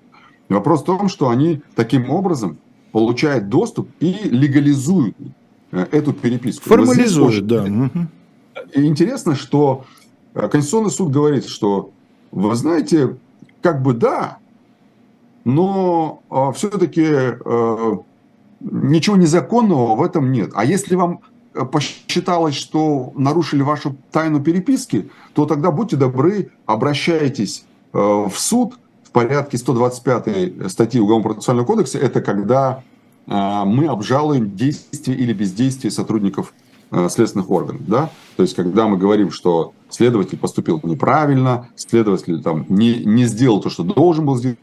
Вопрос 0.48 0.82
в 0.82 0.84
том, 0.84 1.08
что 1.08 1.28
они 1.28 1.62
таким 1.74 2.10
образом 2.10 2.58
получают 2.90 3.48
доступ 3.48 3.88
и 4.00 4.12
легализуют 4.24 5.16
э, 5.70 5.86
эту 5.92 6.12
переписку. 6.12 6.68
Формализуют, 6.68 7.46
да. 7.46 7.66
И 8.74 8.84
интересно, 8.84 9.34
что 9.34 9.84
э, 10.34 10.48
Конституционный 10.48 10.90
суд 10.90 11.10
говорит, 11.10 11.46
что, 11.46 11.90
вы 12.32 12.54
знаете, 12.56 13.16
как 13.60 13.82
бы 13.82 13.94
да, 13.94 14.38
но 15.44 16.22
э, 16.30 16.52
все-таки 16.54 17.38
ничего 18.60 19.16
незаконного 19.16 19.96
в 19.96 20.02
этом 20.02 20.30
нет. 20.30 20.50
А 20.54 20.64
если 20.64 20.94
вам 20.94 21.20
посчиталось, 21.70 22.54
что 22.54 23.12
нарушили 23.14 23.62
вашу 23.62 23.96
тайну 24.10 24.40
переписки, 24.40 25.10
то 25.34 25.46
тогда 25.46 25.70
будьте 25.70 25.96
добры, 25.96 26.50
обращайтесь 26.66 27.64
э, 27.92 27.98
в 27.98 28.34
суд 28.36 28.78
в 29.04 29.10
порядке 29.10 29.58
125 29.58 30.70
статьи 30.70 31.00
Уголовно-процессуального 31.00 31.66
кодекса. 31.66 31.98
Это 31.98 32.20
когда 32.20 32.82
э, 33.26 33.64
мы 33.64 33.86
обжалуем 33.86 34.56
действия 34.56 35.14
или 35.14 35.32
бездействие 35.32 35.90
сотрудников 35.90 36.54
э, 36.90 37.08
следственных 37.10 37.50
органов. 37.50 37.82
Да? 37.86 38.10
То 38.36 38.42
есть, 38.42 38.54
когда 38.54 38.86
мы 38.86 38.96
говорим, 38.96 39.30
что 39.30 39.74
следователь 39.92 40.38
поступил 40.38 40.80
неправильно, 40.82 41.68
следователь 41.76 42.42
там, 42.42 42.66
не, 42.68 43.04
не 43.04 43.24
сделал 43.24 43.60
то, 43.60 43.70
что 43.70 43.82
должен 43.82 44.26
был 44.26 44.36
сделать. 44.36 44.58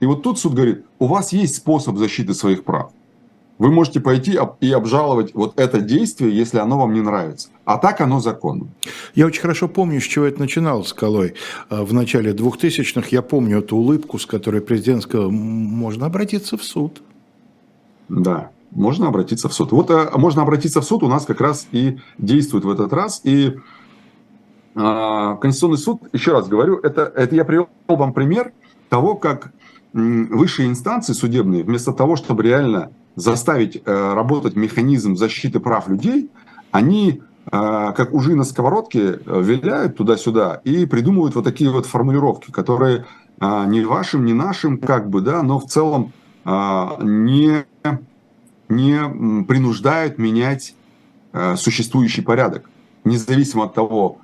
И 0.00 0.06
вот 0.06 0.22
тут 0.22 0.38
суд 0.38 0.54
говорит, 0.54 0.84
у 0.98 1.06
вас 1.06 1.32
есть 1.32 1.56
способ 1.56 1.96
защиты 1.96 2.34
своих 2.34 2.64
прав 2.64 2.92
вы 3.58 3.70
можете 3.72 4.00
пойти 4.00 4.38
и 4.60 4.72
обжаловать 4.72 5.34
вот 5.34 5.58
это 5.58 5.80
действие, 5.80 6.34
если 6.34 6.58
оно 6.58 6.78
вам 6.78 6.94
не 6.94 7.00
нравится. 7.00 7.48
А 7.64 7.76
так 7.76 8.00
оно 8.00 8.20
законно. 8.20 8.68
Я 9.14 9.26
очень 9.26 9.42
хорошо 9.42 9.68
помню, 9.68 10.00
с 10.00 10.04
чего 10.04 10.24
это 10.24 10.40
начиналось, 10.40 10.88
Скалой. 10.88 11.34
А, 11.68 11.84
в 11.84 11.92
начале 11.92 12.32
2000-х 12.32 13.08
я 13.10 13.20
помню 13.20 13.58
эту 13.58 13.76
улыбку, 13.76 14.18
с 14.18 14.26
которой 14.26 14.60
президент 14.60 15.02
сказал, 15.02 15.30
можно 15.30 16.06
обратиться 16.06 16.56
в 16.56 16.62
суд. 16.62 17.02
Да, 18.08 18.50
можно 18.70 19.08
обратиться 19.08 19.48
в 19.48 19.52
суд. 19.52 19.72
Вот 19.72 19.90
а, 19.90 20.16
можно 20.16 20.42
обратиться 20.42 20.80
в 20.80 20.84
суд 20.84 21.02
у 21.02 21.08
нас 21.08 21.26
как 21.26 21.40
раз 21.40 21.66
и 21.72 21.98
действует 22.16 22.64
в 22.64 22.70
этот 22.70 22.92
раз. 22.92 23.20
И 23.24 23.56
Конституционный 24.78 25.78
суд, 25.78 26.02
еще 26.12 26.32
раз 26.32 26.46
говорю, 26.46 26.78
это, 26.78 27.12
это 27.16 27.34
я 27.34 27.44
привел 27.44 27.68
вам 27.88 28.12
пример 28.12 28.52
того, 28.88 29.16
как 29.16 29.52
высшие 29.92 30.68
инстанции 30.68 31.14
судебные, 31.14 31.64
вместо 31.64 31.92
того, 31.92 32.14
чтобы 32.14 32.44
реально 32.44 32.92
заставить 33.16 33.82
э, 33.84 34.14
работать 34.14 34.54
механизм 34.54 35.16
защиты 35.16 35.58
прав 35.58 35.88
людей, 35.88 36.30
они 36.70 37.22
э, 37.46 37.50
как 37.50 38.12
ужи 38.12 38.36
на 38.36 38.44
сковородке 38.44 39.00
э, 39.00 39.42
виляют 39.42 39.96
туда-сюда 39.96 40.60
и 40.62 40.86
придумывают 40.86 41.34
вот 41.34 41.44
такие 41.44 41.70
вот 41.70 41.86
формулировки, 41.86 42.50
которые 42.50 43.06
не 43.40 43.84
вашим, 43.84 44.24
не 44.24 44.32
нашим, 44.32 44.78
как 44.78 45.08
бы, 45.08 45.20
да, 45.20 45.44
но 45.44 45.60
в 45.60 45.66
целом 45.66 46.12
не, 46.44 47.64
не 48.68 49.44
принуждают 49.44 50.18
менять 50.18 50.74
существующий 51.54 52.22
порядок, 52.22 52.68
независимо 53.04 53.66
от 53.66 53.74
того, 53.74 54.18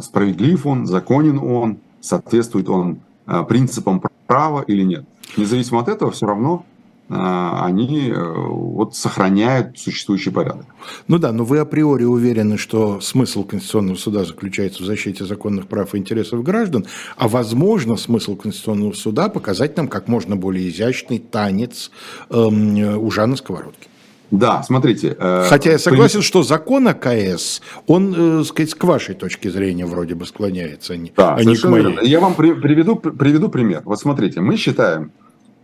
справедлив 0.00 0.66
он, 0.66 0.86
законен 0.86 1.38
он, 1.38 1.78
соответствует 2.00 2.68
он 2.68 3.00
принципам 3.48 4.02
права 4.26 4.62
или 4.62 4.82
нет. 4.82 5.04
Независимо 5.36 5.80
от 5.80 5.88
этого, 5.88 6.10
все 6.10 6.26
равно 6.26 6.64
а, 7.10 7.64
они 7.64 8.10
э, 8.10 8.14
вот 8.14 8.94
сохраняют 8.94 9.78
существующий 9.78 10.30
порядок. 10.30 10.66
Ну 11.06 11.18
да, 11.18 11.32
но 11.32 11.42
вы 11.42 11.58
априори 11.58 12.04
уверены, 12.04 12.58
что 12.58 13.00
смысл 13.00 13.44
Конституционного 13.44 13.96
суда 13.96 14.24
заключается 14.24 14.82
в 14.82 14.86
защите 14.86 15.24
законных 15.24 15.68
прав 15.68 15.94
и 15.94 15.98
интересов 15.98 16.42
граждан, 16.42 16.84
а 17.16 17.28
возможно 17.28 17.96
смысл 17.96 18.36
Конституционного 18.36 18.92
суда 18.92 19.30
показать 19.30 19.74
нам 19.78 19.88
как 19.88 20.06
можно 20.06 20.36
более 20.36 20.68
изящный 20.68 21.18
танец 21.18 21.90
эм, 22.28 22.76
ужа 23.02 23.24
на. 23.24 23.87
Да, 24.30 24.62
смотрите. 24.62 25.16
Э, 25.18 25.46
Хотя 25.48 25.72
я 25.72 25.78
согласен, 25.78 26.22
что 26.22 26.42
закон 26.42 26.86
АКС, 26.88 27.62
он, 27.86 28.40
э, 28.40 28.44
сказать, 28.44 28.74
к 28.74 28.84
вашей 28.84 29.14
точке 29.14 29.50
зрения 29.50 29.86
вроде 29.86 30.14
бы 30.14 30.26
склоняется, 30.26 30.94
а 30.94 30.98
да, 31.16 31.34
а 31.34 31.44
не 31.44 31.56
к 31.56 31.64
моей. 31.64 31.84
Верно. 31.86 32.00
Я 32.00 32.20
вам 32.20 32.34
при, 32.34 32.52
приведу, 32.52 32.96
приведу 32.96 33.48
пример. 33.48 33.82
Вот 33.84 33.98
смотрите, 33.98 34.40
мы 34.40 34.56
считаем, 34.56 35.12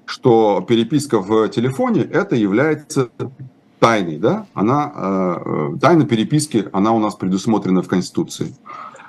что 0.06 0.64
переписка 0.66 1.18
в 1.18 1.48
телефоне 1.48 2.02
это 2.02 2.36
является 2.36 3.10
тайной, 3.80 4.16
да? 4.16 4.46
Она 4.54 4.92
э, 4.94 5.76
тайна 5.80 6.06
переписки, 6.06 6.66
она 6.72 6.92
у 6.92 6.98
нас 6.98 7.16
предусмотрена 7.16 7.82
в 7.82 7.88
Конституции. 7.88 8.54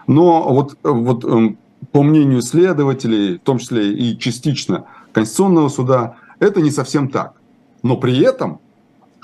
Но 0.08 0.54
вот 0.54 0.78
вот 0.84 1.24
э, 1.24 1.56
по 1.94 2.04
мнению 2.04 2.42
следователей, 2.42 3.38
в 3.38 3.40
том 3.40 3.60
числе 3.60 3.94
и 3.94 4.18
частично 4.18 4.86
Конституционного 5.14 5.70
суда, 5.70 6.18
это 6.40 6.62
не 6.62 6.72
совсем 6.72 7.08
так. 7.08 7.36
Но 7.84 7.96
при 7.96 8.20
этом 8.20 8.60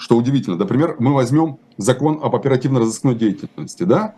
что 0.02 0.18
удивительно. 0.18 0.58
Например, 0.58 0.96
мы 0.98 1.14
возьмем 1.14 1.60
закон 1.78 2.20
об 2.24 2.36
оперативно-розыскной 2.36 3.14
деятельности, 3.14 3.84
да? 3.84 4.16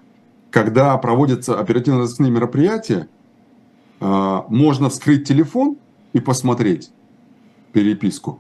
Когда 0.49 0.97
проводятся 0.97 1.59
оперативно-розыскные 1.59 2.31
мероприятия, 2.31 3.09
а, 3.99 4.45
можно 4.47 4.89
вскрыть 4.89 5.27
телефон 5.27 5.75
и 6.13 6.21
посмотреть 6.21 6.89
переписку 7.73 8.39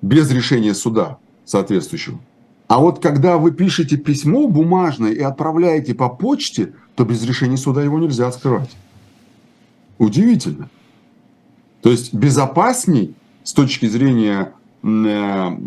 без 0.00 0.30
решения 0.30 0.72
суда 0.72 1.18
соответствующего. 1.44 2.18
А 2.66 2.78
вот 2.78 3.02
когда 3.02 3.36
вы 3.36 3.52
пишете 3.52 3.98
письмо 3.98 4.48
бумажное 4.48 5.12
и 5.12 5.20
отправляете 5.20 5.94
по 5.94 6.08
почте, 6.08 6.72
то 6.94 7.04
без 7.04 7.22
решения 7.24 7.58
суда 7.58 7.82
его 7.82 7.98
нельзя 7.98 8.26
открывать. 8.26 8.70
Удивительно. 9.98 10.70
То 11.82 11.90
есть 11.90 12.14
безопасней 12.14 13.14
с 13.42 13.52
точки 13.52 13.84
зрения, 13.84 14.54
э, 14.82 15.58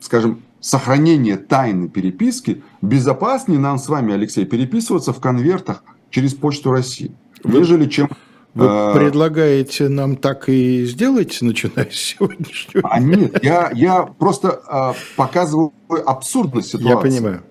скажем, 0.00 0.42
сохранения 0.60 1.36
тайны 1.36 1.88
переписки, 1.88 2.62
безопаснее 2.82 3.58
нам 3.58 3.78
с 3.78 3.88
вами, 3.88 4.14
Алексей, 4.14 4.44
переписываться 4.44 5.12
в 5.12 5.20
конвертах 5.20 5.84
через 6.10 6.34
Почту 6.34 6.72
России, 6.72 7.12
нежели 7.44 7.86
чем 7.86 8.08
вы 8.54 8.66
а, 8.68 8.94
предлагаете 8.94 9.88
нам 9.88 10.16
так 10.16 10.48
и 10.48 10.84
сделать, 10.84 11.38
начиная 11.40 11.88
с 11.88 11.94
сегодняшнего 11.94 12.88
А 12.88 12.98
нет, 12.98 13.42
я, 13.44 13.70
я 13.72 14.02
просто 14.02 14.60
а, 14.66 14.94
показываю 15.16 15.72
абсурдность 16.04 16.70
ситуации. 16.70 16.88
Я 16.88 16.96
понимаю. 16.96 17.42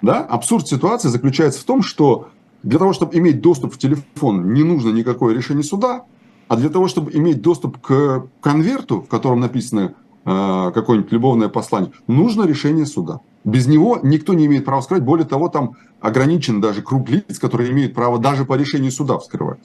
Да? 0.00 0.24
Абсурд 0.24 0.66
ситуации 0.66 1.08
заключается 1.08 1.60
в 1.60 1.64
том, 1.64 1.82
что 1.82 2.28
для 2.62 2.78
того, 2.78 2.92
чтобы 2.92 3.16
иметь 3.18 3.40
доступ 3.40 3.74
в 3.74 3.78
телефон, 3.78 4.52
не 4.54 4.62
нужно 4.62 4.90
никакое 4.90 5.34
решение 5.34 5.62
суда, 5.62 6.04
а 6.48 6.56
для 6.56 6.70
того, 6.70 6.88
чтобы 6.88 7.12
иметь 7.12 7.42
доступ 7.42 7.78
к 7.78 8.26
конверту, 8.40 9.02
в 9.02 9.08
котором 9.08 9.40
написано 9.40 9.94
какое-нибудь 10.28 11.12
любовное 11.12 11.48
послание, 11.48 11.92
нужно 12.06 12.44
решение 12.44 12.84
суда. 12.84 13.20
Без 13.44 13.66
него 13.66 13.98
никто 14.02 14.34
не 14.34 14.44
имеет 14.46 14.66
права 14.66 14.82
вскрывать. 14.82 15.04
Более 15.04 15.26
того, 15.26 15.48
там 15.48 15.76
ограничен 16.00 16.60
даже 16.60 16.82
круг 16.82 17.08
лиц, 17.08 17.38
которые 17.38 17.70
имеют 17.70 17.94
право 17.94 18.18
даже 18.18 18.44
по 18.44 18.54
решению 18.54 18.92
суда 18.92 19.18
вскрывать. 19.18 19.60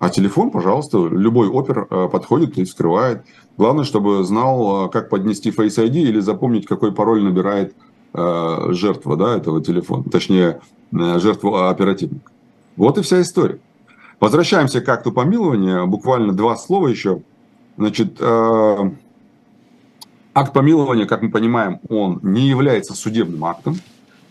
А 0.00 0.08
телефон, 0.08 0.50
пожалуйста, 0.50 0.98
любой 0.98 1.48
опер 1.48 1.86
э, 1.90 2.08
подходит 2.10 2.56
и 2.56 2.64
вскрывает. 2.64 3.22
Главное, 3.58 3.84
чтобы 3.84 4.24
знал, 4.24 4.86
э, 4.86 4.88
как 4.90 5.10
поднести 5.10 5.50
Face 5.50 5.76
ID 5.76 5.92
или 5.92 6.20
запомнить, 6.20 6.66
какой 6.66 6.92
пароль 6.92 7.22
набирает 7.22 7.74
э, 8.14 8.66
жертва 8.70 9.16
да, 9.16 9.36
этого 9.36 9.62
телефона, 9.62 10.04
точнее, 10.04 10.60
жертва 10.90 11.68
оперативника. 11.68 12.30
Вот 12.76 12.96
и 12.96 13.02
вся 13.02 13.20
история. 13.20 13.60
Возвращаемся 14.20 14.80
к 14.80 14.88
акту 14.88 15.12
помилования. 15.12 15.84
Буквально 15.84 16.32
два 16.32 16.56
слова 16.56 16.88
еще. 16.88 17.22
Значит, 17.76 18.18
акт 20.34 20.52
помилования, 20.52 21.06
как 21.06 21.22
мы 21.22 21.30
понимаем, 21.30 21.80
он 21.88 22.20
не 22.22 22.48
является 22.48 22.94
судебным 22.94 23.44
актом 23.44 23.78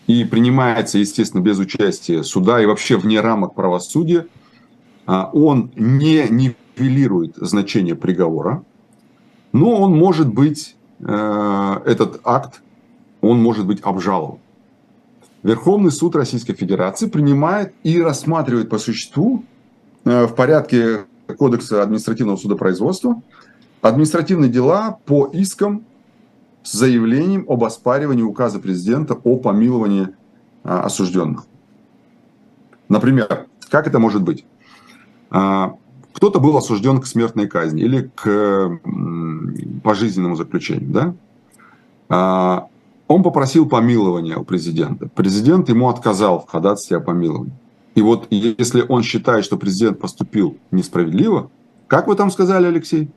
и 0.06 0.24
принимается, 0.24 0.98
естественно, 0.98 1.40
без 1.40 1.58
участия 1.58 2.22
суда 2.22 2.62
и 2.62 2.66
вообще 2.66 2.96
вне 2.96 3.20
рамок 3.20 3.54
правосудия– 3.54 4.26
а, 5.12 5.28
он 5.32 5.72
не 5.74 6.28
нивелирует 6.28 7.34
значение 7.34 7.96
приговора, 7.96 8.62
но 9.52 9.80
он 9.80 9.96
может 9.96 10.32
быть, 10.32 10.76
э, 11.00 11.80
этот 11.84 12.20
акт, 12.22 12.62
он 13.20 13.42
может 13.42 13.66
быть 13.66 13.80
обжалован. 13.82 14.38
Верховный 15.42 15.90
суд 15.90 16.14
Российской 16.14 16.54
Федерации 16.54 17.08
принимает 17.08 17.74
и 17.82 18.00
рассматривает 18.00 18.68
по 18.68 18.78
существу 18.78 19.44
э, 20.04 20.26
в 20.26 20.34
порядке 20.36 21.06
Кодекса 21.36 21.82
административного 21.82 22.36
судопроизводства 22.36 23.20
административные 23.82 24.48
дела 24.48 24.98
по 25.06 25.26
искам 25.32 25.86
с 26.62 26.72
заявлением 26.72 27.44
об 27.48 27.64
оспаривании 27.64 28.22
указа 28.22 28.58
президента 28.58 29.14
о 29.14 29.36
помиловании 29.36 30.08
а, 30.62 30.82
осужденных. 30.82 31.46
Например, 32.88 33.46
как 33.70 33.86
это 33.86 33.98
может 33.98 34.22
быть? 34.22 34.44
А, 35.30 35.74
кто-то 36.12 36.40
был 36.40 36.56
осужден 36.56 37.00
к 37.00 37.06
смертной 37.06 37.46
казни 37.46 37.82
или 37.82 38.10
к 38.14 38.80
пожизненному 39.82 40.36
заключению, 40.36 40.90
да? 40.90 41.14
А, 42.08 42.66
он 43.06 43.22
попросил 43.22 43.68
помилования 43.68 44.36
у 44.36 44.44
президента. 44.44 45.08
Президент 45.08 45.68
ему 45.68 45.88
отказал 45.88 46.40
в 46.40 46.50
ходатайстве 46.50 46.98
о 46.98 47.00
помиловании. 47.00 47.54
И 47.94 48.02
вот 48.02 48.26
если 48.30 48.84
он 48.88 49.02
считает, 49.02 49.44
что 49.44 49.56
президент 49.56 49.98
поступил 49.98 50.56
несправедливо, 50.70 51.50
как 51.88 52.06
вы 52.06 52.14
там 52.14 52.30
сказали, 52.30 52.66
Алексей? 52.66 53.10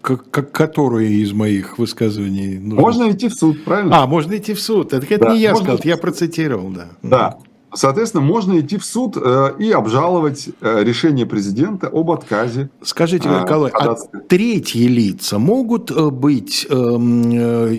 Как, 0.00 0.50
которые 0.50 1.12
из 1.12 1.32
моих 1.32 1.78
высказываний? 1.78 2.58
Нужно... 2.58 2.80
Можно 2.80 3.10
идти 3.12 3.28
в 3.28 3.34
суд, 3.34 3.64
правильно? 3.64 4.02
А, 4.02 4.06
можно 4.06 4.36
идти 4.36 4.54
в 4.54 4.60
суд. 4.60 4.92
Это, 4.92 5.06
это 5.06 5.26
да, 5.26 5.34
не 5.34 5.40
я 5.40 5.54
сказал, 5.54 5.78
я 5.84 5.96
процитировал, 5.96 6.70
да. 6.70 6.88
Да. 7.02 7.38
Соответственно, 7.74 8.22
можно 8.22 8.60
идти 8.60 8.78
в 8.78 8.84
суд 8.84 9.16
э, 9.16 9.54
и 9.58 9.70
обжаловать 9.72 10.48
э, 10.60 10.84
решение 10.84 11.26
президента 11.26 11.88
об 11.88 12.10
отказе. 12.10 12.70
Скажите, 12.82 13.28
Николай, 13.28 13.70
э, 13.70 13.74
а 13.74 13.96
третьи 14.28 14.86
лица 14.86 15.38
могут 15.38 15.90
быть 16.12 16.66
эм, 16.70 17.32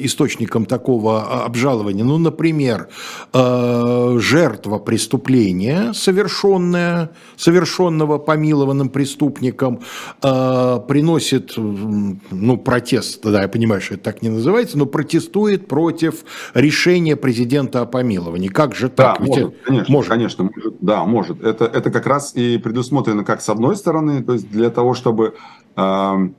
источником 0.05 0.65
такого 0.65 1.45
обжалования? 1.45 2.03
Ну, 2.03 2.17
например, 2.17 2.89
жертва 3.33 4.79
преступления, 4.79 5.93
совершенная, 5.93 7.11
совершенного 7.37 8.17
помилованным 8.17 8.89
преступником, 8.89 9.81
приносит 10.21 11.53
ну, 11.57 12.57
протест, 12.57 13.21
да, 13.23 13.43
я 13.43 13.47
понимаю, 13.47 13.81
что 13.81 13.95
это 13.95 14.03
так 14.03 14.21
не 14.21 14.29
называется, 14.29 14.77
но 14.77 14.85
протестует 14.85 15.67
против 15.67 16.25
решения 16.53 17.15
президента 17.15 17.81
о 17.81 17.85
помиловании. 17.85 18.49
Как 18.49 18.75
же 18.75 18.89
так? 18.89 19.17
Да, 19.19 19.25
Ведь 19.25 19.35
может, 19.35 19.55
конечно 19.63 19.84
конечно, 19.85 19.93
может. 19.93 20.09
конечно, 20.09 20.43
может, 20.55 20.75
да, 20.81 21.05
может. 21.05 21.43
Это, 21.43 21.65
это 21.65 21.91
как 21.91 22.05
раз 22.05 22.35
и 22.35 22.57
предусмотрено 22.57 23.23
как 23.23 23.41
с 23.41 23.49
одной 23.49 23.75
стороны, 23.75 24.23
то 24.23 24.33
есть 24.33 24.49
для 24.49 24.69
того, 24.69 24.93
чтобы 24.93 25.35
э, 25.75 26.29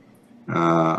э, 0.47 0.95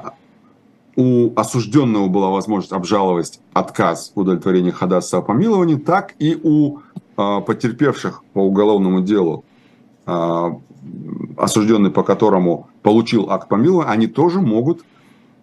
у 0.97 1.33
осужденного 1.37 2.09
была 2.09 2.31
возможность 2.31 2.73
обжаловать 2.73 3.41
отказ 3.53 4.13
удовлетворения 4.15 4.73
ходатайства 4.73 5.21
о 5.21 5.23
помиловании, 5.23 5.77
так 5.77 6.15
и 6.19 6.39
у 6.43 6.79
э, 7.17 7.41
потерпевших 7.47 8.25
по 8.33 8.41
уголовному 8.41 9.01
делу, 9.03 9.45
э, 10.07 10.51
осужденный 11.37 11.91
по 11.91 12.03
которому 12.03 12.69
получил 12.83 13.31
акт 13.31 13.49
помилования, 13.49 13.91
они 13.91 14.07
тоже 14.09 14.41
могут 14.41 14.83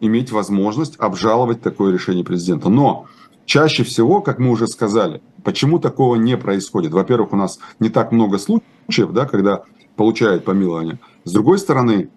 иметь 0.01 0.31
возможность 0.31 0.99
обжаловать 0.99 1.61
такое 1.61 1.93
решение 1.93 2.23
президента. 2.23 2.69
Но 2.69 3.05
чаще 3.45 3.83
всего, 3.83 4.21
как 4.21 4.39
мы 4.39 4.49
уже 4.49 4.67
сказали, 4.67 5.21
Почему 5.45 5.77
такого 5.77 6.15
не 6.15 6.37
происходит? 6.37 6.91
Во-первых, 6.91 7.31
у 7.31 7.35
нас 7.35 7.59
не 7.79 7.89
так 7.89 8.11
много 8.11 8.39
случаев, 8.39 9.11
да, 9.13 9.25
когда 9.25 9.61
получают 9.95 10.43
помилование. 10.43 10.99
С 11.23 11.31
другой 11.31 11.59
стороны, 11.59 12.09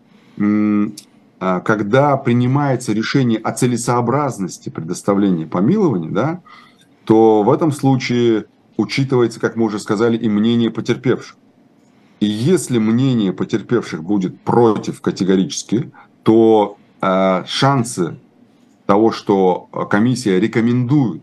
а, 1.39 1.61
когда 1.61 2.17
принимается 2.17 2.95
решение 2.95 3.39
о 3.39 3.53
целесообразности 3.53 4.71
предоставления 4.71 5.47
помилования, 5.47 6.09
да, 6.09 6.41
то 7.05 7.43
в 7.43 7.53
этом 7.53 7.71
случае 7.71 8.47
учитывается, 8.79 9.41
как 9.41 9.57
мы 9.57 9.67
уже 9.67 9.79
сказали, 9.79 10.17
и 10.17 10.27
мнение 10.31 10.71
потерпевших. 10.71 11.37
И 12.21 12.27
если 12.27 12.79
мнение 12.79 13.35
потерпевших 13.35 14.03
будет 14.03 14.41
против 14.41 15.03
категорически, 15.03 15.93
то 16.23 16.79
э, 17.03 17.45
шансы 17.47 18.17
того, 18.89 19.13
что 19.13 19.69
комиссия 19.91 20.41
рекомендует 20.41 21.21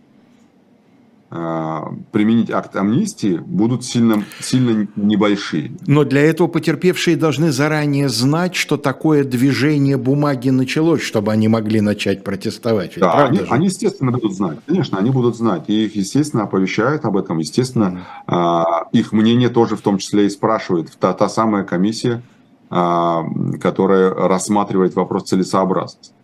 а, 1.32 1.91
применить 2.11 2.51
акт 2.51 2.76
амнистии 2.76 3.38
будут 3.38 3.84
сильно, 3.84 4.24
сильно 4.39 4.88
небольшие. 4.95 5.72
Но 5.88 6.03
для 6.03 6.22
этого 6.22 6.47
потерпевшие 6.47 7.18
должны 7.18 7.51
заранее 7.51 8.07
знать, 8.07 8.53
что 8.53 8.78
такое 8.78 9.24
движение 9.24 9.97
бумаги 9.97 10.51
началось, 10.51 11.01
чтобы 11.01 11.32
они 11.32 11.47
могли 11.47 11.82
начать 11.82 12.24
протестовать. 12.24 12.97
Ведь 12.97 12.99
да, 12.99 13.26
они, 13.26 13.39
они, 13.49 13.66
естественно, 13.66 14.11
будут 14.11 14.36
знать. 14.36 14.59
Конечно, 14.68 14.99
они 14.99 15.09
будут 15.09 15.36
знать. 15.36 15.63
И 15.66 15.86
их, 15.86 15.95
естественно, 15.95 16.43
оповещают 16.43 17.03
об 17.03 17.18
этом. 17.18 17.39
Естественно, 17.39 18.05
mm. 18.28 18.63
их 18.91 19.11
мнение 19.11 19.49
тоже 19.49 19.76
в 19.76 19.82
том 19.82 19.97
числе 19.97 20.28
и 20.28 20.30
спрашивает 20.30 20.91
та, 20.99 21.13
та 21.13 21.28
самая 21.28 21.63
комиссия, 21.63 22.22
а, 22.70 23.26
которая 23.59 24.13
рассматривает 24.13 24.95
вопрос 24.95 25.24
целесообразности. 25.24 26.14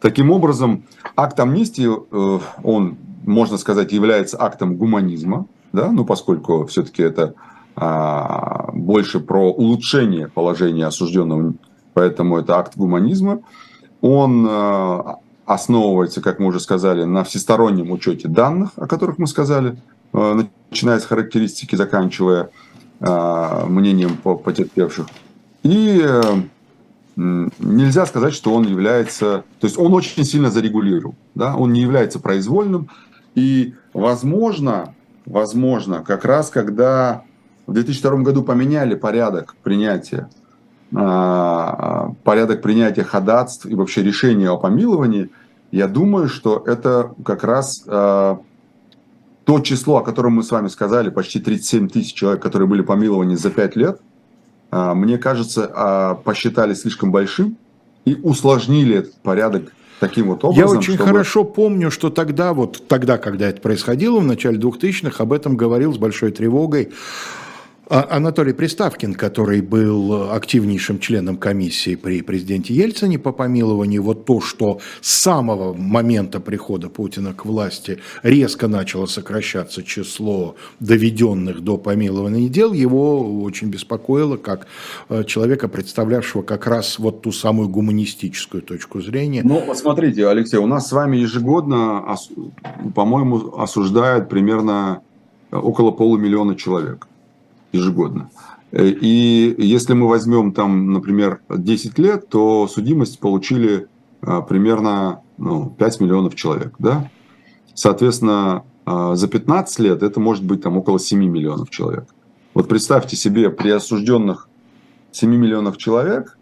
Таким 0.00 0.30
образом, 0.30 0.84
акт 1.16 1.38
амнистии, 1.40 1.88
э, 1.88 2.40
он 2.62 2.96
можно 3.24 3.58
сказать, 3.58 3.92
является 3.92 4.40
актом 4.40 4.76
гуманизма, 4.76 5.46
да, 5.72 5.90
ну, 5.90 6.04
поскольку 6.04 6.66
все-таки 6.66 7.02
это 7.02 7.34
а, 7.76 8.70
больше 8.72 9.20
про 9.20 9.52
улучшение 9.52 10.28
положения 10.28 10.86
осужденного, 10.86 11.54
поэтому 11.94 12.38
это 12.38 12.58
акт 12.58 12.76
гуманизма. 12.76 13.40
Он 14.00 14.46
а, 14.48 15.18
основывается, 15.46 16.20
как 16.20 16.38
мы 16.38 16.46
уже 16.46 16.60
сказали, 16.60 17.04
на 17.04 17.24
всестороннем 17.24 17.90
учете 17.90 18.28
данных, 18.28 18.70
о 18.76 18.86
которых 18.86 19.18
мы 19.18 19.26
сказали, 19.26 19.76
а, 20.12 20.42
начиная 20.70 20.98
с 20.98 21.04
характеристики, 21.04 21.76
заканчивая 21.76 22.50
мнением 23.02 24.18
потерпевших. 24.18 25.06
И 25.62 26.06
нельзя 27.20 28.06
сказать, 28.06 28.34
что 28.34 28.54
он 28.54 28.66
является, 28.66 29.44
то 29.60 29.66
есть 29.66 29.78
он 29.78 29.92
очень 29.92 30.24
сильно 30.24 30.50
зарегулировал, 30.50 31.14
да, 31.34 31.56
он 31.56 31.72
не 31.72 31.80
является 31.80 32.18
произвольным, 32.18 32.88
и 33.34 33.74
возможно, 33.92 34.94
возможно, 35.26 36.02
как 36.02 36.24
раз 36.24 36.50
когда 36.50 37.22
в 37.66 37.72
2002 37.72 38.22
году 38.22 38.42
поменяли 38.42 38.94
порядок 38.94 39.54
принятия, 39.62 40.28
а, 40.94 42.14
порядок 42.24 42.62
принятия 42.62 43.04
ходатств 43.04 43.66
и 43.66 43.74
вообще 43.74 44.02
решения 44.02 44.50
о 44.50 44.56
помиловании, 44.56 45.30
я 45.70 45.86
думаю, 45.86 46.28
что 46.28 46.64
это 46.66 47.12
как 47.24 47.44
раз 47.44 47.84
а, 47.86 48.40
то 49.44 49.60
число, 49.60 49.98
о 49.98 50.02
котором 50.02 50.34
мы 50.34 50.42
с 50.42 50.50
вами 50.50 50.68
сказали, 50.68 51.10
почти 51.10 51.38
37 51.38 51.88
тысяч 51.88 52.14
человек, 52.14 52.42
которые 52.42 52.66
были 52.66 52.82
помилованы 52.82 53.36
за 53.36 53.50
5 53.50 53.76
лет, 53.76 54.00
мне 54.70 55.18
кажется, 55.18 56.18
посчитали 56.24 56.74
слишком 56.74 57.10
большим 57.10 57.56
и 58.04 58.14
усложнили 58.14 58.98
этот 58.98 59.14
порядок 59.16 59.72
таким 60.00 60.28
вот 60.28 60.44
образом. 60.44 60.72
Я 60.72 60.78
очень 60.78 60.94
чтобы... 60.94 61.10
хорошо 61.10 61.44
помню, 61.44 61.90
что 61.90 62.10
тогда, 62.10 62.54
вот 62.54 62.88
тогда, 62.88 63.18
когда 63.18 63.48
это 63.48 63.60
происходило, 63.60 64.18
в 64.20 64.24
начале 64.24 64.58
2000-х, 64.58 65.22
об 65.22 65.32
этом 65.32 65.56
говорил 65.56 65.92
с 65.92 65.98
большой 65.98 66.32
тревогой 66.32 66.90
а 66.90 66.94
Анатолий 67.90 68.52
Приставкин, 68.52 69.14
который 69.14 69.60
был 69.62 70.30
активнейшим 70.30 71.00
членом 71.00 71.36
комиссии 71.36 71.96
при 71.96 72.22
президенте 72.22 72.72
Ельцине 72.72 73.18
по 73.18 73.32
помилованию, 73.32 74.04
вот 74.04 74.26
то, 74.26 74.40
что 74.40 74.78
с 75.00 75.12
самого 75.12 75.72
момента 75.74 76.38
прихода 76.38 76.88
Путина 76.88 77.34
к 77.34 77.44
власти 77.44 77.98
резко 78.22 78.68
начало 78.68 79.06
сокращаться 79.06 79.82
число 79.82 80.54
доведенных 80.78 81.62
до 81.62 81.78
помилования 81.78 82.48
дел, 82.48 82.72
его 82.72 83.42
очень 83.42 83.70
беспокоило 83.70 84.36
как 84.36 84.68
э, 85.08 85.24
человека, 85.24 85.66
представлявшего 85.66 86.42
как 86.42 86.68
раз 86.68 87.00
вот 87.00 87.22
ту 87.22 87.32
самую 87.32 87.68
гуманистическую 87.68 88.62
точку 88.62 89.00
зрения. 89.00 89.42
Ну, 89.42 89.74
смотрите, 89.74 90.28
Алексей, 90.28 90.58
у 90.58 90.66
нас 90.66 90.88
с 90.88 90.92
вами 90.92 91.16
ежегодно, 91.16 92.16
по-моему, 92.94 93.58
осуждают 93.58 94.28
примерно 94.28 95.02
около 95.50 95.90
полумиллиона 95.90 96.54
человек 96.54 97.08
ежегодно. 97.72 98.30
Э, 98.72 98.86
и 98.86 99.54
если 99.58 99.94
мы 99.94 100.08
возьмем 100.08 100.52
там, 100.52 100.92
например, 100.92 101.40
10 101.48 101.98
лет, 101.98 102.28
то 102.28 102.68
судимость 102.68 103.18
получили 103.18 103.88
а, 104.22 104.42
примерно 104.42 105.22
ну, 105.38 105.70
5 105.70 106.00
миллионов 106.00 106.34
человек. 106.34 106.74
Да? 106.78 107.10
Соответственно, 107.74 108.64
а, 108.84 109.14
за 109.16 109.28
15 109.28 109.78
лет 109.80 110.02
это 110.02 110.20
может 110.20 110.44
быть 110.44 110.62
там 110.62 110.76
около 110.76 110.98
7 110.98 111.18
миллионов 111.18 111.70
человек. 111.70 112.04
Вот 112.54 112.68
представьте 112.68 113.16
себе, 113.16 113.50
при 113.50 113.70
осужденных 113.70 114.48
7 115.12 115.30
миллионов 115.30 115.78
человек, 115.78 116.36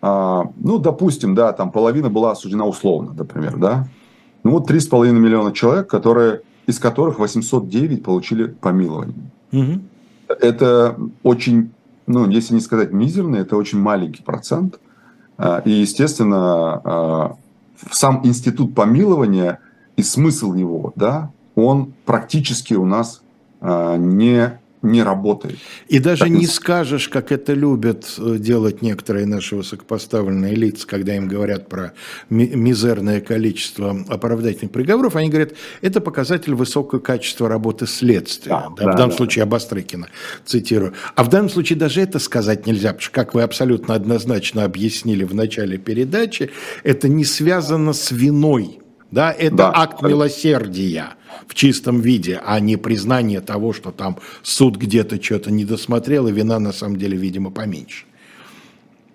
а, 0.00 0.44
ну, 0.56 0.78
допустим, 0.78 1.34
да, 1.34 1.52
там 1.52 1.70
половина 1.70 2.10
была 2.10 2.32
осуждена 2.32 2.66
условно, 2.66 3.12
например, 3.12 3.56
да, 3.56 3.88
ну 4.44 4.52
вот 4.52 4.68
3,5 4.68 5.12
миллиона 5.12 5.52
человек, 5.52 5.88
которые, 5.88 6.42
из 6.66 6.78
которых 6.78 7.18
809 7.20 8.02
получили 8.02 8.46
помилование. 8.46 9.30
Угу 9.52 9.80
это 10.40 10.96
очень, 11.22 11.72
ну, 12.06 12.28
если 12.28 12.54
не 12.54 12.60
сказать 12.60 12.92
мизерный, 12.92 13.40
это 13.40 13.56
очень 13.56 13.78
маленький 13.78 14.22
процент. 14.22 14.78
А, 15.38 15.62
и, 15.64 15.70
естественно, 15.70 16.80
а, 16.84 17.36
сам 17.90 18.20
институт 18.24 18.74
помилования 18.74 19.58
и 19.96 20.02
смысл 20.02 20.54
его, 20.54 20.92
да, 20.96 21.30
он 21.54 21.92
практически 22.04 22.74
у 22.74 22.84
нас 22.84 23.22
а, 23.60 23.96
не 23.96 24.58
не 24.82 25.02
работает. 25.02 25.58
И 25.88 25.98
даже 26.00 26.24
так, 26.24 26.30
не 26.30 26.46
скажешь, 26.46 27.08
как 27.08 27.30
это 27.30 27.54
любят 27.54 28.14
э, 28.18 28.36
делать 28.38 28.82
некоторые 28.82 29.26
наши 29.26 29.54
высокопоставленные 29.56 30.54
лица, 30.54 30.86
когда 30.86 31.16
им 31.16 31.28
говорят 31.28 31.68
про 31.68 31.92
мизерное 32.30 33.20
количество 33.20 33.96
оправдательных 34.08 34.72
приговоров, 34.72 35.16
они 35.16 35.28
говорят, 35.28 35.52
это 35.80 36.00
показатель 36.00 36.54
высокого 36.54 36.98
качества 36.98 37.48
работы 37.48 37.86
следствия. 37.86 38.50
Да, 38.50 38.72
да, 38.76 38.84
да, 38.84 38.92
в 38.92 38.96
данном 38.96 39.10
да, 39.10 39.16
случае 39.16 39.44
Обострыкина, 39.44 40.08
цитирую. 40.44 40.94
А 41.14 41.22
в 41.22 41.28
данном 41.28 41.48
случае 41.48 41.78
даже 41.78 42.00
это 42.00 42.18
сказать 42.18 42.66
нельзя, 42.66 42.88
потому 42.88 43.02
что, 43.02 43.12
как 43.12 43.34
вы 43.34 43.42
абсолютно 43.42 43.94
однозначно 43.94 44.64
объяснили 44.64 45.24
в 45.24 45.34
начале 45.34 45.78
передачи, 45.78 46.50
это 46.82 47.08
не 47.08 47.24
связано 47.24 47.92
с 47.92 48.10
виной. 48.10 48.81
Да, 49.12 49.30
это 49.30 49.56
да. 49.56 49.72
акт 49.74 50.02
милосердия 50.02 51.10
в 51.46 51.54
чистом 51.54 52.00
виде, 52.00 52.40
а 52.44 52.58
не 52.60 52.76
признание 52.76 53.42
того, 53.42 53.74
что 53.74 53.92
там 53.92 54.18
суд 54.42 54.76
где-то 54.76 55.22
что-то 55.22 55.50
не 55.50 55.66
досмотрел, 55.66 56.28
и 56.28 56.32
вина 56.32 56.58
на 56.58 56.72
самом 56.72 56.96
деле, 56.96 57.16
видимо, 57.18 57.50
поменьше. 57.50 58.06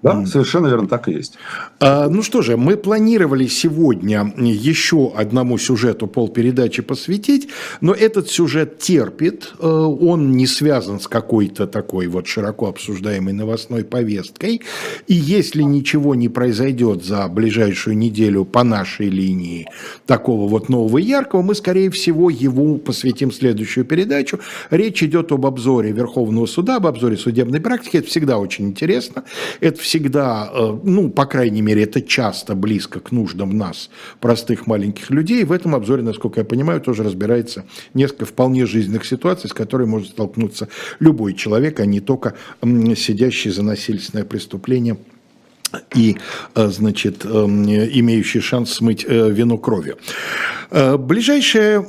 Да, 0.04 0.26
совершенно 0.28 0.68
верно, 0.68 0.88
так 0.88 1.08
и 1.08 1.14
есть. 1.14 1.40
А, 1.80 2.08
ну 2.08 2.22
что 2.22 2.44
же, 2.44 2.56
мы 2.56 2.78
планировали 2.78 3.48
сегодня 3.48 4.32
еще 4.38 5.12
одному 5.16 5.58
сюжету 5.58 6.06
полпередачи 6.06 6.84
посвятить, 6.84 7.50
но 7.82 7.94
этот 7.94 8.30
сюжет 8.30 8.78
терпит, 8.78 9.54
э, 9.60 9.68
он 9.68 10.34
не 10.34 10.46
связан 10.46 11.00
с 11.00 11.08
какой-то 11.08 11.66
такой 11.66 12.08
вот 12.08 12.28
широко 12.28 12.68
обсуждаемой 12.68 13.34
новостной 13.34 13.84
повесткой, 13.84 14.62
и 15.08 15.16
если 15.16 15.64
ничего 15.64 16.14
не 16.14 16.30
произойдет 16.30 17.04
за 17.04 17.28
ближайшую 17.28 17.98
неделю 17.98 18.46
по 18.46 18.64
нашей 18.64 19.10
линии 19.10 19.68
такого 20.06 20.48
вот 20.48 20.70
нового 20.70 21.00
яркого, 21.00 21.42
мы, 21.42 21.56
скорее 21.56 21.90
всего, 21.90 22.30
его 22.30 22.76
посвятим 22.76 23.32
следующую 23.32 23.84
передачу. 23.84 24.40
Речь 24.70 25.02
идет 25.02 25.32
об 25.32 25.48
обзоре 25.48 25.92
Верховного 25.92 26.46
суда, 26.46 26.76
об 26.76 26.86
обзоре 26.86 27.18
судебной 27.18 27.62
практики, 27.62 27.98
это 27.98 28.08
всегда 28.08 28.38
очень 28.38 28.68
интересно, 28.68 29.24
это 29.60 29.87
всегда, 29.88 30.50
э, 30.54 30.80
ну, 30.84 31.10
по 31.10 31.26
крайней 31.26 31.62
мере, 31.62 31.84
это 31.84 32.02
часто 32.02 32.56
близко 32.56 33.00
к 33.00 33.14
нуждам 33.14 33.58
нас, 33.58 33.90
простых 34.20 34.68
маленьких 34.68 35.10
людей. 35.10 35.46
В 35.46 35.54
этом 35.54 35.76
обзоре, 35.76 36.04
насколько 36.04 36.42
я 36.42 36.46
понимаю, 36.46 36.82
тоже 36.82 37.04
разбирается 37.04 37.64
несколько 37.94 38.26
вполне 38.26 38.66
жизненных 38.66 39.06
ситуаций, 39.06 39.50
с 39.50 39.54
которыми 39.54 39.88
может 39.88 40.10
столкнуться 40.10 40.68
любой 41.00 41.36
человек, 41.36 41.80
а 41.80 41.86
не 41.86 42.02
только 42.02 42.34
сидящий 42.98 43.50
за 43.50 43.64
насильственное 43.64 44.26
преступление– 44.26 44.98
и, 45.96 46.18
э, 46.56 46.68
значит, 46.70 47.26
эм, 47.26 47.66
имеющий 47.66 48.40
шанс 48.40 48.74
смыть 48.74 49.06
э, 49.08 49.32
вину 49.32 49.58
кровью. 49.58 49.98
Э, 50.70 50.98
ближайшая 50.98 51.82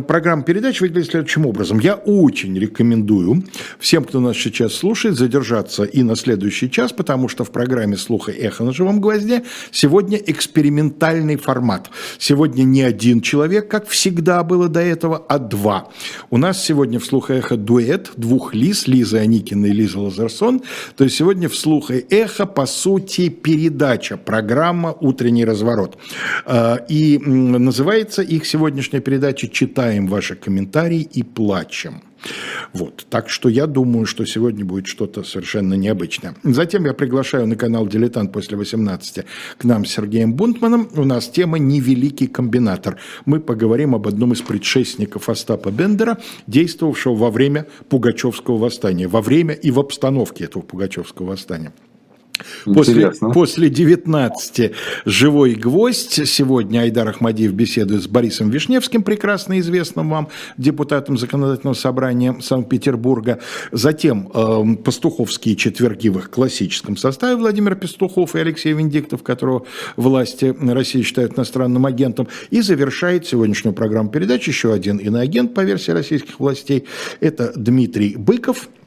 программа 0.00 0.42
передач 0.42 0.80
выглядит 0.80 1.10
следующим 1.10 1.46
образом. 1.46 1.78
Я 1.78 1.94
очень 1.94 2.58
рекомендую 2.58 3.44
всем, 3.78 4.04
кто 4.04 4.20
нас 4.20 4.36
сейчас 4.36 4.74
слушает, 4.74 5.16
задержаться 5.16 5.84
и 5.84 6.02
на 6.02 6.16
следующий 6.16 6.70
час, 6.70 6.92
потому 6.92 7.28
что 7.28 7.44
в 7.44 7.50
программе 7.50 7.96
«Слуха 7.96 8.32
эхо 8.32 8.64
на 8.64 8.72
живом 8.72 9.00
гвозде» 9.00 9.44
сегодня 9.70 10.18
экспериментальный 10.18 11.36
формат. 11.36 11.90
Сегодня 12.18 12.62
не 12.62 12.82
один 12.82 13.20
человек, 13.20 13.68
как 13.68 13.88
всегда 13.88 14.42
было 14.42 14.68
до 14.68 14.80
этого, 14.80 15.24
а 15.28 15.38
два. 15.38 15.88
У 16.30 16.38
нас 16.38 16.64
сегодня 16.64 16.98
в 16.98 17.04
«Слуха 17.04 17.34
эхо» 17.34 17.56
дуэт 17.56 18.12
двух 18.16 18.54
Лиз, 18.54 18.86
Лиза 18.86 19.18
Аникина 19.18 19.66
и 19.66 19.72
Лиза 19.72 20.00
Лазарсон. 20.00 20.62
То 20.96 21.04
есть 21.04 21.16
сегодня 21.16 21.48
в 21.48 21.56
«Слуха 21.56 21.94
эхо» 21.94 22.46
по 22.46 22.66
сути 22.66 23.05
сути 23.06 23.28
передача, 23.28 24.16
программа 24.16 24.96
«Утренний 25.00 25.44
разворот». 25.44 25.98
А, 26.44 26.76
и 26.88 27.18
называется 27.18 28.22
их 28.22 28.46
сегодняшняя 28.46 29.00
передача 29.00 29.48
«Читаем 29.48 30.06
ваши 30.06 30.34
комментарии 30.34 31.00
и 31.00 31.22
плачем». 31.22 32.02
Вот. 32.72 33.06
Так 33.08 33.28
что 33.28 33.48
я 33.48 33.66
думаю, 33.66 34.06
что 34.06 34.24
сегодня 34.24 34.64
будет 34.64 34.86
что-то 34.86 35.22
совершенно 35.22 35.74
необычное. 35.74 36.34
Затем 36.42 36.84
я 36.84 36.92
приглашаю 36.92 37.46
на 37.46 37.56
канал 37.56 37.86
«Дилетант» 37.86 38.32
после 38.32 38.56
18 38.56 39.24
к 39.58 39.64
нам 39.64 39.84
с 39.84 39.90
Сергеем 39.90 40.34
Бунтманом. 40.34 40.88
У 40.96 41.04
нас 41.04 41.28
тема 41.28 41.58
«Невеликий 41.58 42.26
комбинатор». 42.26 42.98
Мы 43.26 43.40
поговорим 43.40 43.94
об 43.94 44.08
одном 44.08 44.32
из 44.32 44.40
предшественников 44.40 45.28
Остапа 45.28 45.70
Бендера, 45.70 46.18
действовавшего 46.46 47.14
во 47.14 47.30
время 47.30 47.66
Пугачевского 47.88 48.56
восстания, 48.56 49.08
во 49.08 49.20
время 49.20 49.54
и 49.54 49.70
в 49.70 49.78
обстановке 49.78 50.44
этого 50.44 50.62
Пугачевского 50.62 51.26
восстания. 51.26 51.72
После, 52.64 53.12
после 53.32 53.68
19 53.68 54.72
«Живой 55.04 55.54
гвоздь». 55.54 56.26
Сегодня 56.26 56.80
Айдар 56.80 57.08
Ахмадиев 57.08 57.52
беседует 57.52 58.02
с 58.02 58.08
Борисом 58.08 58.50
Вишневским, 58.50 59.02
прекрасно 59.02 59.58
известным 59.60 60.10
вам 60.10 60.28
депутатом 60.56 61.16
Законодательного 61.18 61.74
собрания 61.74 62.36
Санкт-Петербурга. 62.40 63.40
Затем 63.72 64.30
э, 64.32 64.76
«Пастуховские 64.84 65.56
четверги» 65.56 66.08
в 66.08 66.18
их 66.18 66.30
классическом 66.30 66.96
составе 66.96 67.36
Владимир 67.36 67.76
Пастухов 67.76 68.34
и 68.34 68.38
Алексей 68.38 68.72
Венедиктов, 68.72 69.22
которого 69.22 69.64
власти 69.96 70.54
России 70.60 71.02
считают 71.02 71.36
иностранным 71.36 71.86
агентом. 71.86 72.28
И 72.50 72.60
завершает 72.60 73.26
сегодняшнюю 73.26 73.74
программу 73.74 74.10
передач 74.10 74.46
еще 74.48 74.72
один 74.72 74.98
иноагент 74.98 75.54
по 75.54 75.60
версии 75.60 75.92
российских 75.92 76.40
властей. 76.40 76.84
Это 77.20 77.52
Дмитрий 77.54 78.16
Быков– 78.16 78.68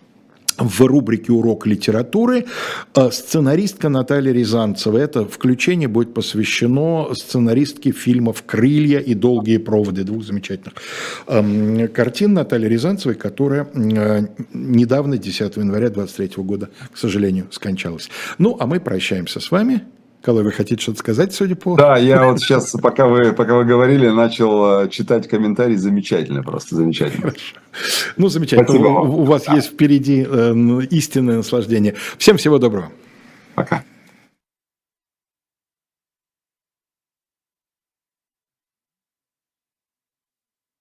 в 0.60 0.82
рубрике 0.82 1.32
«Урок 1.32 1.66
литературы» 1.66 2.46
э, 2.96 3.12
сценаристка 3.12 3.90
Наталья 3.90 4.32
Рязанцева. 4.32 4.98
Это 4.98 5.26
включение 5.26 5.88
будет 5.88 6.14
посвящено 6.14 7.10
сценаристке 7.14 7.92
фильмов 7.92 8.44
«Крылья» 8.46 9.00
и 9.00 9.14
«Долгие 9.14 9.58
проводы», 9.58 10.04
двух 10.04 10.24
замечательных 10.24 10.74
картин 11.94 12.34
Натальи 12.34 12.68
Рязанцевой, 12.68 13.16
которая 13.16 13.68
э, 13.74 14.28
недавно, 14.54 15.18
10 15.18 15.58
января 15.58 15.90
2023 15.90 16.44
года, 16.44 16.70
к 16.92 16.98
сожалению, 16.98 17.48
скончалась. 17.52 18.10
Ну, 18.38 18.58
а 18.60 18.66
мы 18.66 18.80
прощаемся 18.80 19.40
с 19.40 19.52
вами. 19.52 19.84
Калой, 20.22 20.44
вы 20.44 20.52
хотите 20.52 20.82
что-то 20.82 21.00
сказать, 21.00 21.34
судя 21.34 21.56
по... 21.56 21.78
Да, 21.78 21.98
я 21.98 22.26
вот 22.26 22.42
сейчас, 22.42 22.72
пока 22.72 23.08
вы, 23.08 23.32
пока 23.32 23.56
вы 23.56 23.64
говорили, 23.64 24.10
начал 24.10 24.82
э, 24.82 24.90
читать 24.90 25.30
комментарии. 25.30 25.76
Замечательно, 25.76 26.44
просто 26.44 26.76
замечательно. 26.76 27.22
Хорошо. 27.22 27.56
Ну, 28.18 28.28
замечательно. 28.28 28.90
У, 29.00 29.22
у 29.22 29.24
вас 29.24 29.46
да. 29.46 29.56
есть 29.56 29.72
впереди 29.72 30.28
э, 30.30 30.54
истинное 30.90 31.38
наслаждение. 31.38 31.96
Всем 32.18 32.36
всего 32.36 32.58
доброго. 32.58 32.92
Пока. 33.56 33.84